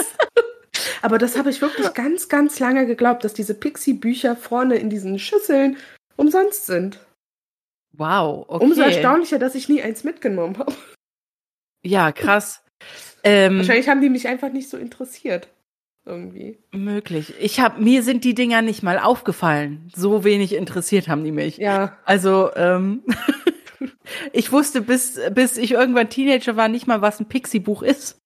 Aber 1.02 1.18
das 1.18 1.38
habe 1.38 1.50
ich 1.50 1.60
wirklich 1.62 1.92
ganz, 1.96 2.30
ganz 2.30 2.60
lange 2.60 2.86
geglaubt, 2.86 3.24
dass 3.24 3.34
diese 3.34 3.56
Pixie-Bücher 3.56 4.36
vorne 4.36 4.78
in 4.78 4.92
diesen 4.92 5.18
Schüsseln 5.18 5.78
umsonst 6.18 6.68
sind. 6.68 7.00
Wow, 7.94 8.46
okay. 8.48 8.64
Umso 8.64 8.82
erstaunlicher, 8.82 9.40
dass 9.40 9.56
ich 9.56 9.70
nie 9.70 9.82
eins 9.82 10.04
mitgenommen 10.04 10.60
habe. 10.60 10.74
Ja, 11.84 12.12
krass. 12.12 12.64
Ähm, 13.24 13.58
Wahrscheinlich 13.58 13.90
haben 13.90 14.02
die 14.02 14.10
mich 14.10 14.28
einfach 14.28 14.52
nicht 14.52 14.70
so 14.70 14.78
interessiert. 14.78 15.50
Irgendwie. 16.06 16.58
Möglich. 16.72 17.34
Ich 17.40 17.60
habe 17.60 17.82
mir 17.82 18.02
sind 18.02 18.24
die 18.24 18.34
Dinger 18.34 18.62
nicht 18.62 18.82
mal 18.82 18.98
aufgefallen. 18.98 19.92
So 19.94 20.24
wenig 20.24 20.54
interessiert 20.54 21.10
haben 21.10 21.26
die 21.26 21.34
mich. 21.34 21.58
Ja. 21.58 21.98
Also 22.06 22.50
ähm, 22.56 23.04
ich 24.32 24.54
wusste 24.54 24.82
bis 24.82 25.20
bis 25.32 25.58
ich 25.58 25.72
irgendwann 25.72 26.10
Teenager 26.10 26.56
war 26.56 26.70
nicht 26.70 26.88
mal, 26.88 27.02
was 27.02 27.20
ein 27.20 27.28
Pixie-Buch 27.28 27.84
ist. 27.84 28.22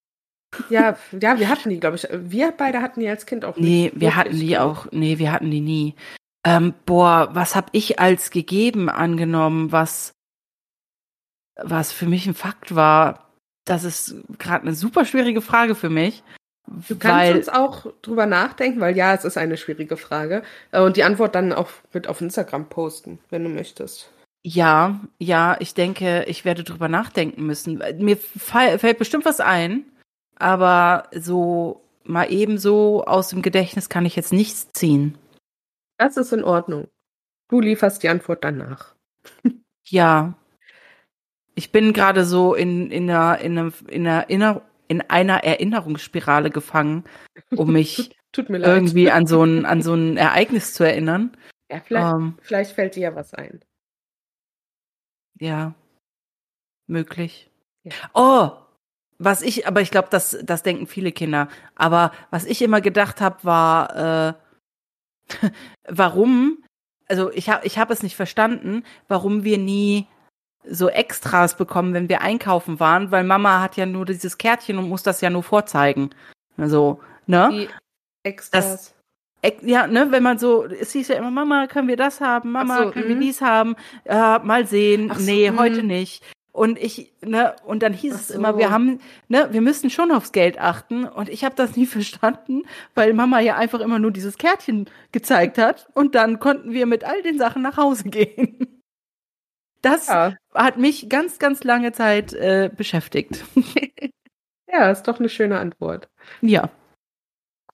Ja, 0.69 0.97
ja, 1.19 1.39
wir 1.39 1.49
hatten 1.49 1.69
die, 1.69 1.79
glaube 1.79 1.95
ich. 1.95 2.07
Wir 2.11 2.51
beide 2.51 2.81
hatten 2.81 2.99
die 2.99 3.07
als 3.07 3.25
Kind 3.25 3.45
auch 3.45 3.55
nicht. 3.55 3.65
Nee, 3.65 3.91
wir 3.95 4.15
hatten 4.15 4.37
die 4.37 4.59
auch. 4.59 4.87
Nee, 4.91 5.17
wir 5.17 5.31
hatten 5.31 5.49
die 5.49 5.61
nie. 5.61 5.95
Ähm, 6.45 6.75
boah, 6.85 7.29
was 7.33 7.55
habe 7.55 7.69
ich 7.71 7.99
als 7.99 8.29
gegeben 8.29 8.89
angenommen, 8.89 9.71
was 9.71 10.13
was 11.55 11.91
für 11.91 12.05
mich 12.05 12.27
ein 12.27 12.33
Fakt 12.33 12.75
war? 12.75 13.30
Das 13.65 13.83
ist 13.83 14.15
gerade 14.39 14.63
eine 14.63 14.75
super 14.75 15.05
schwierige 15.05 15.41
Frage 15.41 15.75
für 15.75 15.89
mich. 15.89 16.23
Du 16.87 16.95
kannst 16.95 17.35
uns 17.35 17.49
auch 17.49 17.87
drüber 18.01 18.25
nachdenken, 18.25 18.79
weil 18.79 18.95
ja, 18.95 19.13
es 19.13 19.25
ist 19.25 19.37
eine 19.37 19.57
schwierige 19.57 19.97
Frage. 19.97 20.43
Äh, 20.71 20.81
und 20.81 20.97
die 20.97 21.03
Antwort 21.03 21.35
dann 21.35 21.53
auch 21.53 21.69
mit 21.93 22.07
auf 22.07 22.21
Instagram 22.21 22.69
posten, 22.69 23.19
wenn 23.29 23.43
du 23.43 23.49
möchtest. 23.49 24.09
Ja, 24.43 24.99
ja, 25.19 25.57
ich 25.59 25.73
denke, 25.73 26.23
ich 26.27 26.45
werde 26.45 26.63
drüber 26.63 26.87
nachdenken 26.87 27.45
müssen. 27.45 27.83
Mir 27.99 28.17
fällt 28.17 28.97
bestimmt 28.97 29.25
was 29.25 29.39
ein, 29.39 29.85
aber 30.35 31.09
so 31.13 31.81
mal 32.03 32.31
eben 32.31 32.57
so 32.57 33.05
aus 33.05 33.29
dem 33.29 33.43
Gedächtnis 33.43 33.89
kann 33.89 34.05
ich 34.05 34.15
jetzt 34.15 34.33
nichts 34.33 34.71
ziehen. 34.73 35.17
Das 35.97 36.17
ist 36.17 36.33
in 36.33 36.43
Ordnung. 36.43 36.87
Du 37.49 37.59
lieferst 37.59 38.01
die 38.01 38.09
Antwort 38.09 38.43
danach. 38.43 38.95
ja. 39.85 40.33
Ich 41.61 41.71
bin 41.71 41.93
gerade 41.93 42.25
so 42.25 42.55
in, 42.55 42.89
in, 42.89 43.07
einer, 43.07 43.37
in, 43.37 43.55
einer, 43.55 43.71
in, 43.87 44.41
einer, 44.41 44.61
in 44.87 45.01
einer 45.01 45.43
Erinnerungsspirale 45.43 46.49
gefangen, 46.49 47.03
um 47.55 47.71
mich 47.71 48.17
irgendwie 48.35 49.11
an 49.11 49.27
so, 49.27 49.43
ein, 49.43 49.67
an 49.67 49.83
so 49.83 49.93
ein 49.93 50.17
Ereignis 50.17 50.73
zu 50.73 50.83
erinnern. 50.83 51.37
Ja, 51.71 51.79
vielleicht, 51.81 52.13
ähm, 52.15 52.39
vielleicht 52.41 52.71
fällt 52.71 52.95
dir 52.95 53.01
ja 53.01 53.15
was 53.15 53.35
ein. 53.35 53.63
Ja, 55.39 55.75
möglich. 56.87 57.51
Ja. 57.83 57.93
Oh, 58.15 58.49
was 59.19 59.43
ich, 59.43 59.67
aber 59.67 59.81
ich 59.81 59.91
glaube, 59.91 60.07
das, 60.09 60.39
das 60.43 60.63
denken 60.63 60.87
viele 60.87 61.11
Kinder. 61.11 61.47
Aber 61.75 62.11
was 62.31 62.45
ich 62.45 62.63
immer 62.63 62.81
gedacht 62.81 63.21
habe, 63.21 63.43
war, 63.43 64.33
äh, 64.33 64.33
warum, 65.87 66.63
also 67.07 67.31
ich 67.31 67.51
habe 67.51 67.67
ich 67.67 67.77
hab 67.77 67.91
es 67.91 68.01
nicht 68.01 68.15
verstanden, 68.15 68.83
warum 69.07 69.43
wir 69.43 69.59
nie 69.59 70.07
so 70.69 70.89
Extras 70.89 71.55
bekommen, 71.55 71.93
wenn 71.93 72.09
wir 72.09 72.21
einkaufen 72.21 72.79
waren, 72.79 73.11
weil 73.11 73.23
Mama 73.23 73.61
hat 73.61 73.77
ja 73.77 73.85
nur 73.85 74.05
dieses 74.05 74.37
Kärtchen 74.37 74.77
und 74.77 74.89
muss 74.89 75.03
das 75.03 75.21
ja 75.21 75.29
nur 75.29 75.43
vorzeigen. 75.43 76.11
Also, 76.57 76.99
ne? 77.25 77.49
Die 77.51 77.69
Extras. 78.23 78.93
Das, 79.41 79.61
ja, 79.63 79.87
ne, 79.87 80.11
wenn 80.11 80.21
man 80.21 80.37
so, 80.37 80.65
es 80.65 80.91
hieß 80.91 81.07
ja 81.07 81.15
immer, 81.15 81.31
Mama, 81.31 81.67
können 81.67 81.87
wir 81.87 81.97
das 81.97 82.21
haben? 82.21 82.51
Mama, 82.51 82.83
so, 82.83 82.91
können 82.91 83.07
wir 83.07 83.15
mhm. 83.15 83.21
dies 83.21 83.41
haben? 83.41 83.75
Ja, 84.05 84.39
mal 84.43 84.67
sehen. 84.67 85.11
So, 85.13 85.21
nee, 85.23 85.51
heute 85.55 85.81
mhm. 85.81 85.87
nicht. 85.87 86.23
Und 86.51 86.77
ich, 86.77 87.13
ne, 87.21 87.55
und 87.65 87.81
dann 87.81 87.93
hieß 87.93 88.13
so. 88.13 88.19
es 88.19 88.29
immer, 88.29 88.57
wir 88.57 88.69
haben, 88.71 88.99
ne, 89.29 89.47
wir 89.51 89.61
müssen 89.61 89.89
schon 89.89 90.11
aufs 90.11 90.31
Geld 90.31 90.59
achten. 90.59 91.05
Und 91.05 91.29
ich 91.29 91.43
habe 91.43 91.55
das 91.55 91.75
nie 91.75 91.85
verstanden, 91.87 92.63
weil 92.93 93.13
Mama 93.13 93.39
ja 93.39 93.55
einfach 93.55 93.79
immer 93.79 93.99
nur 93.99 94.11
dieses 94.11 94.37
Kärtchen 94.37 94.89
gezeigt 95.11 95.57
hat. 95.57 95.87
Und 95.93 96.13
dann 96.13 96.39
konnten 96.39 96.73
wir 96.73 96.85
mit 96.85 97.03
all 97.03 97.21
den 97.23 97.39
Sachen 97.39 97.61
nach 97.61 97.77
Hause 97.77 98.03
gehen. 98.09 98.67
Das 99.81 100.07
ja. 100.07 100.35
hat 100.53 100.77
mich 100.77 101.09
ganz, 101.09 101.39
ganz 101.39 101.63
lange 101.63 101.91
Zeit 101.91 102.33
äh, 102.33 102.69
beschäftigt. 102.75 103.43
ja, 104.71 104.91
ist 104.91 105.03
doch 105.03 105.19
eine 105.19 105.29
schöne 105.29 105.59
Antwort. 105.59 106.09
Ja. 106.41 106.69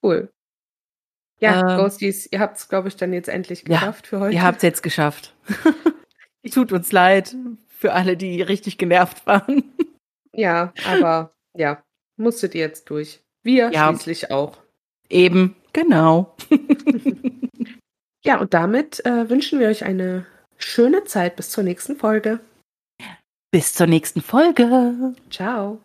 Cool. 0.02 0.30
Ja, 1.40 1.72
ähm, 1.72 1.78
Ghosties, 1.78 2.30
ihr 2.32 2.40
habt 2.40 2.56
es, 2.56 2.68
glaube 2.68 2.88
ich, 2.88 2.96
dann 2.96 3.12
jetzt 3.12 3.28
endlich 3.28 3.64
geschafft 3.64 4.06
ja, 4.06 4.08
für 4.08 4.20
heute. 4.20 4.34
Ihr 4.34 4.42
habt 4.42 4.56
es 4.58 4.62
jetzt 4.62 4.82
geschafft. 4.82 5.34
Tut 6.52 6.72
uns 6.72 6.92
leid 6.92 7.36
für 7.68 7.92
alle, 7.92 8.16
die 8.16 8.42
richtig 8.42 8.78
genervt 8.78 9.26
waren. 9.26 9.64
Ja, 10.32 10.72
aber 10.86 11.34
ja, 11.54 11.82
musstet 12.16 12.54
ihr 12.54 12.62
jetzt 12.62 12.90
durch. 12.90 13.22
Wir 13.42 13.70
ja. 13.70 13.88
schließlich 13.88 14.30
auch. 14.30 14.58
Eben, 15.08 15.56
genau. 15.72 16.36
ja, 18.24 18.40
und 18.40 18.54
damit 18.54 19.04
äh, 19.04 19.28
wünschen 19.28 19.60
wir 19.60 19.68
euch 19.68 19.84
eine 19.84 20.26
schöne 20.58 21.04
Zeit 21.04 21.36
bis 21.36 21.50
zur 21.50 21.64
nächsten 21.64 21.96
Folge. 21.96 22.40
Bis 23.50 23.72
zur 23.72 23.86
nächsten 23.86 24.20
Folge. 24.20 25.14
Ciao. 25.30 25.80